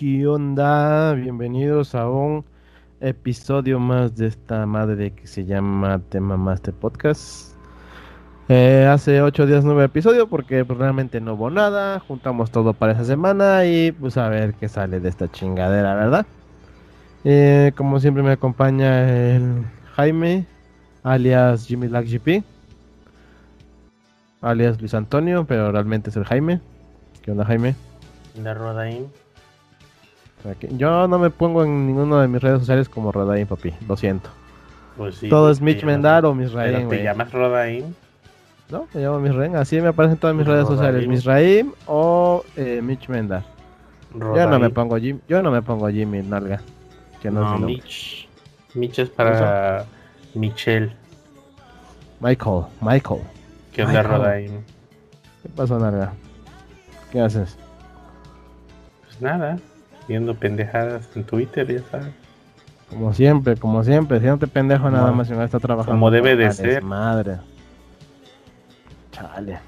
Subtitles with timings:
[0.00, 1.12] ¿Qué onda?
[1.12, 2.42] Bienvenidos a un
[3.02, 7.54] episodio más de esta madre que se llama Tema Master Podcast.
[8.48, 12.00] Eh, hace ocho días nuevo episodio porque pues, realmente no hubo nada.
[12.00, 16.24] Juntamos todo para esa semana y pues a ver qué sale de esta chingadera, ¿verdad?
[17.24, 20.46] Eh, como siempre me acompaña el Jaime,
[21.02, 22.42] alias Jimmy Lack GP,
[24.40, 26.62] alias Luis Antonio, pero realmente es el Jaime.
[27.20, 27.74] ¿Qué onda, Jaime?
[28.34, 29.04] De Rodaín.
[30.70, 33.74] Yo no me pongo en ninguna de mis redes sociales como Rodaín, papi.
[33.86, 34.30] Lo siento.
[34.96, 37.94] Pues sí, Todo es Mitch Mendar o Misraim, ¿Pero ¿Te llamas Rodaín?
[38.70, 39.56] No, me llamo Misraim.
[39.56, 41.06] Así me aparecen todas mis redes sociales.
[41.06, 43.42] Misraim o eh, Mitch Mendar.
[44.14, 46.60] Yo no me pongo Jim, yo no me pongo Jimmy Nalga.
[47.22, 47.60] Que no, es.
[47.60, 48.28] Mitch.
[48.74, 49.84] Mitch es para
[50.34, 50.92] Michelle.
[52.20, 53.20] Michael, Michael.
[53.72, 54.02] ¿Qué onda.
[54.02, 54.64] Rodaín?
[55.42, 56.12] ¿Qué pasó, Nalga?
[57.12, 57.56] ¿Qué haces?
[59.04, 59.58] Pues nada,
[60.38, 62.12] pendejadas en Twitter, ya sabes.
[62.88, 64.20] Como siempre, como siempre.
[64.20, 65.92] Si no te pendejo nada más si no está trabajando.
[65.92, 66.82] como debe de ser.
[66.82, 67.38] Madre.
[69.12, 69.60] Chale.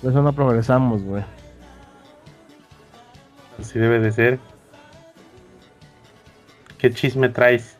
[0.00, 1.24] Por eso no progresamos, güey.
[3.58, 4.38] Así debe de ser.
[6.78, 7.76] ¿Qué chisme traes?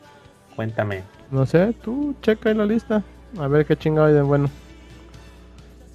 [0.55, 1.03] Cuéntame.
[1.31, 3.03] No sé, tú checa ahí la lista.
[3.39, 4.49] A ver qué chingado hay de bueno.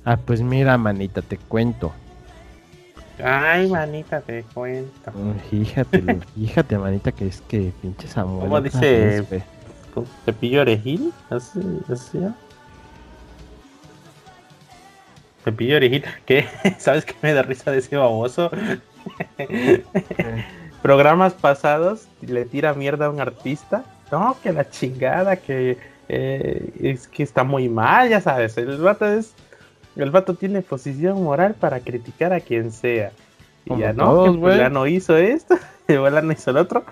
[0.05, 1.93] Ah, pues mira, manita, te cuento.
[3.23, 5.11] Ay, manita, te cuento.
[5.13, 8.41] Mm, Fíjate, fíjate, manita, que es que pinche Samuel.
[8.41, 8.79] ¿Cómo dice?
[8.79, 9.43] vez, güey.
[9.95, 11.13] ¿Con ¿Cepillo orejil?
[11.31, 11.61] ¿Así?
[11.91, 12.19] ¿Así?
[15.45, 16.05] ¿Cepillo orejil?
[16.27, 16.47] ¿Qué?
[16.79, 18.51] ¿Sabes qué me da risa de ese baboso?
[20.83, 23.85] Programas pasados le tira mierda a un artista.
[24.13, 25.77] No, que la chingada, que
[26.09, 28.57] eh, es que está muy mal, ya sabes.
[28.57, 29.35] El vato es.
[29.99, 33.13] El vato tiene posición moral para criticar a quien sea.
[33.65, 36.85] Y Como ya no, fulano hizo esto, fulano hizo el otro.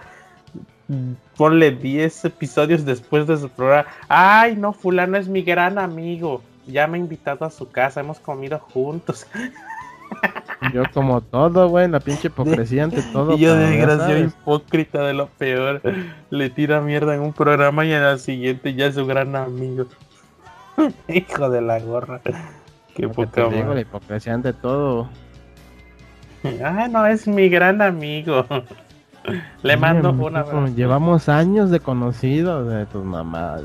[1.37, 3.89] Ponle 10 episodios después de su programa.
[4.09, 6.43] Ay, no, fulano es mi gran amigo.
[6.67, 9.27] Ya me ha invitado a su casa, hemos comido juntos.
[10.73, 13.35] Yo como todo, güey, la pinche hipocresía ante todo.
[13.35, 15.83] y yo, desgraciado hipócrita de lo peor,
[16.31, 19.87] le tira mierda en un programa y en el siguiente ya es su gran amigo.
[21.09, 22.21] Hijo de la gorra.
[22.97, 25.09] Qué te poca digo, la hipocresía ante todo.
[26.63, 28.47] Ah, no, es mi gran amigo.
[29.65, 30.69] Le Sí, mando una abrazo.
[30.77, 33.65] Llevamos años de conocidos de tus mamadas.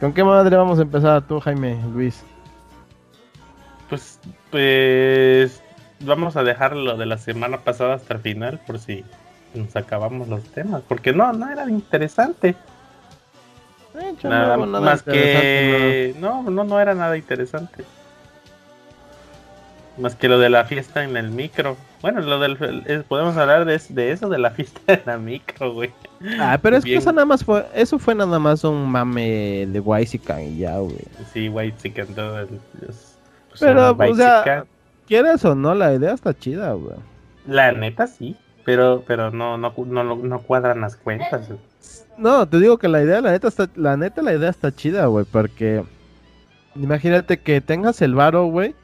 [0.00, 2.24] ¿Con qué madre vamos a empezar tú, Jaime, Luis?
[3.88, 4.18] Pues,
[4.50, 5.62] pues
[6.00, 9.04] vamos a dejar lo de la semana pasada hasta el final por si
[9.54, 12.56] nos acabamos los temas, porque no, no era interesante.
[13.94, 17.84] Eh, yo Nada, no nada más interesante, que no, no, no era nada interesante.
[19.98, 21.76] Más que lo de la fiesta en el micro.
[22.00, 25.72] Bueno, lo del es- podemos hablar de, de eso, de la fiesta en la micro,
[25.74, 25.90] güey.
[26.40, 27.00] Ah, pero es que Bien.
[27.02, 30.96] eso nada más fue, eso fue nada más un mame de Waisican y ya, güey.
[31.32, 31.50] Sí,
[31.82, 32.48] Chicken todo el-
[32.88, 34.64] es- pues, Pero, o sea,
[35.06, 36.96] quieres o no, la idea está chida, güey.
[37.46, 41.48] la neta sí, pero, pero no, no, no, no cuadran las cuentas.
[42.16, 45.04] No, te digo que la idea, la neta, está, la neta, la idea está chida,
[45.06, 45.82] güey, porque
[46.76, 48.74] imagínate que tengas el varo, güey,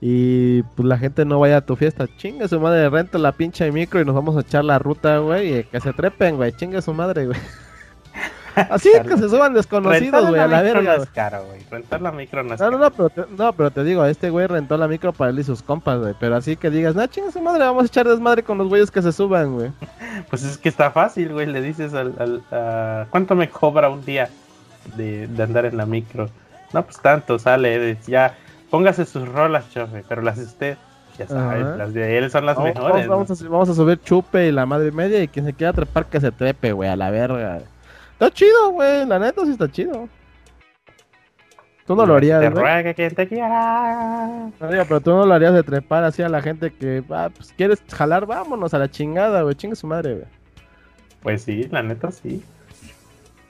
[0.00, 2.06] y pues la gente no vaya a tu fiesta.
[2.16, 5.58] Chinga su madre, renta la pinche micro y nos vamos a echar la ruta, güey,
[5.58, 7.38] y que se trepen, güey, chinga su madre, güey.
[8.56, 10.96] Así que se suban desconocidos, güey, a la verga.
[10.96, 11.60] no es caro, güey.
[11.70, 14.48] Rentar la micro no es No, no, pero te, no, pero te digo, este güey
[14.48, 16.14] rentó la micro para él y sus compas, güey.
[16.18, 18.90] Pero así que digas, no, chinga su madre, vamos a echar desmadre con los güeyes
[18.90, 19.70] que se suban, güey.
[20.28, 21.46] Pues es que está fácil, güey.
[21.46, 24.28] Le dices al, al- a- ¿cuánto me cobra un día
[24.96, 26.28] de, de andar en la micro?
[26.72, 28.36] No, pues tanto, sale, ya,
[28.70, 30.78] póngase sus rolas, chofe, pero las de usted,
[31.18, 31.76] ya sabes, Ajá.
[31.76, 33.08] las de él son las Vamos, mejores.
[33.08, 35.72] vamos, vamos a, vamos a subir chupe y la madre media y quien se quiera
[35.72, 37.58] trepar que se trepe, güey, a la verga.
[38.12, 40.08] Está chido, güey, la neta sí está chido.
[41.86, 44.50] Tú no lo harías, Te ruega quien te quiera.
[44.60, 47.82] Pero tú no lo harías de trepar así a la gente que, ah, pues quieres
[47.92, 50.26] jalar, vámonos a la chingada, güey, chinga su madre, güey.
[51.22, 52.44] Pues sí, la neta sí.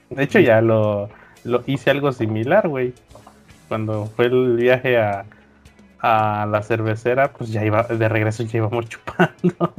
[0.09, 1.09] De hecho, ya lo,
[1.43, 2.93] lo hice algo similar, güey.
[3.71, 5.23] Cuando fue el viaje a,
[6.01, 9.73] a la cervecera, pues ya iba, de regreso ya íbamos chupando.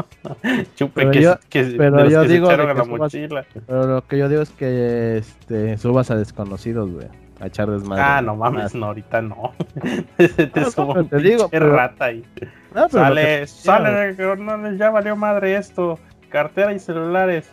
[0.77, 2.75] Chupe Pero que, yo- que- pero de los yo que se digo de echaron a
[2.75, 3.45] la subas- mochila.
[3.67, 7.07] Pero lo que yo digo es que este, subas a desconocidos, güey,
[7.39, 8.03] a echar desmadre.
[8.03, 9.53] Ah, no mames, no, ahorita no.
[10.17, 12.25] Se te No, no, subo te digo, pero- rata ahí.
[12.75, 15.99] No, Sale, que- sale, carnales, ya valió madre esto.
[16.31, 17.51] Cartera y celulares.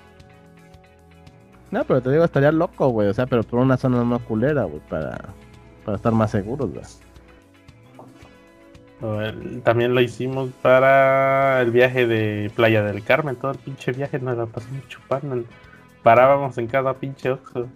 [1.70, 3.10] No, pero te digo, estaría loco, güey.
[3.10, 5.20] O sea, pero por una zona no culera, güey, para,
[5.86, 6.70] para estar más seguros,
[9.02, 13.36] el- también lo hicimos para el viaje de Playa del Carmen.
[13.36, 15.44] Todo el pinche viaje nos la pasamos chupando.
[16.04, 17.68] Parábamos en cada pinche ojo.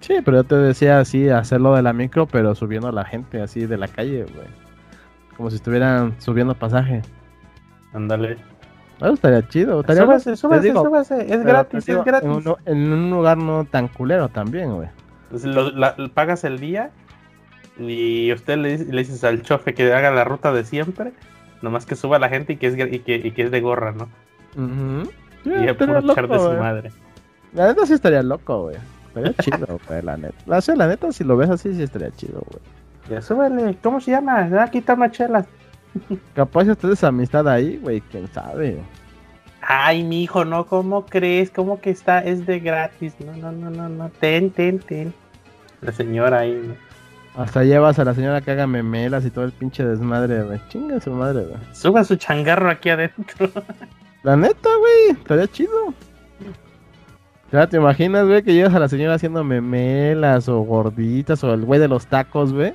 [0.00, 3.40] Sí, pero yo te decía así, hacerlo de la micro, pero subiendo a la gente
[3.40, 4.46] así de la calle, güey.
[5.36, 7.02] Como si estuvieran subiendo pasaje.
[7.94, 8.36] Ándale.
[8.98, 9.80] Eso estaría chido.
[9.80, 11.32] Estaría Súbase, te súbase, digo, súbase.
[11.34, 12.28] Es gratis, digo, es gratis.
[12.28, 14.88] En un, en un lugar no tan culero también, güey.
[15.30, 16.90] Pues lo- la- pagas el día
[17.78, 21.12] y usted le, dice- le dices al chofe que haga la ruta de siempre.
[21.62, 23.92] Nomás que suba la gente y que es, y que, y que es de gorra,
[23.92, 24.08] ¿no?
[25.44, 26.92] Sí, y a puro echar de loco, su madre.
[27.52, 28.76] La neta sí estaría loco, güey.
[29.08, 30.34] Estaría chido, güey, la neta.
[30.46, 32.60] La, neta, si lo ves así, sí estaría chido, güey.
[33.08, 33.76] Ya súbele.
[33.82, 34.48] ¿Cómo se llama?
[34.52, 35.46] Ah, Aquí está Machela.
[36.34, 38.78] Capaz si ustedes amistad ahí, güey, quién sabe.
[39.62, 41.50] Ay, mi hijo, no, ¿cómo crees?
[41.50, 42.18] ¿Cómo que está?
[42.20, 43.14] Es de gratis.
[43.24, 44.10] No, no, no, no, no.
[44.20, 45.14] Ten, ten, ten.
[45.80, 46.74] La señora ahí, ¿no?
[47.36, 50.60] Hasta llevas a la señora que haga memelas y todo el pinche desmadre, güey.
[50.68, 51.60] Chinga su madre, güey.
[51.72, 53.50] Suba su changarro aquí adentro.
[54.22, 55.92] La neta, güey, estaría chido.
[57.52, 61.64] Ya te imaginas, güey, que llegas a la señora haciendo memelas o gorditas o el
[61.64, 62.74] güey de los tacos, güey.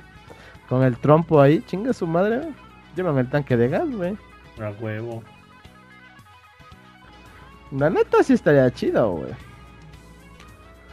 [0.66, 2.54] Con el trompo ahí, chinga su madre, güey.
[2.96, 4.16] Llévame el tanque de gas, güey.
[4.58, 5.22] A huevo.
[7.70, 9.32] La neta sí estaría chido, güey.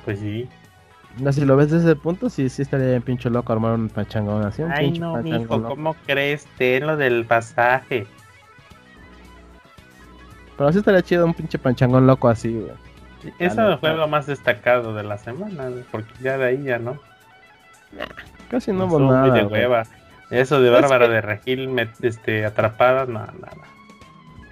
[0.03, 0.49] Pues sí.
[1.21, 3.89] No, si lo ves desde ese punto, sí, sí estaría bien pinche loco armar un
[3.89, 4.61] pachangón así.
[4.61, 5.69] Un Ay, no, mijo, loco.
[5.69, 6.45] ¿cómo crees?
[6.57, 8.07] Ten lo del pasaje.
[10.57, 12.71] Pero sí estaría chido un pinche panchangón loco así, güey.
[13.37, 16.97] Eso fue lo más destacado de la semana, güey, porque ya de ahí ya no.
[18.49, 19.33] Casi no hubo nada.
[19.33, 19.83] de hueva.
[20.31, 23.57] Eso de Es Bárbara que- de Regil me- este, atrapada, no, nada.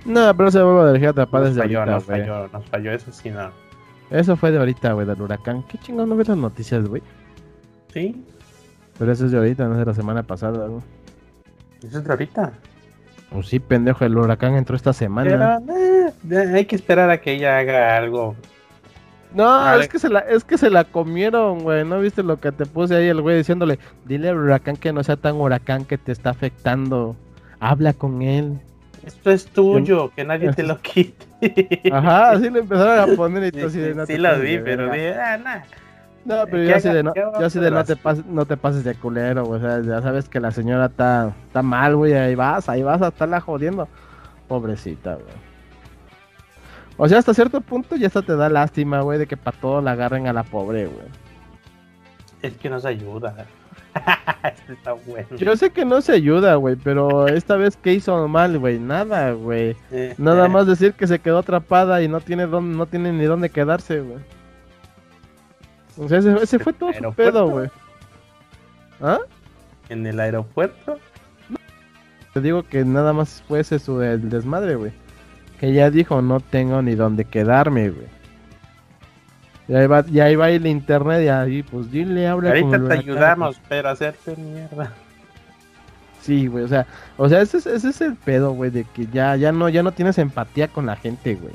[0.05, 2.19] No, pero se vuelve a dejar atrapada Nos desde falló, ahorita, nos güey.
[2.21, 3.51] falló, nos falló, eso sí, no.
[4.09, 5.63] Eso fue de ahorita, güey, del huracán.
[5.63, 7.01] ¿Qué chingón no ves las noticias, güey?
[7.93, 8.23] Sí,
[8.97, 10.81] Pero eso es de ahorita, no es de la semana pasada, güey.
[11.83, 12.53] eso es de ahorita.
[13.31, 15.59] Pues sí, pendejo, el huracán entró esta semana.
[15.67, 18.35] Pero eh, hay que esperar a que ella haga algo.
[19.33, 21.83] No, A es que, se la, es que se la comieron, güey.
[21.83, 23.77] ¿No viste lo que te puse ahí el güey diciéndole?
[24.05, 27.15] Dile al huracán que no sea tan huracán que te está afectando.
[27.59, 28.57] Habla con él.
[29.07, 31.25] Esto es tuyo, que nadie te lo quite.
[31.91, 34.91] Ajá, así le empezaron a poner y tú así de no sí lo vi, pero
[34.91, 35.61] dije, ah, nah.
[36.25, 38.57] No, pero que yo así de no, yo así de no te pases, no te
[38.57, 39.61] pases de culero, güey.
[39.61, 42.13] O sea, ya sabes que la señora está, está mal, güey.
[42.13, 43.87] Ahí vas, ahí vas a estarla jodiendo.
[44.49, 45.47] Pobrecita, güey.
[46.97, 49.81] O sea, hasta cierto punto ya hasta te da lástima, güey, de que para todo
[49.81, 51.07] la agarren a la pobre, güey.
[52.41, 53.45] Es que nos ayuda.
[54.43, 55.27] Este está bueno.
[55.37, 59.31] Yo sé que no se ayuda, güey, pero esta vez que hizo mal, güey, nada,
[59.33, 59.75] güey.
[59.91, 63.11] Eh, Nada eh, más decir que se quedó atrapada y no tiene dónde, no tiene
[63.11, 64.19] ni dónde quedarse, güey.
[65.97, 67.69] O sea, ese, ese fue todo su pedo, güey.
[69.01, 69.19] ¿Ah?
[69.89, 70.99] En el aeropuerto.
[72.33, 74.91] Te digo que nada más fue ese su el desmadre, güey.
[75.59, 78.16] Que ya dijo, no tengo ni dónde quedarme, güey.
[79.67, 82.93] Y ahí va, y ahí va el internet y ahí, pues dile, habla Ahorita te
[82.93, 84.69] ayudamos, pero hacerte mierda.
[84.75, 84.89] pues.
[86.21, 86.85] Sí, güey, o sea,
[87.17, 89.83] o sea, ese es, ese es el pedo, güey, de que ya, ya no, ya
[89.83, 91.53] no tienes empatía con la gente, güey.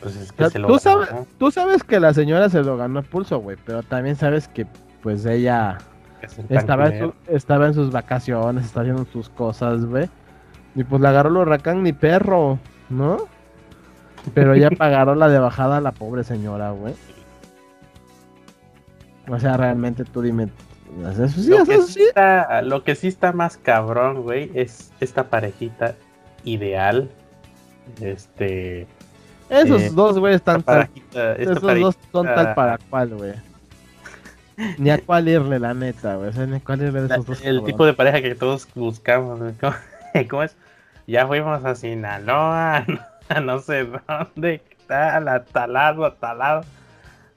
[0.00, 0.80] Pues es O que sea, se lo tú, ganó.
[1.04, 1.08] sabes,
[1.38, 4.66] tú sabes que la señora se lo ganó a pulso, güey, pero también sabes que,
[5.02, 5.76] pues, ella
[6.22, 10.08] Es estaba en, su- estaba en sus vacaciones, estaba haciendo sus cosas, güey.
[10.74, 13.26] Y pues la agarró el huracán ni perro, ¿no?
[14.34, 16.94] Pero ya pagaron la de bajada a la pobre señora, güey.
[19.28, 20.48] O sea, realmente tú dime.
[21.12, 24.92] Eso sí, lo, eso que sí está, lo que sí está más cabrón, güey, es
[25.00, 25.94] esta parejita
[26.44, 27.08] ideal.
[28.00, 28.86] Este.
[29.48, 30.88] Esos eh, dos, güey, están tal.
[30.88, 33.32] parejita, Esos dos son tal para cual, güey.
[34.78, 36.28] Ni a cuál irle, la neta, güey.
[36.28, 37.42] O sea, ni a cuál irle de la- esos dos.
[37.42, 39.38] el tipo de pareja que todos buscamos.
[39.38, 39.52] güey.
[39.60, 39.74] ¿Cómo,
[40.30, 40.56] cómo es?
[41.06, 42.84] Ya fuimos a Sinaloa,
[43.30, 46.62] a no sé dónde, tal, a talado, a talado.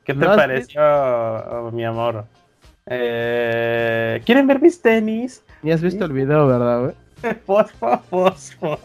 [0.04, 2.26] ¿Qué te ¿No has pareció, oh, mi amor?
[2.88, 5.44] Eh, ¿Quieren ver mis tenis?
[5.62, 7.36] Ni has visto el video, ¿verdad, güey?
[7.46, 8.80] Fosfo, fosfo.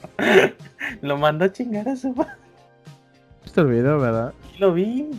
[1.01, 2.31] Lo mandó a chingar a su madre.
[3.39, 4.33] ¿Has visto el video, verdad?
[4.61, 5.11] Lo vi.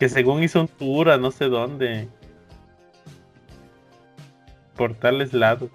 [0.00, 2.08] Que según hizo un tour a no sé dónde.
[4.74, 5.70] Por tales lados.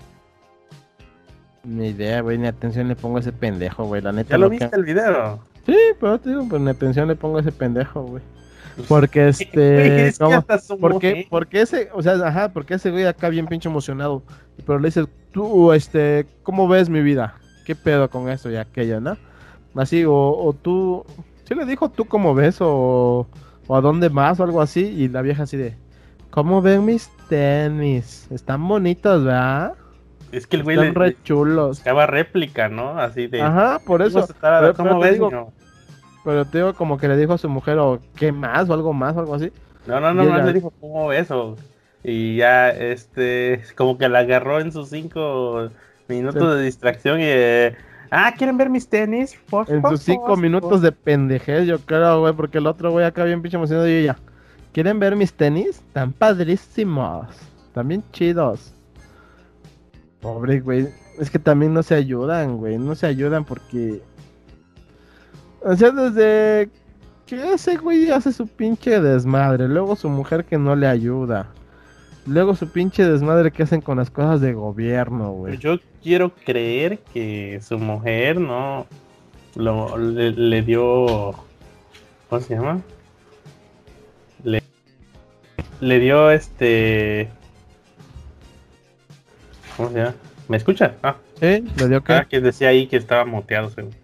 [1.64, 2.38] Ni idea, güey.
[2.38, 4.02] Ni atención le pongo a ese pendejo, güey.
[4.02, 4.32] La neta.
[4.32, 5.40] ¿Ya lo viste el video?
[5.66, 8.24] Sí, pero te digo, pues ni atención le pongo a ese pendejo, güey.
[8.88, 10.08] Porque Güey, este.
[10.08, 10.38] es que ¿cómo?
[10.38, 11.10] hasta su ¿Por qué?
[11.12, 14.24] mujer- Porque ese, o sea, ajá, porque ese güey acá bien pinche emocionado.
[14.66, 17.36] Pero le dices, tú, este, ¿cómo ves mi vida?
[17.66, 19.18] ¿Qué pedo con esto y aquello, no?
[19.76, 21.06] Así, o, o tú,
[21.48, 22.58] sí le dijo, ¿tú cómo ves?
[22.60, 23.28] O,
[23.68, 24.82] o a dónde más o algo así.
[24.82, 25.76] Y la vieja así de,
[26.32, 28.26] ¿Cómo ven mis tenis?
[28.32, 29.74] Están bonitos, ¿verdad?
[30.32, 31.84] Es que el güey Están le, re chulos.
[31.84, 32.98] réplica, ¿no?
[33.00, 33.42] Así de.
[33.42, 34.16] Ajá, por eso.
[34.16, 35.14] "Vamos a estar a- Pero- ¿Cómo pero te ves?
[35.16, 35.54] digo- No,
[36.24, 38.94] Pero te digo como que le dijo a su mujer o qué más o algo
[38.94, 39.52] más o algo así.
[39.88, 41.30] no, no, no, ella- le dijo, ¿cómo ves?
[41.32, 41.56] O-
[42.04, 45.70] Y ya, este, como que la agarró en sus cinco
[46.08, 46.58] minutos Sí.
[46.60, 47.76] de distracción y de,
[48.10, 49.38] ah, ¿quieren ver mis tenis?
[49.50, 50.40] Por En sus cinco favor".
[50.40, 53.94] minutos de pendejez, yo creo, güey, porque el otro güey acá bien pinche emocionado y
[53.94, 54.18] ella.
[54.74, 55.78] ¿Quieren ver mis tenis?
[55.88, 57.28] Están padrísimos.
[57.68, 58.74] Están bien chidos.
[60.22, 60.88] Pobre, güey.
[61.20, 62.78] Es que también no se ayudan, güey.
[62.78, 64.02] No se ayudan porque.
[65.64, 66.70] O sea, desde
[67.26, 69.68] que ese güey hace su pinche desmadre.
[69.68, 71.48] Luego su mujer que no le ayuda.
[72.28, 75.58] Luego su pinche desmadre que hacen con las cosas de gobierno, güey.
[75.58, 78.86] Yo quiero creer que su mujer no
[79.56, 81.34] lo, le, le dio.
[82.30, 82.82] ¿Cómo se llama?
[84.44, 84.62] Le,
[85.80, 87.30] le dio este.
[89.78, 90.16] ¿Cómo se llama?
[90.48, 90.96] ¿Me escucha?
[91.02, 91.64] Ah, ¿Sí?
[91.78, 92.14] ¿Le dio qué?
[92.14, 93.70] ah, que decía ahí que estaba muteado.
[93.70, 93.96] según.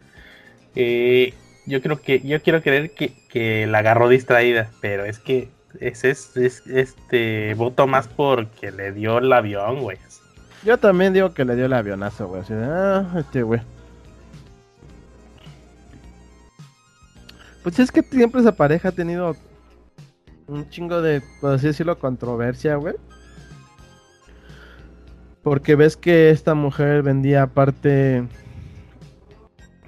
[0.76, 1.34] Eh,
[1.66, 6.12] yo creo que yo quiero creer que, que la agarró distraída, pero es que ese
[6.12, 9.98] es, es este voto más porque le dio el avión, güey.
[10.64, 12.42] Yo también digo que le dio el avionazo, güey.
[12.42, 13.62] Así de, ah, este güey.
[17.64, 19.36] Pues es que siempre esa pareja ha tenido
[20.48, 22.96] un chingo de, por así decirlo, controversia, güey.
[25.48, 28.28] Porque ves que esta mujer vendía aparte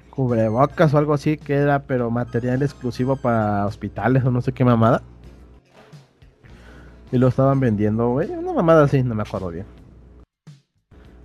[0.08, 4.64] cubrebocas o algo así que era, pero material exclusivo para hospitales o no sé qué
[4.64, 5.02] mamada.
[7.12, 8.30] Y lo estaban vendiendo, güey.
[8.30, 9.66] Una mamada así, no me acuerdo bien.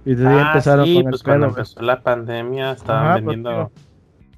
[0.03, 3.25] Y desde ahí Ah, empezaron sí, con pues cuando empezó la pandemia estaban Ajá, pues,
[3.25, 3.71] vendiendo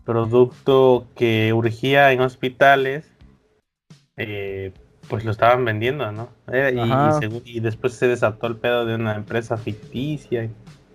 [0.06, 3.12] producto que urgía en hospitales,
[4.16, 4.74] eh,
[5.08, 6.30] pues lo estaban vendiendo, ¿no?
[6.52, 6.76] Eh,
[7.46, 10.50] y, después se desató el pedo de una empresa ficticia.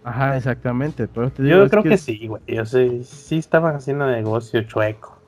[0.05, 1.09] Ajá, exactamente.
[1.09, 2.43] Pero te digo, Yo creo que, sí, güey.
[2.47, 5.19] Yo sé, sí estaban haciendo negocio chueco.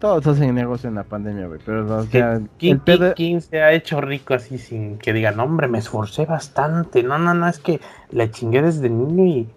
[0.00, 1.60] Todos hacen negocio en la pandemia, güey.
[1.64, 3.14] Pero o sea, ¿quién, el pedo.
[3.14, 7.02] quién se ha hecho rico así sin que digan, hombre, me esforcé bastante?
[7.02, 9.48] No, no, no, es que la chingué desde niño y...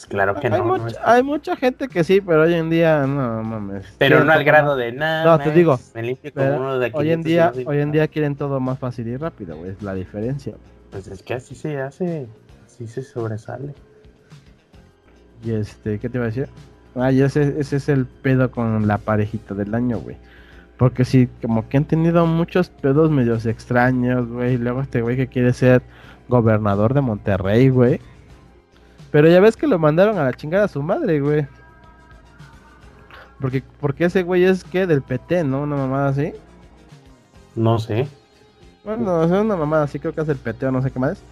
[0.00, 0.58] Pues claro que hay, no.
[0.64, 3.84] no mucha, es- hay mucha gente que sí, pero hoy en día no mames.
[3.98, 5.24] Pero no al grado de nada.
[5.36, 7.24] No, te digo, Me limpio como pero uno de Hoy en 500
[7.56, 9.72] día, hoy en día quieren todo más fácil y rápido, güey.
[9.72, 10.54] Es la diferencia.
[10.90, 12.26] Pues es que así se hace.
[12.64, 13.74] Así se sobresale.
[15.44, 16.48] Y este, ¿qué te iba a decir?
[16.94, 20.16] Ah, y ese, ese es el pedo con la parejita del año, güey.
[20.78, 24.56] Porque sí, como que han tenido muchos pedos medios extraños, güey.
[24.56, 25.82] Luego este güey que quiere ser
[26.28, 28.00] gobernador de Monterrey, güey.
[29.10, 31.46] Pero ya ves que lo mandaron a la chingada a su madre, güey.
[33.40, 35.62] Porque, porque ese güey es que del PT, ¿no?
[35.62, 36.32] Una mamada así.
[37.56, 38.06] No sé.
[38.84, 41.22] Bueno, es una mamada así, creo que es el PT o no sé qué más.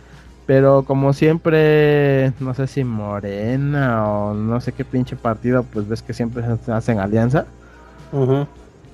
[0.47, 6.03] Pero como siempre, no sé si Morena o no sé qué pinche partido, pues ves
[6.03, 7.47] que siempre se hacen alianza.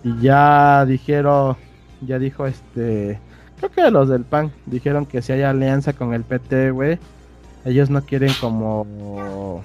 [0.02, 1.56] Y ya dijeron,
[2.00, 3.20] ya dijo este,
[3.58, 6.98] creo que los del PAN dijeron que si hay alianza con el PT, güey,
[7.64, 9.64] ellos no quieren como,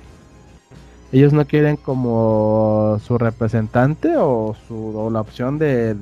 [1.11, 5.95] ellos no quieren como su representante o su o la opción de,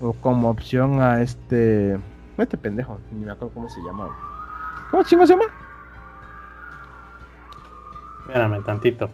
[0.00, 1.98] o como opción a este,
[2.38, 4.08] este pendejo, ni me acuerdo cómo se llama.
[4.90, 5.44] ¿Cómo chingo se llama?
[8.20, 9.10] Espérame tantito.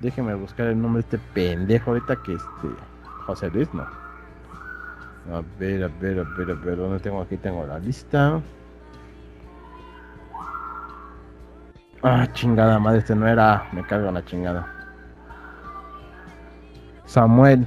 [0.00, 2.68] Déjeme buscar el nombre de este pendejo ahorita que este.
[3.26, 4.01] José Luis, no.
[5.30, 7.20] A ver, a ver, a ver, a ver, ¿dónde tengo?
[7.20, 8.40] Aquí tengo la lista.
[12.02, 13.68] Ah, chingada madre, este no era.
[13.72, 14.66] Me cargo la chingada.
[17.04, 17.66] Samuel.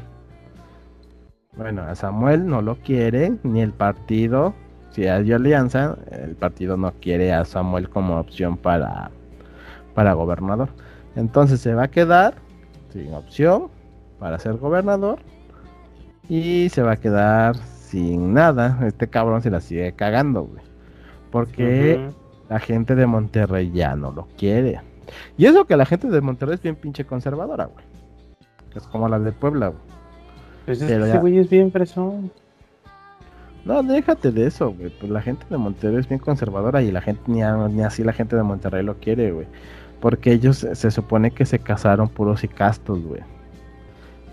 [1.56, 4.54] Bueno, a Samuel no lo quiere, ni el partido.
[4.90, 9.12] Si hay alianza, el partido no quiere a Samuel como opción para,
[9.94, 10.70] para gobernador.
[11.16, 12.36] Entonces se va a quedar
[12.92, 13.70] sin opción
[14.20, 15.20] para ser gobernador.
[16.30, 18.80] Y se va a quedar sin nada.
[18.86, 20.64] Este cabrón se la sigue cagando, güey.
[21.32, 22.10] Porque
[22.50, 24.82] la gente de Monterrey ya no lo quiere.
[25.38, 27.86] Y eso que la gente de Monterrey es bien pinche conservadora, güey.
[28.76, 29.80] Es como la de Puebla, güey.
[30.66, 32.32] Pues es Pero que ya- ese güey es bien fresón.
[33.66, 34.90] No, déjate de eso, güey.
[35.00, 38.04] Pues la gente de Monterrey es bien conservadora y la gente ni, a- ni así
[38.04, 39.48] la gente de Monterrey lo quiere, güey.
[40.00, 43.22] Porque ellos se- se supone que se casaron puros y castos, güey.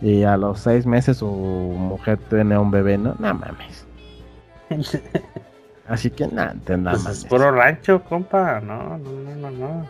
[0.03, 3.15] Y a los seis meses su mujer tiene un bebé, ¿no?
[3.19, 3.87] No mames.
[5.89, 7.19] Así que nada, te nada Pues mames.
[7.19, 8.61] es puro rancho, compa.
[8.61, 9.87] No, no, no, no, no.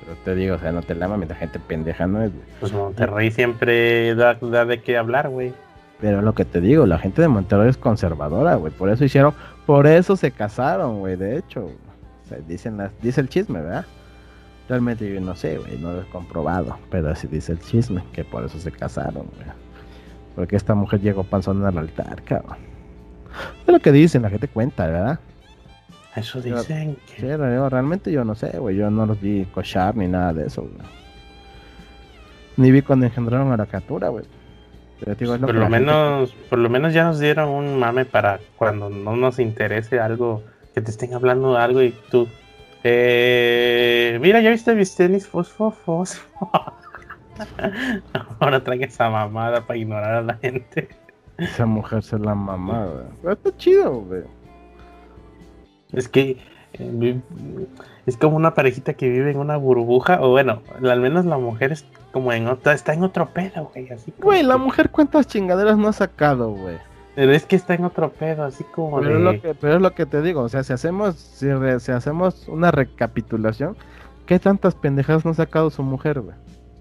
[0.00, 2.44] Pero te digo, o sea, no te la mames, la gente pendeja no es, güey.
[2.60, 5.52] Pues Monterrey siempre da, da de qué hablar, güey.
[6.00, 8.72] Pero lo que te digo, la gente de Monterrey es conservadora, güey.
[8.72, 9.34] Por eso hicieron,
[9.66, 11.16] por eso se casaron, güey.
[11.16, 13.84] De hecho, o sea, dicen las, dice el chisme, ¿verdad?
[14.68, 16.76] Realmente yo no sé, güey, no lo he comprobado.
[16.90, 19.48] Pero así dice el chisme, que por eso se casaron, güey.
[20.34, 22.58] Porque esta mujer llegó panzón al altar, cabrón.
[23.66, 25.20] Es lo que dicen, la gente cuenta, ¿verdad?
[26.14, 26.96] Eso dicen.
[27.06, 28.76] Sí, yo, realmente yo no sé, güey.
[28.76, 30.74] Yo no los vi cochar ni nada de eso, güey.
[32.56, 34.24] Ni vi cuando engendraron a la criatura, güey.
[35.00, 38.04] Pero digo, es lo por lo menos, por lo menos ya nos dieron un mame
[38.04, 40.42] para cuando no nos interese algo,
[40.74, 42.26] que te estén hablando de algo y tú,
[42.84, 46.50] eh, mira, ya viste mis tenis fosfo, fosfo.
[48.40, 50.88] Ahora traen esa mamada para ignorar a la gente.
[51.36, 53.10] Esa mujer se la mamada.
[53.22, 54.22] Pero está chido, güey.
[55.92, 56.36] Es que
[56.74, 57.20] eh,
[58.06, 61.72] es como una parejita que vive en una burbuja, o bueno, al menos la mujer
[61.72, 65.78] es como en otra, está en otro pedo, güey, así Güey, la mujer cuántas chingaderas
[65.78, 66.76] no ha sacado, güey.
[67.18, 69.82] Pero es que está en otro pedo, así como pero, es lo que, pero es
[69.82, 71.50] lo que te digo, o sea, si hacemos, si,
[71.90, 73.76] hacemos una recapitulación,
[74.24, 76.36] ¿qué tantas pendejadas no ha sacado su mujer, güey?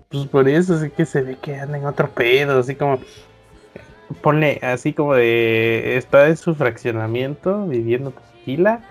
[0.10, 3.00] Pues por eso es que se ve que anda en otro pedo, así como
[4.22, 8.82] ponle así como de está en su fraccionamiento viviendo tranquila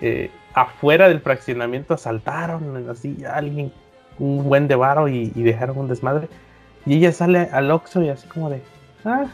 [0.00, 3.72] eh, afuera del fraccionamiento asaltaron así a alguien
[4.20, 6.28] un buen de varo y, dejaron un desmadre.
[6.86, 8.62] Y ella sale al Oxxo y así como de,
[9.04, 9.26] ah,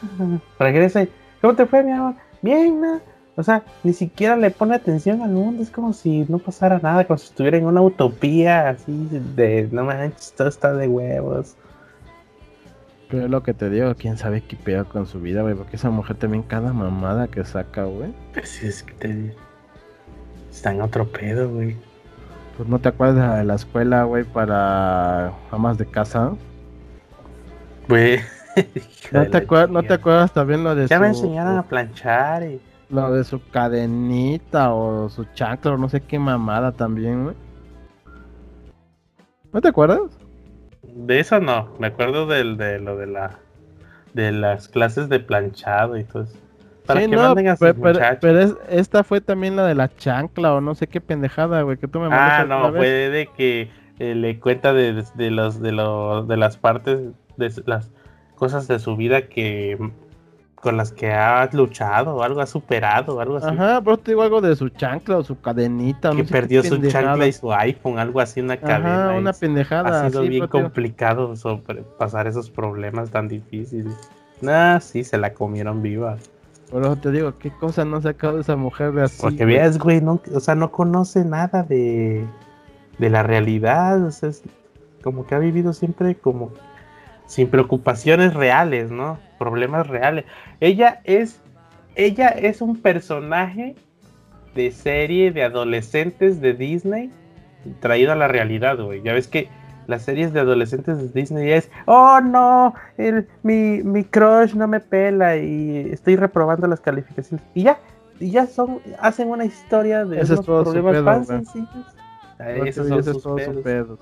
[0.58, 1.10] regresa y,
[1.42, 2.14] ¿cómo te fue, mi amor?
[2.40, 3.00] Bien, ¿no?
[3.36, 7.06] O sea, ni siquiera le pone atención al mundo, es como si no pasara nada,
[7.06, 11.56] como si estuviera en una utopía así de, no manches, todo está de huevos.
[13.08, 15.90] Pero lo que te digo, quién sabe qué pedo con su vida, güey, porque esa
[15.90, 18.14] mujer también cada mamada que saca, güey.
[18.32, 19.34] Pues es que te digo.
[20.50, 21.76] Está en otro pedo, güey.
[22.56, 26.32] Pues no te acuerdas de la escuela, güey, para amas de casa.
[27.88, 28.20] Güey.
[29.12, 32.60] ¿No, te acuerdas, ¿No te acuerdas también lo de ya me enseñaron a planchar y...
[32.90, 37.36] Lo de su cadenita o su chancla o no sé qué mamada también, güey.
[39.50, 40.00] ¿No te acuerdas?
[40.82, 43.38] De eso no, me acuerdo del, de lo de la
[44.12, 46.36] de las clases de planchado y todo eso.
[46.86, 50.52] Para que no, manden a sus pero, pero, esta fue también la de la chancla
[50.54, 54.14] o no sé qué pendejada, güey, que tú me Ah, no, fue de que eh,
[54.14, 57.00] le cuenta de, de, los, de, los, de las partes,
[57.36, 57.90] de las
[58.42, 59.78] cosas de su vida que
[60.56, 63.46] con las que ha luchado algo ha superado algo así.
[63.46, 66.10] Ajá, pero te digo algo de su chancla o su cadenita.
[66.10, 69.10] Que perdió su chancla y su iPhone, algo así, una cadena.
[69.10, 70.06] Ajá, una pendejada.
[70.06, 73.94] Ha sido bien complicado sobre pasar esos problemas tan difíciles.
[74.40, 76.16] Nah, sí, se la comieron viva.
[76.72, 79.22] Pero te digo, ¿qué cosa no ha sacado esa mujer de así?
[79.22, 82.26] Porque veas, güey, no, o sea, no conoce nada de,
[82.98, 84.04] de la realidad.
[84.04, 84.42] O sea, es
[85.00, 86.50] como que ha vivido siempre como
[87.26, 89.18] sin preocupaciones reales, ¿no?
[89.38, 90.24] Problemas reales.
[90.60, 91.40] Ella es,
[91.94, 93.74] ella es un personaje
[94.54, 97.10] de serie de adolescentes de Disney
[97.80, 99.02] traído a la realidad, güey.
[99.02, 99.48] Ya ves que
[99.86, 104.80] las series de adolescentes de Disney es, oh no, el, mi, mi crush no me
[104.80, 107.44] pela y estoy reprobando las calificaciones.
[107.54, 107.78] Y ya,
[108.20, 111.86] y ya son, hacen una historia de esos problemas tan sencillos.
[112.38, 112.88] Esos
[113.22, 113.98] son sus pedos.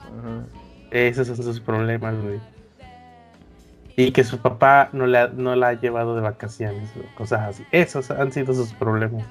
[0.90, 2.40] Esos son sus problemas, güey.
[4.06, 7.64] Y que su papá no, le no la ha llevado de vacaciones, cosas así.
[7.70, 9.24] Esos han sido sus problemas.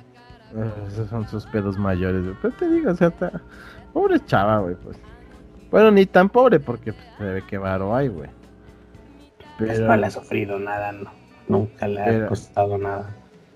[0.87, 3.11] Esos son sus pedos mayores, Pero te digo, o sea,
[3.93, 4.97] pobre chava, güey, pues.
[5.71, 8.29] Bueno, ni tan pobre porque pues, se ve que varo hay, güey.
[9.57, 9.87] Pero...
[9.87, 11.11] no le ha sufrido nada, no.
[11.47, 13.09] Nunca le ha costado nada.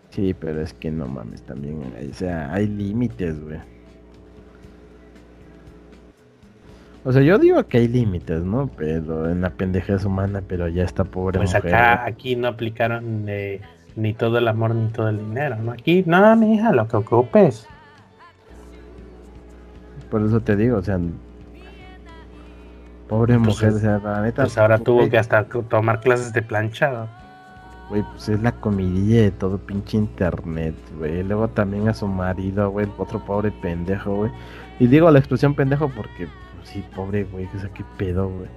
[0.10, 3.60] Sí, pero es que no mames, también, o sea, hay límites, güey.
[7.06, 8.70] O sea, yo digo que hay límites, ¿no?
[8.78, 13.60] Pero en la pendejez humana, pero ya está pobre Pues acá, aquí no aplicaron eh,
[13.96, 15.72] ni todo el amor ni todo el dinero, ¿no?
[15.74, 17.68] Aquí, no, mi hija, lo que ocupes.
[20.10, 20.98] Por eso te digo, o sea,
[23.08, 24.44] Pobre mujer, o sea, la neta.
[24.44, 27.08] Pues ahora tuvo que hasta tomar clases de planchado.
[27.90, 31.22] Güey, pues es la comidilla de todo pinche internet, güey.
[31.24, 34.32] Luego también a su marido, güey, otro pobre pendejo, güey.
[34.80, 38.50] Y digo la expresión pendejo porque, pues, sí, pobre, güey, que sea, qué pedo, güey.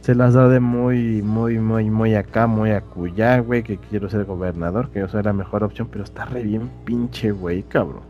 [0.00, 4.24] Se las da de muy, muy, muy, muy acá, muy acullá, güey, que quiero ser
[4.24, 8.02] gobernador, que yo soy la mejor opción, pero está re bien pinche, güey, cabrón.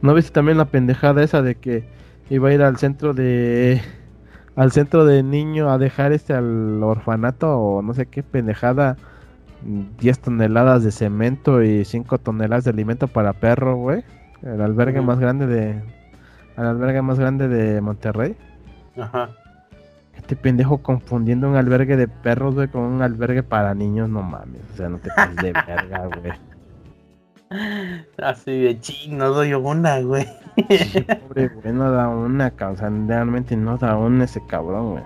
[0.00, 1.84] ¿No viste también la pendejada esa de que
[2.30, 3.80] iba a ir al centro de
[4.56, 8.96] al centro de niño a dejar este al orfanato o no sé qué pendejada
[9.62, 14.04] 10 toneladas de cemento y 5 toneladas de alimento para perro, güey.
[14.42, 15.82] El albergue más grande de
[16.56, 18.36] el albergue más grande de Monterrey.
[18.98, 19.30] Ajá.
[20.16, 24.62] Este pendejo confundiendo un albergue de perros, güey, con un albergue para niños, no mames.
[24.72, 26.32] O sea, no te pases de verga, güey.
[28.18, 30.26] Así de chino, doy una, güey.
[31.28, 35.04] Pobre güey, no da una, causa, realmente no da una ese cabrón, güey.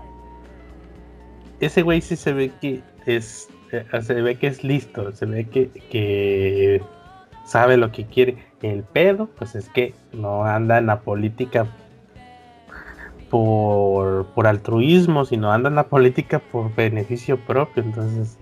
[1.61, 5.47] Ese güey sí se ve que es, eh, se ve que es listo, se ve
[5.47, 6.83] que, que
[7.45, 8.39] sabe lo que quiere.
[8.63, 11.67] El pedo, pues es que no anda en la política
[13.33, 17.83] por, por altruismo, sino anda en la política por beneficio propio.
[17.83, 18.37] Entonces,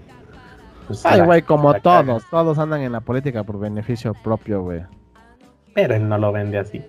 [0.89, 4.83] pues, Ay, güey, como todos, todos andan en la política por beneficio propio, güey.
[5.75, 6.83] Pero él no lo vende así.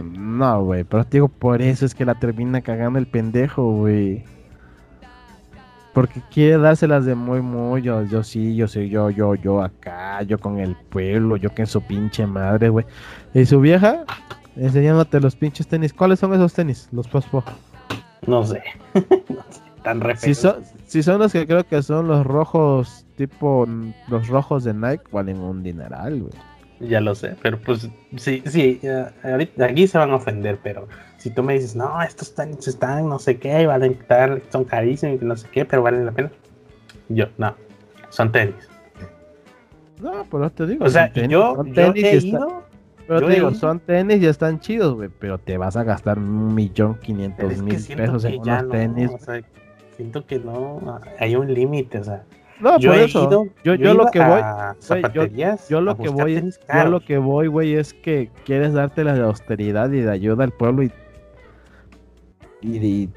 [0.00, 4.22] No, güey, pero te digo, por eso es que la termina cagando el pendejo, güey.
[5.92, 10.22] Porque quiere dárselas de muy, muy, yo, yo sí, yo soy yo, yo, yo acá,
[10.22, 12.86] yo con el pueblo, yo que en su pinche madre, güey.
[13.34, 14.04] Y su vieja,
[14.56, 15.92] enseñándote los pinches tenis.
[15.92, 16.88] ¿Cuáles son esos tenis?
[16.92, 17.44] Los pospo.
[18.26, 18.62] No sé.
[18.94, 19.64] no sé.
[19.84, 23.68] Tan si son, si son los que creo que son los rojos, tipo
[24.08, 26.32] los rojos de Nike, valen un dineral, güey.
[26.80, 28.80] Ya lo sé, pero pues sí, sí,
[29.60, 30.88] aquí se van a ofender, pero
[31.18, 33.98] si tú me dices, no, estos tenis están no sé qué, valen,
[34.50, 36.32] son carísimos y no sé qué, pero valen la pena.
[37.10, 37.54] Yo, no,
[38.08, 38.68] son tenis.
[40.00, 42.64] No, pero te digo, o sea, yo, he ido,
[43.06, 46.54] pero te digo, son tenis y están chidos, güey, pero te vas a gastar un
[46.54, 49.10] millón quinientos mil pesos en unos tenis.
[49.96, 52.24] siento que no, hay un límite, o sea.
[52.60, 53.30] No, yo por eso.
[53.64, 54.40] yo, yo, lo que voy,
[55.68, 59.22] yo, lo que voy, yo lo que voy, güey, es que quieres darte la de
[59.22, 60.92] austeridad y de ayuda al pueblo y,
[62.62, 63.10] y,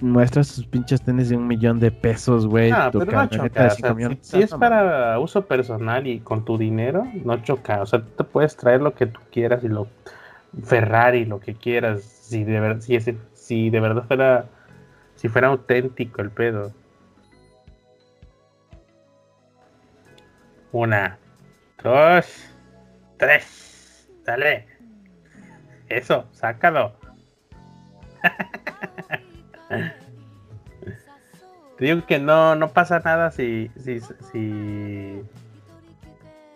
[0.00, 2.70] muestras sus pinches tenis de un millón de pesos, güey.
[2.70, 3.70] Ah, pero no choca,
[4.20, 7.82] si, es para uso personal y con tu dinero, no choca.
[7.82, 9.88] O sea, tú te puedes traer lo que tú quieras y lo
[10.64, 12.02] Ferrari, lo que quieras.
[12.02, 12.98] Si de verdad, si,
[13.34, 14.46] si de verdad fuera,
[15.14, 16.72] si fuera auténtico el pedo.
[20.72, 21.18] Una,
[21.82, 22.26] dos,
[23.16, 24.08] tres.
[24.24, 24.66] Dale.
[25.88, 26.92] Eso, sácalo.
[31.76, 35.22] Te digo que no, no pasa nada si, si, si,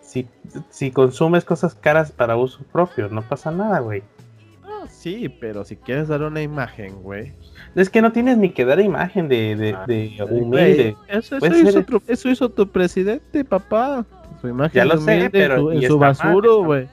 [0.01, 0.29] si,
[0.71, 3.09] si consumes cosas caras para uso propio.
[3.09, 4.03] No pasa nada, güey.
[4.89, 7.35] sí, pero si quieres dar una imagen, güey.
[7.75, 10.97] Es que no tienes ni que dar imagen de, de, de humilde.
[11.07, 14.07] Eso, hizo tu, eso, hizo tu, presidente, papá.
[14.41, 16.89] Su imagen ya lo sé, pero en su basuro, güey.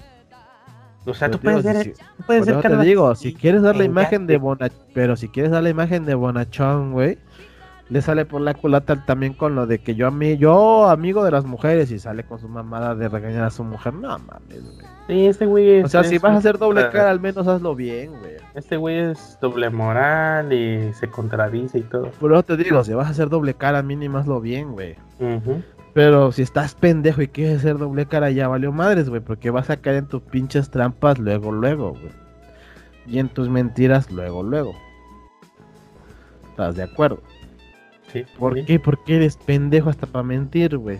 [1.07, 4.27] O sea, tú puedes ser, tú puedes ser te digo, si quieres dar la imagen
[4.27, 7.17] de Bonachón, pero si quieres dar la imagen de Bonachón, güey,
[7.89, 11.23] le sale por la culata también con lo de que yo a mí, yo amigo
[11.23, 14.63] de las mujeres y sale con su mamada de regañar a su mujer, no mames,
[14.63, 14.85] güey.
[15.07, 17.75] Sí, este güey es, O sea, si vas a hacer doble cara, al menos hazlo
[17.75, 18.33] bien, güey.
[18.55, 22.11] Este güey es doble moral y se contradice y todo.
[22.19, 24.97] Pero te digo, si vas a hacer doble cara, mínimo hazlo bien, güey.
[25.97, 29.71] Pero si estás pendejo y quieres hacer doble cara, ya valió madres, güey, porque vas
[29.71, 32.11] a caer en tus pinches trampas luego, luego, güey.
[33.07, 34.75] Y en tus mentiras luego, luego.
[36.51, 37.19] ¿Estás de acuerdo?
[38.13, 38.25] Sí.
[38.37, 38.79] ¿Por qué?
[38.79, 40.99] Porque eres pendejo hasta para mentir, güey.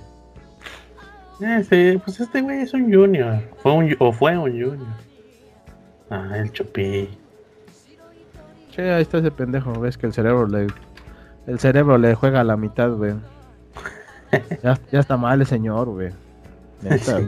[1.42, 3.40] Eh, pues este güey es un junior.
[3.58, 4.88] Fue un, o fue un junior.
[6.10, 7.08] Ah, el chupi.
[8.72, 9.80] Che, ahí está ese pendejo.
[9.80, 10.66] Ves que el cerebro le.
[11.46, 13.14] El cerebro le juega a la mitad, güey.
[14.64, 16.12] Ya, ya está mal el señor, güey.
[16.82, 17.22] Ya está,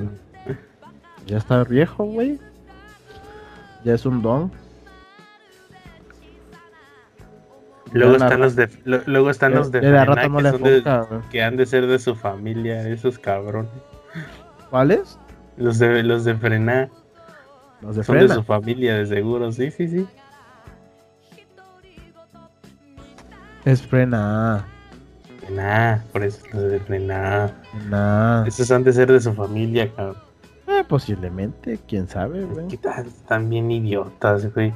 [1.26, 2.40] ya está viejo, güey.
[3.84, 4.52] Ya es un don.
[7.92, 9.82] Luego están, los de, luego están los de,
[11.32, 13.72] que, han de ser de su familia, esos cabrones.
[14.70, 15.18] ¿Cuáles?
[15.58, 16.90] Los de los de frenar.
[17.82, 20.08] Los de Son de su familia, de seguro, sí, sí, sí.
[23.66, 24.66] Es frena.
[25.50, 27.52] Frena, por eso los de frena.
[27.90, 28.46] Nah.
[28.46, 30.18] Esos han de ser de su familia, cabrón.
[30.68, 32.68] Eh, posiblemente, quién sabe, güey.
[32.72, 34.74] Están bien idiotas, güey.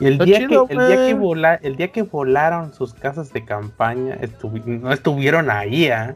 [0.00, 4.18] Y el día, que, el, día que el día que volaron sus casas de campaña,
[4.66, 6.14] no estuvieron ahí, ¿eh?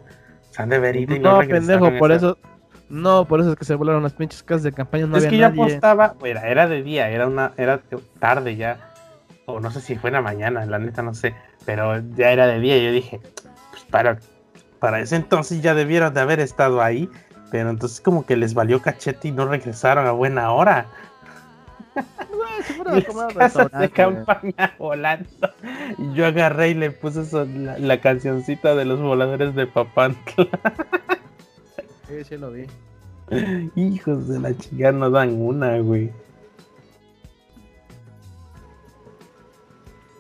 [0.51, 2.39] Se han de ver ido y no, no pendejo, por eso.
[2.89, 5.07] No, por eso es que se volaron las pinches casas de campaña.
[5.07, 7.83] No es que yo apostaba, era, era de día, era una, era
[8.19, 8.88] tarde ya.
[9.49, 11.35] O no sé si fue en la mañana, la neta no sé.
[11.65, 12.79] Pero ya era de día.
[12.79, 13.21] Y yo dije,
[13.71, 14.19] pues para,
[14.79, 17.09] para ese entonces ya debieron de haber estado ahí.
[17.51, 20.87] Pero entonces como que les valió cachete y no regresaron a buena hora
[23.81, 25.51] de campaña volando.
[25.99, 27.25] Y yo agarré y le puse
[27.79, 30.49] la, cancioncita de los voladores de Papantla.
[32.09, 32.67] Sí, sí lo vi.
[33.77, 36.11] Hijos de la chica, no dan una, güey.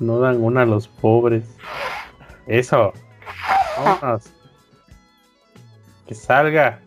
[0.01, 1.45] No dan una a los pobres.
[2.47, 2.93] Eso.
[3.77, 4.33] Vámonos.
[6.07, 6.81] Que salga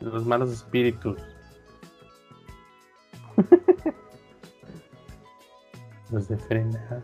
[0.00, 1.18] los malos espíritus.
[6.10, 7.02] los de frena.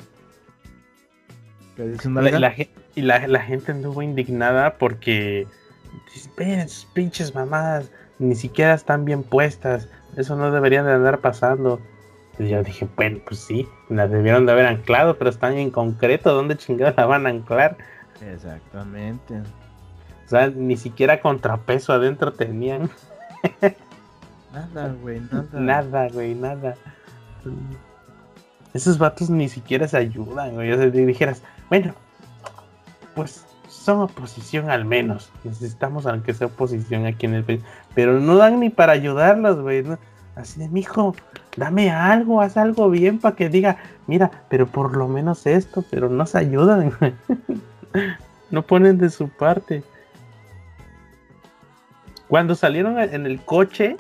[1.77, 2.55] La, la,
[2.95, 5.47] y la, la, gente anduvo indignada porque
[6.37, 11.81] ven sus pinches mamadas, ni siquiera están bien puestas, eso no deberían de andar pasando.
[12.39, 16.57] Yo dije, bueno, pues sí, las debieron de haber anclado, pero están en concreto, ¿dónde
[16.57, 17.79] chingados la van a anclar?
[18.21, 19.35] Exactamente.
[20.27, 22.91] O sea, ni siquiera contrapeso adentro tenían.
[24.53, 25.49] nada, güey, nada.
[25.53, 26.75] Nada, güey, nada.
[28.75, 30.73] Esos vatos ni siquiera se ayudan, güey.
[30.73, 31.95] O sea, dijeras, bueno,
[33.15, 35.31] pues son oposición al menos.
[35.45, 37.61] Necesitamos aunque sea oposición aquí en el país.
[37.95, 39.85] Pero no dan ni para ayudarlos, güey.
[40.37, 41.17] Así de, mijo,
[41.57, 46.09] dame algo, haz algo bien para que diga, mira, pero por lo menos esto, pero
[46.09, 46.93] no se ayudan.
[48.51, 49.83] no ponen de su parte.
[52.29, 53.97] Cuando salieron en el coche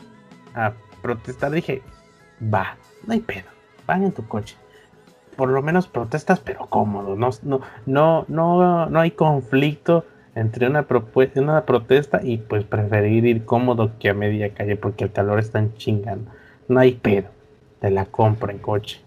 [0.55, 0.73] a
[1.03, 1.83] protestar, dije,
[2.43, 3.49] va, no hay pedo,
[3.87, 4.57] van en tu coche
[5.37, 7.15] por lo menos protestas, pero cómodo.
[7.15, 10.05] No, no, no, no, no hay conflicto
[10.37, 10.87] entre una,
[11.37, 15.67] una protesta y pues preferir ir cómodo que a media calle porque el calor está
[15.79, 16.31] chingando.
[16.69, 17.29] No hay pedo.
[17.81, 19.01] Te la compro en coche.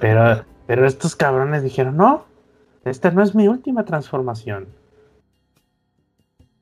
[0.00, 2.26] Pero, pero estos cabrones dijeron, no,
[2.84, 4.66] esta no es mi última transformación.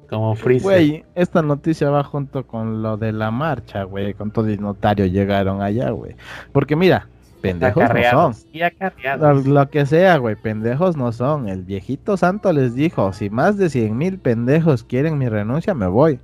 [0.09, 0.63] Como Freezer.
[0.63, 4.15] Güey, esta noticia va junto con lo de la marcha, güey.
[4.15, 6.15] Con todo el notario llegaron allá, güey.
[6.53, 7.09] Porque mira,
[7.43, 9.53] pendejos no son.
[9.53, 11.49] Lo, que sea, güey, pendejos no son.
[11.49, 15.89] El viejito santo les dijo, si más de 100 mil pendejos quieren mi renuncia, me
[15.89, 16.21] voy.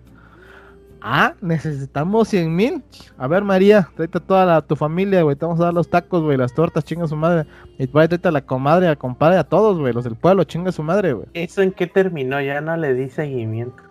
[1.01, 2.83] Ah, necesitamos 100 mil.
[3.19, 5.37] A ver, María, tráete toda la, tu familia, güey.
[5.37, 7.49] Te vamos a dar los tacos, güey, las tortas, chinga su madre.
[7.79, 10.83] Y tráete a la comadre, a compadre, a todos, güey, los del pueblo, chinga su
[10.83, 11.27] madre, güey.
[11.35, 12.41] ¿Eso en qué terminó?
[12.41, 13.83] Ya no le di seguimiento.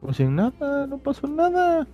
[0.00, 1.86] Pues sin nada, no pasó nada.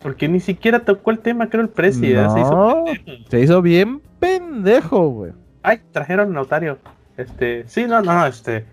[0.00, 2.22] Porque ni siquiera tocó el tema, creo, el precio.
[2.22, 2.84] No,
[3.28, 5.32] se, hizo bien pendejo, güey.
[5.62, 6.78] Ay, trajeron notario.
[7.16, 8.64] Este, sí, no, no, este.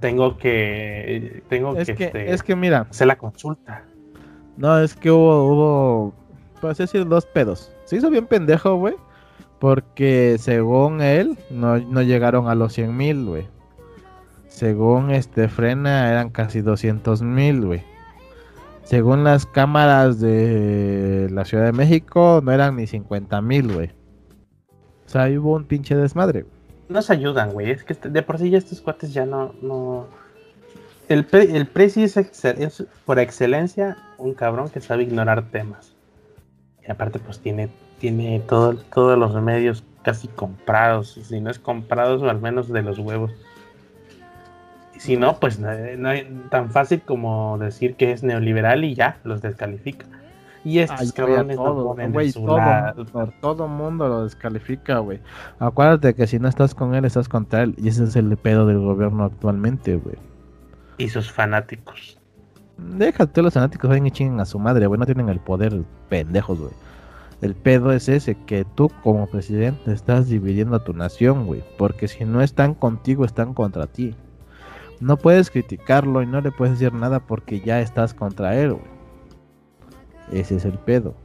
[0.00, 1.42] Tengo que.
[1.48, 2.04] Tengo es que.
[2.04, 2.88] este, es que mira.
[2.90, 3.84] Se la consulta.
[4.56, 5.46] No, es que hubo.
[5.46, 6.14] hubo
[6.60, 7.72] pues decir, dos pedos.
[7.84, 8.94] Se hizo bien pendejo, güey.
[9.60, 13.46] Porque según él, no, no llegaron a los 100 mil, güey.
[14.48, 17.91] Según este Frena, eran casi 200 mil, güey.
[18.84, 23.90] Según las cámaras de la Ciudad de México, no eran ni 50 mil, güey.
[25.06, 26.44] O sea, hubo un pinche desmadre.
[26.88, 27.70] No se ayudan, güey.
[27.70, 29.54] Es que de por sí ya estos cuates ya no.
[29.62, 30.06] no...
[31.08, 35.94] El, el Prezi es, por excelencia un cabrón que sabe ignorar temas.
[36.86, 37.68] Y aparte, pues tiene,
[37.98, 41.20] tiene todo, todos los remedios casi comprados.
[41.22, 43.32] Si no es comprados, o al menos de los huevos
[45.02, 45.70] si no, pues no,
[46.12, 50.06] es tan fácil como decir que es neoliberal y ya, los descalifica.
[50.64, 51.96] Y estos cabrones todo,
[53.12, 55.18] todo, todo mundo lo descalifica, güey.
[55.58, 57.74] Acuérdate que si no estás con él, estás contra él.
[57.78, 60.14] Y ese es el pedo del gobierno actualmente, güey.
[60.98, 62.16] Y sus fanáticos.
[62.76, 65.00] Déjate, los fanáticos vayan y chinguen a su madre, güey.
[65.00, 66.72] No tienen el poder, pendejos, güey.
[67.40, 71.64] El pedo es ese, que tú como presidente estás dividiendo a tu nación, güey.
[71.76, 74.14] Porque si no están contigo, están contra ti.
[75.02, 78.84] No puedes criticarlo y no le puedes decir nada porque ya estás contra él, güey.
[80.32, 81.16] Ese es el pedo.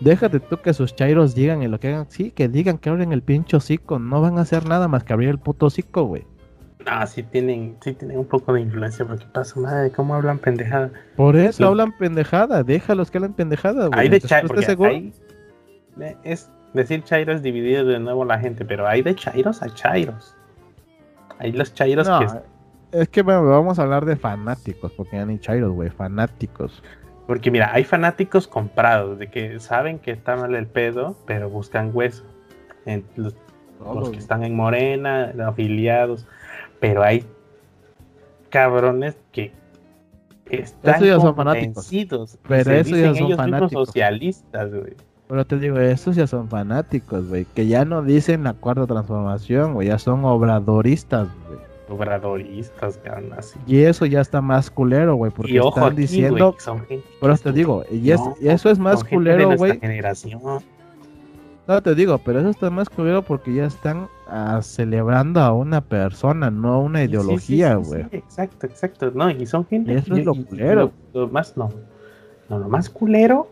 [0.00, 2.10] Déjate tú que sus chairos digan y lo que hagan.
[2.10, 4.00] Sí, que digan que abren el pincho hocico.
[4.00, 6.26] No van a hacer nada más que abrir el puto hocico, güey.
[6.84, 10.90] Ah, sí tienen, sí tienen un poco de influencia, porque pasa madre, cómo hablan pendejada.
[11.14, 14.00] Por eso hablan pendejada, déjalos que hablan pendejada, güey.
[14.00, 14.50] Hay de chairos,
[16.24, 20.34] es decir chairos dividido de nuevo la gente, pero hay de chairos a chairos.
[21.38, 22.26] Hay los chairos que
[22.92, 26.82] es que vamos a hablar de fanáticos, porque ya ni chairos, güey, fanáticos.
[27.26, 31.90] Porque mira, hay fanáticos comprados, de que saben que está mal el pedo, pero buscan
[31.94, 32.24] hueso.
[33.16, 33.34] los,
[34.10, 36.26] que están en Morena, afiliados.
[36.80, 37.24] Pero hay
[38.48, 39.52] cabrones que
[40.50, 41.88] están esos son fanáticos.
[42.48, 43.86] Pero esos ya son fanáticos.
[43.86, 44.96] socialistas, güey.
[45.28, 47.44] Pero te digo, esos ya son fanáticos, güey.
[47.44, 49.86] Que ya no dicen la cuarta transformación, güey.
[49.86, 53.00] Ya son obradoristas, güey obradoristas,
[53.36, 53.58] así.
[53.66, 56.56] Y eso ya está más culero, güey, porque están diciendo...
[57.20, 59.80] pero te digo, y, eso es más culero, güey.
[61.66, 65.80] No, te digo, pero eso está más culero porque ya están ah, celebrando a una
[65.80, 68.06] persona, no a una ideología, güey.
[68.10, 69.12] exacto, exacto.
[69.14, 69.94] No, y son gente...
[69.94, 70.90] eso es lo culero.
[71.12, 71.68] Lo, más, no.
[72.48, 73.50] No, lo más culero,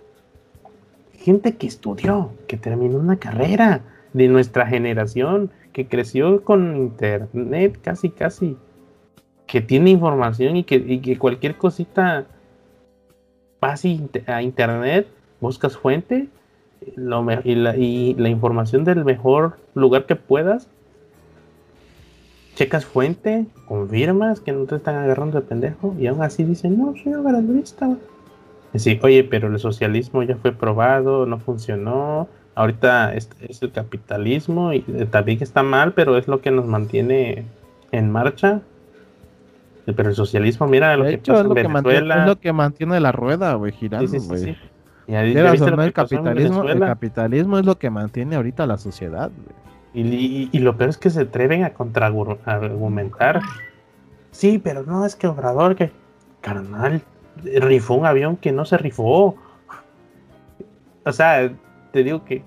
[1.13, 8.11] gente que estudió, que terminó una carrera, de nuestra generación que creció con internet casi
[8.11, 8.57] casi
[9.47, 12.27] que tiene información y que, y que cualquier cosita
[13.61, 13.85] vas
[14.27, 15.07] a internet
[15.41, 16.27] buscas fuente
[16.97, 20.67] lo y, la, información del mejor lugar que puedas
[22.57, 26.93] checas fuente, confirmas que no te están agarrando de pendejo y aún así dicen, no,
[27.05, 27.97] soy obradorista.
[28.75, 32.27] Sí, oye, pero el socialismo ya fue probado, no funcionó,
[32.59, 36.67] ahorita es, es el capitalismo y eh, también está mal, pero es lo que nos
[36.67, 37.45] mantiene
[37.93, 38.61] en marcha.
[39.87, 41.73] Pero el socialismo, mira lo que pasa es lo en que Venezuela.
[41.73, 44.45] mantiene, es lo que mantiene la rueda, güey, girando, Sí, sí, sí, güey.
[44.45, 44.57] sí.
[45.07, 47.65] Y ahí- Quieras ¿ya viste o lo no, que el en capitalismo, el capitalismo es
[47.65, 49.31] lo que mantiene ahorita la sociedad,
[49.95, 50.05] güey.
[50.07, 53.41] Y, y- y lo peor es que se atreven a contraargumentar.
[54.31, 55.91] Sí, pero no, es que Obrador, que.
[56.43, 57.01] Carnal,
[57.43, 59.35] rifó un avión que no se rifó.
[61.05, 61.51] O sea,
[61.93, 62.45] te digo que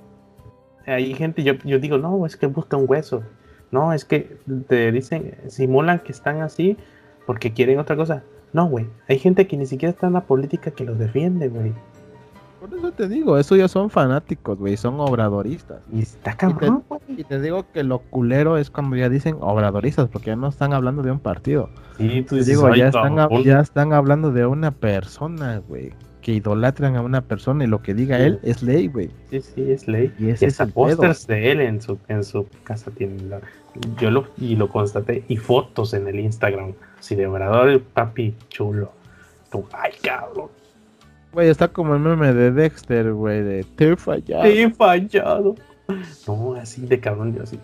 [0.86, 3.24] hay gente, yo, yo digo, no, es que busca un hueso.
[3.72, 6.78] No, es que te dicen, simulan que están así
[7.26, 8.24] porque quieren otra cosa.
[8.54, 11.74] No, güey, hay gente que ni siquiera está en la política que los defiende, güey.
[12.60, 15.80] Por eso te digo, eso ya son fanáticos, güey, son obradoristas.
[15.92, 16.84] Y está cabrón.
[17.08, 20.74] Y te digo que lo culero es cuando ya dicen obradoristas, porque ya no están
[20.74, 21.70] hablando de un partido.
[21.98, 23.44] Sí, tú Te dices, digo, "Ay, ya están, a- cabrón".
[23.44, 25.94] ya están hablando de una persona, güey.
[26.22, 28.24] Que idolatran a una persona y lo que diga Sí.
[28.24, 29.10] él es ley, güey.
[29.32, 30.14] Sí, sí, es ley.
[30.20, 30.84] Y Y ese es hasta el pedo.
[30.98, 33.30] pósters de él en su, en su casa tienen.
[33.30, 33.42] la-
[33.98, 35.24] yo lo, y lo constaté.
[35.30, 36.74] Y fotos en el Instagram.
[37.00, 38.92] Si de Obrador, papi chulo.
[39.52, 40.50] Tú, ay, cabrón.
[41.34, 44.44] Güey, está como el meme de Dexter, güey, de te he fallado.
[44.44, 45.56] He fallado.
[46.28, 47.58] No, así de cabrón, yo así.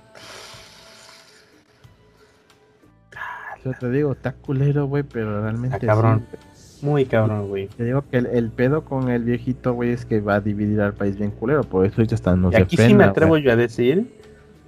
[3.66, 6.26] Yo te digo, está culero, güey, pero realmente Está cabrón.
[6.32, 6.38] sí.
[6.82, 7.68] Muy cabrón, güey.
[7.68, 10.82] Te digo que el, el pedo con el viejito, güey, es que va a dividir
[10.82, 11.64] al país bien culero.
[11.64, 13.44] Por eso ya están no Y aquí sí me atrevo güey.
[13.44, 14.08] yo a decir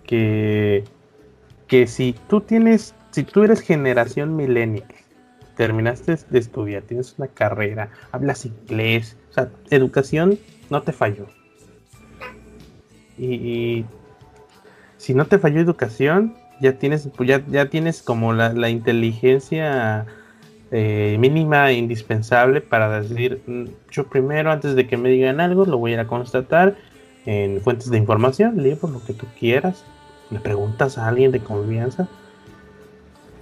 [0.05, 0.83] que,
[1.67, 4.87] que si tú tienes, si tú eres generación millennial,
[5.55, 11.27] terminaste de estudiar, tienes una carrera, hablas inglés, o sea, educación no te falló.
[13.17, 13.85] Y, y
[14.97, 20.05] si no te falló educación, ya tienes, pues ya, ya tienes como la, la inteligencia
[20.71, 25.65] eh, mínima e indispensable para decir, "Mm, yo primero, antes de que me digan algo,
[25.65, 26.75] lo voy a ir a constatar
[27.25, 29.83] en fuentes de información, libros, lo que tú quieras.
[30.31, 32.07] Le preguntas a alguien de confianza.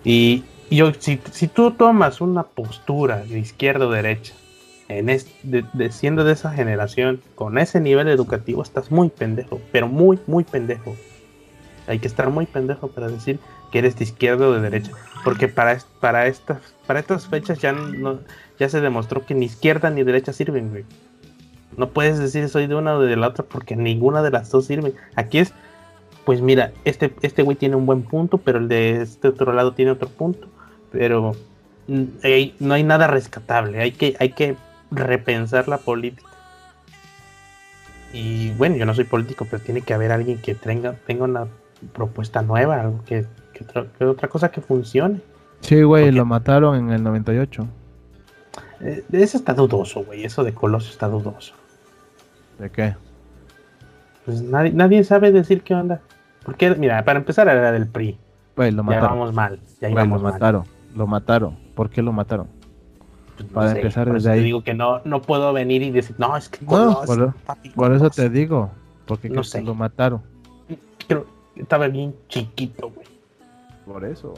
[0.03, 4.33] Y, y yo, si, si tú tomas una postura de izquierda o derecha,
[4.89, 9.59] en es- de- de- siendo de esa generación, con ese nivel educativo, estás muy pendejo,
[9.71, 10.95] pero muy, muy pendejo.
[11.87, 13.39] Hay que estar muy pendejo para decir
[13.71, 14.91] que eres de izquierda o de derecha.
[15.23, 18.19] Porque para, para, estas, para estas fechas ya, no,
[18.59, 20.85] ya se demostró que ni izquierda ni derecha sirven, güey.
[21.75, 24.65] No puedes decir soy de una o de la otra porque ninguna de las dos
[24.65, 24.93] sirven.
[25.15, 25.53] Aquí es,
[26.25, 29.73] pues mira, este este güey tiene un buen punto, pero el de este otro lado
[29.73, 30.47] tiene otro punto.
[30.91, 31.35] Pero
[31.87, 32.03] mm,
[32.59, 33.81] no hay nada rescatable.
[33.81, 34.55] Hay que, hay que
[34.91, 36.27] repensar la política.
[38.13, 41.47] Y bueno, yo no soy político, pero tiene que haber alguien que tenga, tenga una
[41.93, 43.25] propuesta nueva, algo que,
[43.57, 45.21] que otra, otra cosa que funcione.
[45.61, 47.67] Sí, güey, Porque- lo mataron en el 98.
[48.81, 50.23] Eh, eso está dudoso, güey.
[50.23, 51.53] Eso de Colosio está dudoso.
[52.59, 52.95] ¿De qué?
[54.25, 56.01] Pues nadie, nadie sabe decir qué onda.
[56.43, 58.17] Porque, mira, para empezar era del PRI.
[58.55, 59.09] Güey, lo Ya mataron.
[59.17, 59.59] íbamos mal.
[59.81, 60.21] Ya Güey, lo mal.
[60.33, 60.63] mataron.
[60.95, 61.57] Lo mataron.
[61.75, 62.47] ¿Por qué lo mataron?
[63.35, 64.43] Pues no para sé, empezar desde eso te ahí.
[64.43, 67.69] digo que no, no puedo venir y decir, no, es que No, Colosio, por- papi,
[67.69, 68.23] Por eso Colosio".
[68.23, 68.71] te digo.
[69.05, 69.61] Porque No sé.
[69.61, 70.21] lo mataron.
[71.55, 73.07] Estaba bien chiquito, güey.
[73.87, 74.33] Por eso.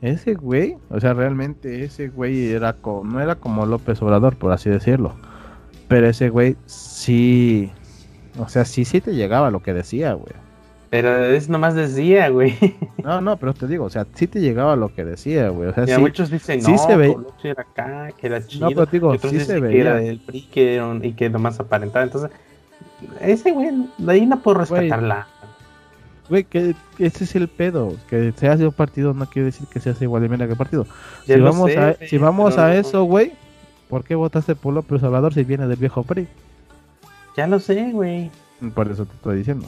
[0.00, 4.50] Ese güey, o sea, realmente ese güey era co- no era como López Obrador, por
[4.52, 5.12] así decirlo.
[5.88, 7.70] Pero ese güey sí,
[8.38, 10.32] o sea, sí, sí te llegaba lo que decía, güey.
[10.90, 12.54] Pero es nomás decía, güey.
[13.02, 15.68] No, no, pero te digo, o sea, sí te llegaba lo que decía, güey.
[15.70, 18.68] O sea, sí, muchos dicen, sí no, se ve- era acá, que era chido.
[18.70, 20.08] no, pero digo, sí se dicen que era veía.
[20.08, 22.04] del PRI que y que nomás aparentaba.
[22.04, 22.30] Entonces,
[23.20, 25.26] ese güey, de ahí no puedo rescatarla.
[26.28, 27.94] Güey, que que ese es el pedo.
[28.08, 30.52] Que se hace un partido no quiere decir que se hace igual de mierda que
[30.52, 30.86] el partido.
[31.26, 33.32] Ya si vamos, sé, a, si vamos a eso, güey,
[33.88, 36.28] ¿por qué votaste por López Obrador si viene del viejo PRI?
[37.36, 38.30] Ya lo sé, güey.
[38.74, 39.66] Por eso te estoy diciendo.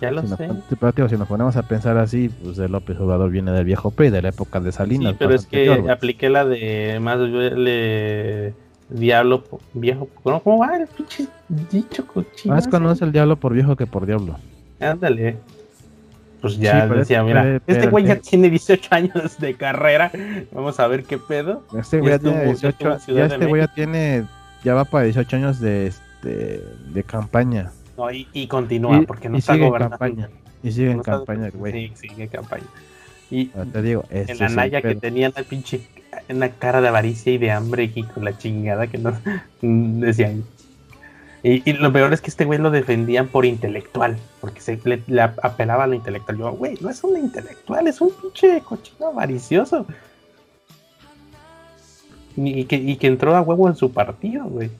[0.00, 0.48] Ya lo Si sé.
[0.80, 3.90] pero, tío, si nos ponemos a pensar así, pues de López Obrador viene del viejo
[3.92, 5.12] PRI, de la época de Salinas.
[5.12, 8.54] Sí, pero es que apliqué la de más le
[8.88, 10.08] diablo viejo.
[10.22, 12.54] ¿Cómo, cómo va el pinche dicho cochino?
[12.54, 14.36] Más conoce el diablo por viejo que por diablo.
[14.84, 15.36] Ándale.
[16.40, 20.10] Pues ya Sí, decía, mira, este güey ya tiene 18 años de carrera.
[20.50, 21.62] Vamos a ver qué pedo.
[21.78, 24.24] Este güey ya estuvo- tiene ya 18, estuvo en Ciudad ya este güey ya tiene,
[24.64, 27.70] ya va para 18 años de, este, de campaña.
[27.96, 29.96] No, y, y continúa, Y- porque no está gobernando.
[29.98, 30.30] campaña.
[30.64, 31.72] Y sigue en No campaña, el güey.
[31.72, 32.64] Sí, sigue en campaña.
[33.30, 35.80] Y Te digo, en la Naya que tenía la pinche
[36.28, 39.12] una cara de avaricia y de hambre y con la chingada que no
[39.62, 40.42] decían.
[41.44, 45.02] Y, y lo peor es que este güey lo defendían por intelectual, porque se le,
[45.08, 46.38] le apelaba a lo intelectual.
[46.38, 49.84] Yo, güey, no es un intelectual, es un pinche cochino avaricioso.
[52.36, 54.70] Y, y que, y que entró a huevo en su partido, güey.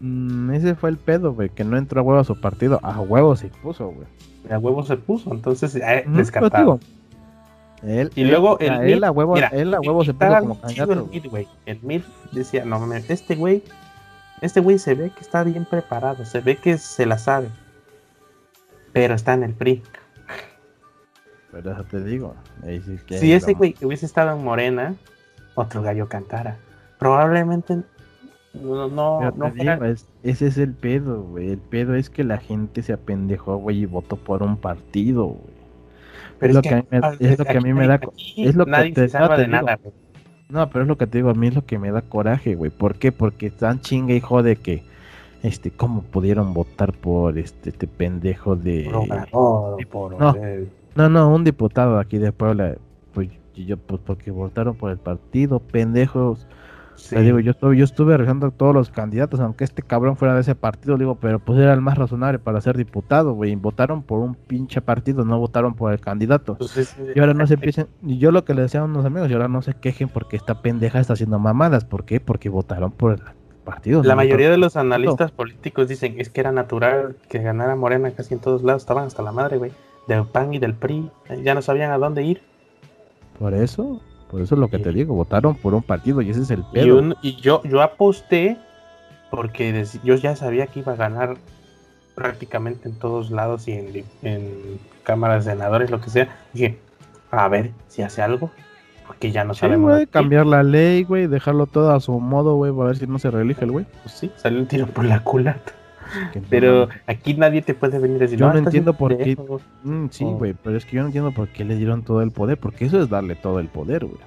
[0.00, 2.78] Mm, ese fue el pedo, güey, que no entró a huevo a su partido.
[2.82, 4.06] A huevo se puso, güey.
[4.50, 6.80] A huevo se puso, entonces eh, Ujú, descartado.
[7.82, 10.38] Él, Y luego él, el él Mid, a huevo, mira, él a huevo se puso
[10.40, 10.92] como candidato.
[10.92, 11.48] el Mid, güey.
[11.66, 12.02] El Mid
[12.32, 13.62] decía, no mames, este güey,
[14.40, 17.48] este güey se ve que está bien preparado, se ve que se la sabe.
[18.92, 19.82] Pero está en el PRI.
[21.52, 22.34] Pero eso te digo.
[22.64, 24.94] sí que si ese güey hubiese estado en Morena,
[25.54, 26.56] otro gallo cantara.
[26.98, 27.82] Probablemente
[28.54, 31.50] no, no, no fuera- es- ese es el pedo, güey.
[31.52, 35.60] El pedo es que la gente se apendejó, güey, y votó por un partido, güey.
[36.38, 36.98] pero es lo que a mí me-
[37.30, 38.00] es lo que a mí me da
[38.36, 39.60] es lo que nadie te- se salva te de digo.
[39.62, 39.94] nada, güey.
[40.50, 42.54] No, pero es lo que te digo, a mí es lo que me da coraje,
[42.54, 42.70] güey.
[42.70, 43.12] ¿Por qué?
[43.12, 44.82] Porque están chinga y jode que,
[45.42, 48.84] este, ¿cómo pudieron votar por este, este pendejo de...
[48.84, 50.34] Por Obrador, por- No.
[50.96, 52.76] No, no, un diputado aquí de Puebla,
[53.14, 56.46] pues yo, pues porque votaron por el partido, pendejos.
[57.00, 57.14] Sí.
[57.14, 60.34] Le digo, yo estuve, yo estuve revisando a todos los candidatos, aunque este cabrón fuera
[60.34, 63.54] de ese partido, digo, pero pues era el más razonable para ser diputado, güey.
[63.56, 66.52] Votaron por un pinche partido, no votaron por el candidato.
[66.52, 69.30] Entonces, Y ahora no se empiecen, y yo lo que le decía a unos amigos,
[69.30, 71.84] y ahora no se quejen porque esta pendeja está haciendo mamadas.
[71.84, 72.20] ¿Por qué?
[72.20, 73.20] Porque votaron por el
[73.64, 74.02] partido.
[74.02, 78.10] La no mayoría de los analistas políticos dicen es que era natural que ganara Morena
[78.10, 79.72] casi en todos lados, estaban hasta la madre, güey,
[80.08, 81.10] del PAN y del PRI,
[81.42, 82.42] ya no sabían a dónde ir.
[83.38, 84.00] Por eso,
[84.30, 86.60] por eso es lo que te digo, votaron por un partido y ese es el
[86.60, 86.98] Y, pedo.
[86.98, 88.56] un- y yo, yo aposté
[89.30, 91.36] porque yo ya sabía que iba a ganar
[92.14, 96.28] prácticamente en todos lados y en, en cámaras de senadores, lo que sea.
[96.52, 96.78] Dije,
[97.30, 98.50] a ver si hace algo,
[99.06, 99.94] porque ya no Sí, sabemos.
[99.94, 100.06] aquí.
[100.06, 103.30] cambiar la ley, güey, dejarlo todo a su modo, güey, para ver si no se
[103.30, 103.86] reelige el güey.
[104.02, 105.72] Pues sí, salió un tiro por la culata.
[106.48, 109.60] Pero aquí nadie te puede venir a decir, Yo no entiendo por qué- pendejo".
[109.84, 110.36] Mm, sí, Oh.
[110.38, 112.84] güey, pero es que yo no entiendo por qué le dieron todo el poder, porque
[112.86, 114.18] eso es darle todo el poder, güey.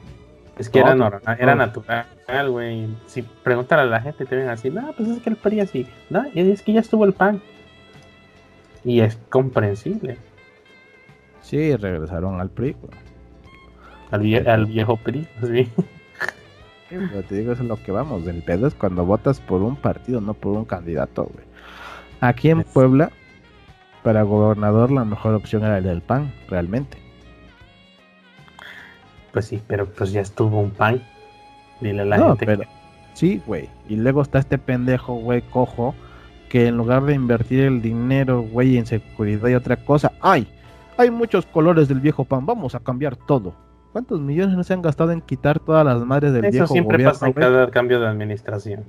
[0.57, 2.05] Es que era, normal, era natural,
[2.51, 2.87] güey.
[3.07, 5.87] Si preguntan a la gente, te ven así, no, pues es que el PRI así.
[6.11, 7.41] No, es que ya estuvo el PAN.
[8.85, 10.17] Y es comprensible.
[11.41, 12.93] Sí, regresaron al PRI, güey.
[14.11, 15.67] Al, vie- al viejo PRI, sí.
[16.99, 18.27] Sí, pero te digo, eso es lo que vamos.
[18.27, 21.45] El pedo es cuando votas por un partido, no por un candidato, güey.
[22.21, 23.11] Aquí en Puebla,
[24.03, 26.97] para gobernador, la mejor opción era el del PAN, realmente.
[29.31, 31.01] Pues sí, pero pues ya estuvo un PAN.
[31.81, 32.67] Dile a la No, gente pero- que-
[33.13, 33.69] Sí, güey.
[33.87, 35.93] Y luego está este pendejo, güey, cojo,
[36.49, 40.47] que en lugar de invertir el dinero, güey, en seguridad y otra cosa, ¡ay!
[40.97, 43.53] Hay muchos colores del viejo pan, vamos a cambiar todo.
[43.93, 46.97] ¿Cuántos millones no se han gastado en quitar todas las madres del Eso viejo siempre
[46.97, 48.83] gobierno, pasa en cada cambio de administración.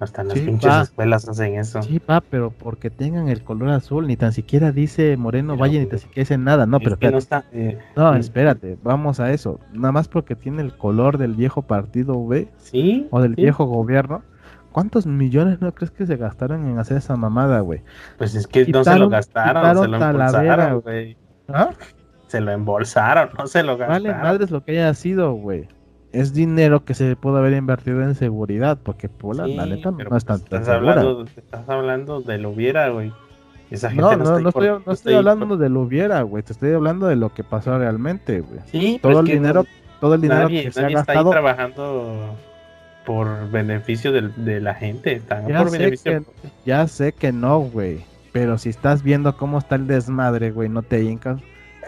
[0.00, 1.82] Hasta en las Sí, pinches escuelas hacen eso.
[1.82, 5.80] Sí, pa, pero porque tengan el color azul, ni tan siquiera dice Moreno Pero, Valle,
[5.80, 6.66] ni tan siquiera dice nada.
[6.66, 7.46] No, Es pero que no espérate.
[7.48, 7.58] está.
[7.58, 9.58] eh, No, mm, espérate, vamos a eso.
[9.72, 13.08] Nada más porque tiene el color del viejo partido, güey, Sí.
[13.10, 13.42] o del sí.
[13.42, 14.22] viejo gobierno.
[14.70, 17.82] ¿Cuántos millones no crees que se gastaron en hacer esa mamada, güey?
[18.18, 21.16] Pues es que no se Quitaron- lo gastaron, quitaron se lo embolsaron, güey.
[21.48, 21.70] ¿Ah?
[22.28, 24.04] Se lo embolsaron, no se lo gastaron.
[24.04, 25.66] Vale, madres lo que haya sido, güey.
[26.12, 30.08] Es dinero que se pudo haber invertido en seguridad, porque Puebla, la Sí, neta, pero
[30.10, 33.12] no es tan, pues estás hablando, estás hablando de lo hubiera, güey.
[33.70, 36.22] Esa gente No, no, no, no estoy, por- no estoy hablando por- de lo hubiera,
[36.22, 36.42] güey.
[36.42, 38.60] Te estoy hablando de lo que pasó realmente, güey.
[38.66, 39.66] Sí, pero Todo el que dinero,
[40.00, 41.30] todo el dinero nadie, que se ha nadie está ahí gastado.
[41.30, 42.34] trabajando
[43.04, 45.12] por beneficio del- de la gente.
[45.14, 46.24] Están Ya por sé beneficio.
[46.64, 48.00] Ya sé que no, güey.
[48.32, 51.38] Pero si estás viendo cómo está el desmadre, güey, no te hincas.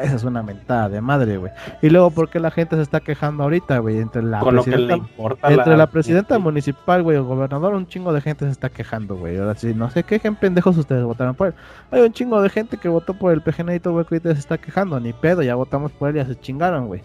[0.02, 1.52] Esa es una mentada de madre, güey.
[1.82, 3.98] Y luego, ¿por qué la gente se está quejando ahorita, güey?
[3.98, 7.86] Entre la con lo que le presidenta, entre la presidenta municipal, güey, el gobernador, un
[7.86, 9.38] chingo de gente se está quejando, güey.
[9.38, 11.54] Ahora sí, no se quejen, pendejos, ustedes votaron por él.
[11.90, 14.58] Hay un chingo de gente que votó por el PGNito, güey, que ahorita se está
[14.58, 14.98] quejando.
[15.00, 17.02] Ni pedo, ya votamos por él y ya se chingaron, güey.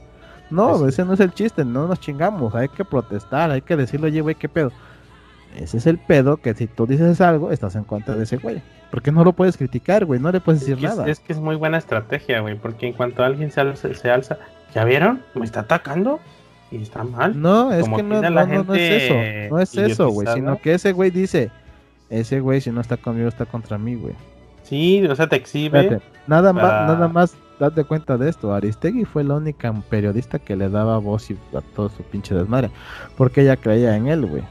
[0.49, 0.87] No, Pues sí.
[0.89, 2.55] ese no es el chiste, no nos chingamos.
[2.55, 4.71] Hay que protestar, hay que decirle, oye, güey, ¿qué pedo?
[5.55, 8.61] Ese es el pedo que si tú dices algo, estás en contra de ese güey.
[8.91, 11.07] Porque no lo puedes criticar, güey, no le puedes decir Es que, nada.
[11.07, 12.55] es que es muy buena estrategia, güey.
[12.55, 14.37] Porque en cuanto alguien se alza, se alza,
[14.73, 15.21] ¿ya vieron?
[15.33, 16.19] Me está atacando
[16.71, 17.39] y está mal.
[17.39, 19.13] No, es Como que no, no, la no, no es eso.
[19.49, 20.27] No es eso, güey.
[20.33, 21.51] Sino que ese güey dice,
[22.09, 24.13] ese güey si no está conmigo está contra mí, güey.
[24.63, 25.79] Sí, o sea, te exhibe.
[25.79, 28.53] Espérate, nada más, nada más date cuenta de esto.
[28.53, 32.71] Aristegui fue la única periodista que le daba voz y a todo su pinche desmadre.
[33.17, 34.43] Porque ella creía en él, güey.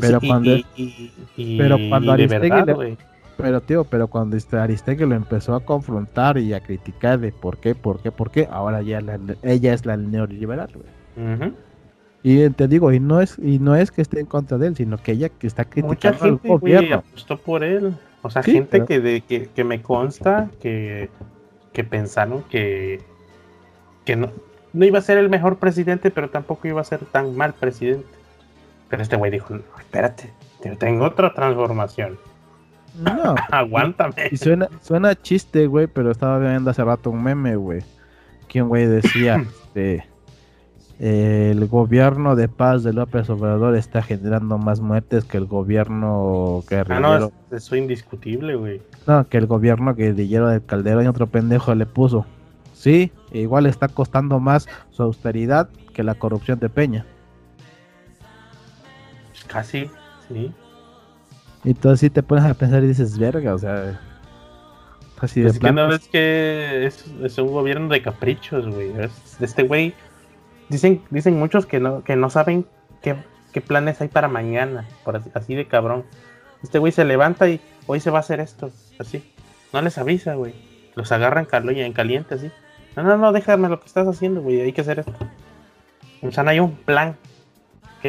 [0.00, 2.98] Pero cuando- y- y- y- pero cuando Aristegui verdad, le- güey.
[3.36, 7.58] Pero, tío, pero cuando este Aristegui lo empezó a confrontar y a criticar de por
[7.58, 11.52] qué, por qué, por qué, ahora ya la- ella es la neoliberal, güey.
[12.22, 14.76] Y te digo, y no es y no es que esté en contra de él,
[14.76, 16.96] sino que ella que está Mucha criticando al gente, güey, gobierno.
[16.96, 17.94] apostó por él.
[18.22, 21.10] O sea, Sí, gente pero- que, de, que, que me consta que,
[21.74, 23.00] que pensaron que,
[24.06, 24.30] que no,
[24.72, 28.06] no iba a ser el mejor presidente, pero tampoco iba a ser tan mal presidente.
[28.94, 30.30] Pero este güey dijo, no, espérate,
[30.64, 32.16] yo tengo otra transformación.
[32.96, 34.14] No, Aguántame.
[34.30, 37.82] y suena, suena chiste, güey, pero estaba viendo hace rato un meme, güey.
[38.46, 40.06] Que un güey decía, este,
[41.00, 46.66] el gobierno de paz de López Obrador está generando más muertes que el gobierno Ah,
[46.70, 47.18] guerrillero.
[47.50, 48.80] no, eso es indiscutible, güey.
[49.08, 52.26] No, que el gobierno guerrillero del Calderón y otro pendejo le puso.
[52.74, 57.04] Sí, igual está costando más su austeridad que la corrupción de Peña.
[59.54, 59.88] Casi,
[60.28, 60.52] sí.
[61.64, 64.00] Y entonces sí te pones a pensar y dices, verga, o sea...
[65.20, 68.90] Así de Es que no ves que es, es un gobierno de caprichos, güey.
[69.00, 69.94] Es- Este güey,
[70.68, 72.66] dicen, dicen muchos que no, que no saben
[73.00, 73.14] qué,
[73.52, 76.04] qué planes hay para mañana, por así, así de cabrón.
[76.62, 79.32] Este güey se levanta y hoy se va a hacer esto, así.
[79.72, 80.54] No les avisa, güey.
[80.96, 82.50] Los agarran calo- en caliente, así.
[82.96, 84.60] No, no, no, déjame lo que estás haciendo, güey.
[84.60, 85.14] Hay que hacer esto.
[86.22, 87.16] O sea, no hay un plan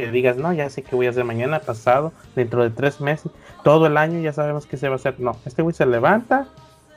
[0.02, 3.32] que digas, no, ya sé qué voy a hacer mañana, pasado, dentro de tres meses,
[3.64, 5.20] todo el año ya sabemos qué se va a hacer.
[5.22, 6.48] No, este güey se levanta,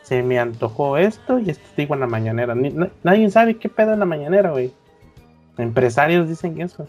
[0.03, 2.57] se me antojó esto y esto digo en la mañanera.
[2.57, 2.75] Ni-
[3.05, 4.73] nadie sabe qué pedo en la mañanera, güey.
[5.59, 6.89] Empresarios dicen eso.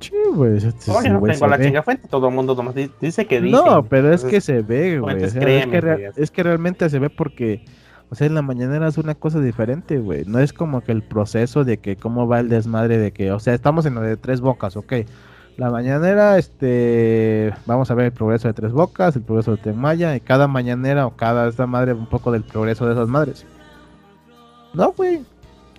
[0.00, 3.24] sí, güey, ese Oye, no tengo la chinga fuente, todo el mundo nomás di- dice
[3.26, 3.56] que dice.
[3.56, 5.14] No, pero es que se ve, güey.
[5.14, 7.64] o sea, que es que realmente se ve porque,
[8.10, 10.24] o sea, en la mañanera es una cosa diferente, güey.
[10.24, 13.40] No es como que el proceso de que cómo va el desmadre de que, o
[13.40, 14.92] sea, estamos en lo de tres bocas, ok.
[15.58, 20.14] La mañanera, este, vamos a ver el progreso de tres bocas, el progreso de Tenmaya,
[20.16, 23.44] y cada mañanera o cada esta madre un poco del progreso de esas madres.
[24.72, 25.24] No, güey.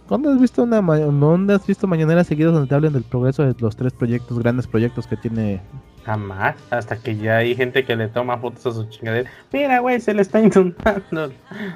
[0.07, 3.55] ¿Cuándo has visto una ¿Dónde has visto mañaneras seguidas donde te hablen del progreso de
[3.59, 5.61] los tres proyectos, grandes proyectos que tiene
[6.05, 9.29] Jamás, hasta que ya hay gente que le toma fotos a su chingadera.
[9.51, 11.31] Mira, güey, se le está inundando.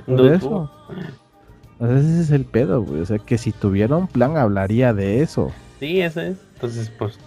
[0.06, 0.72] Por eso.
[1.80, 3.02] Ese es el pedo, güey.
[3.02, 5.52] O sea, que si tuviera un plan hablaría de eso.
[5.80, 6.38] Sí, ese es.
[6.56, 7.20] Entonces, pues,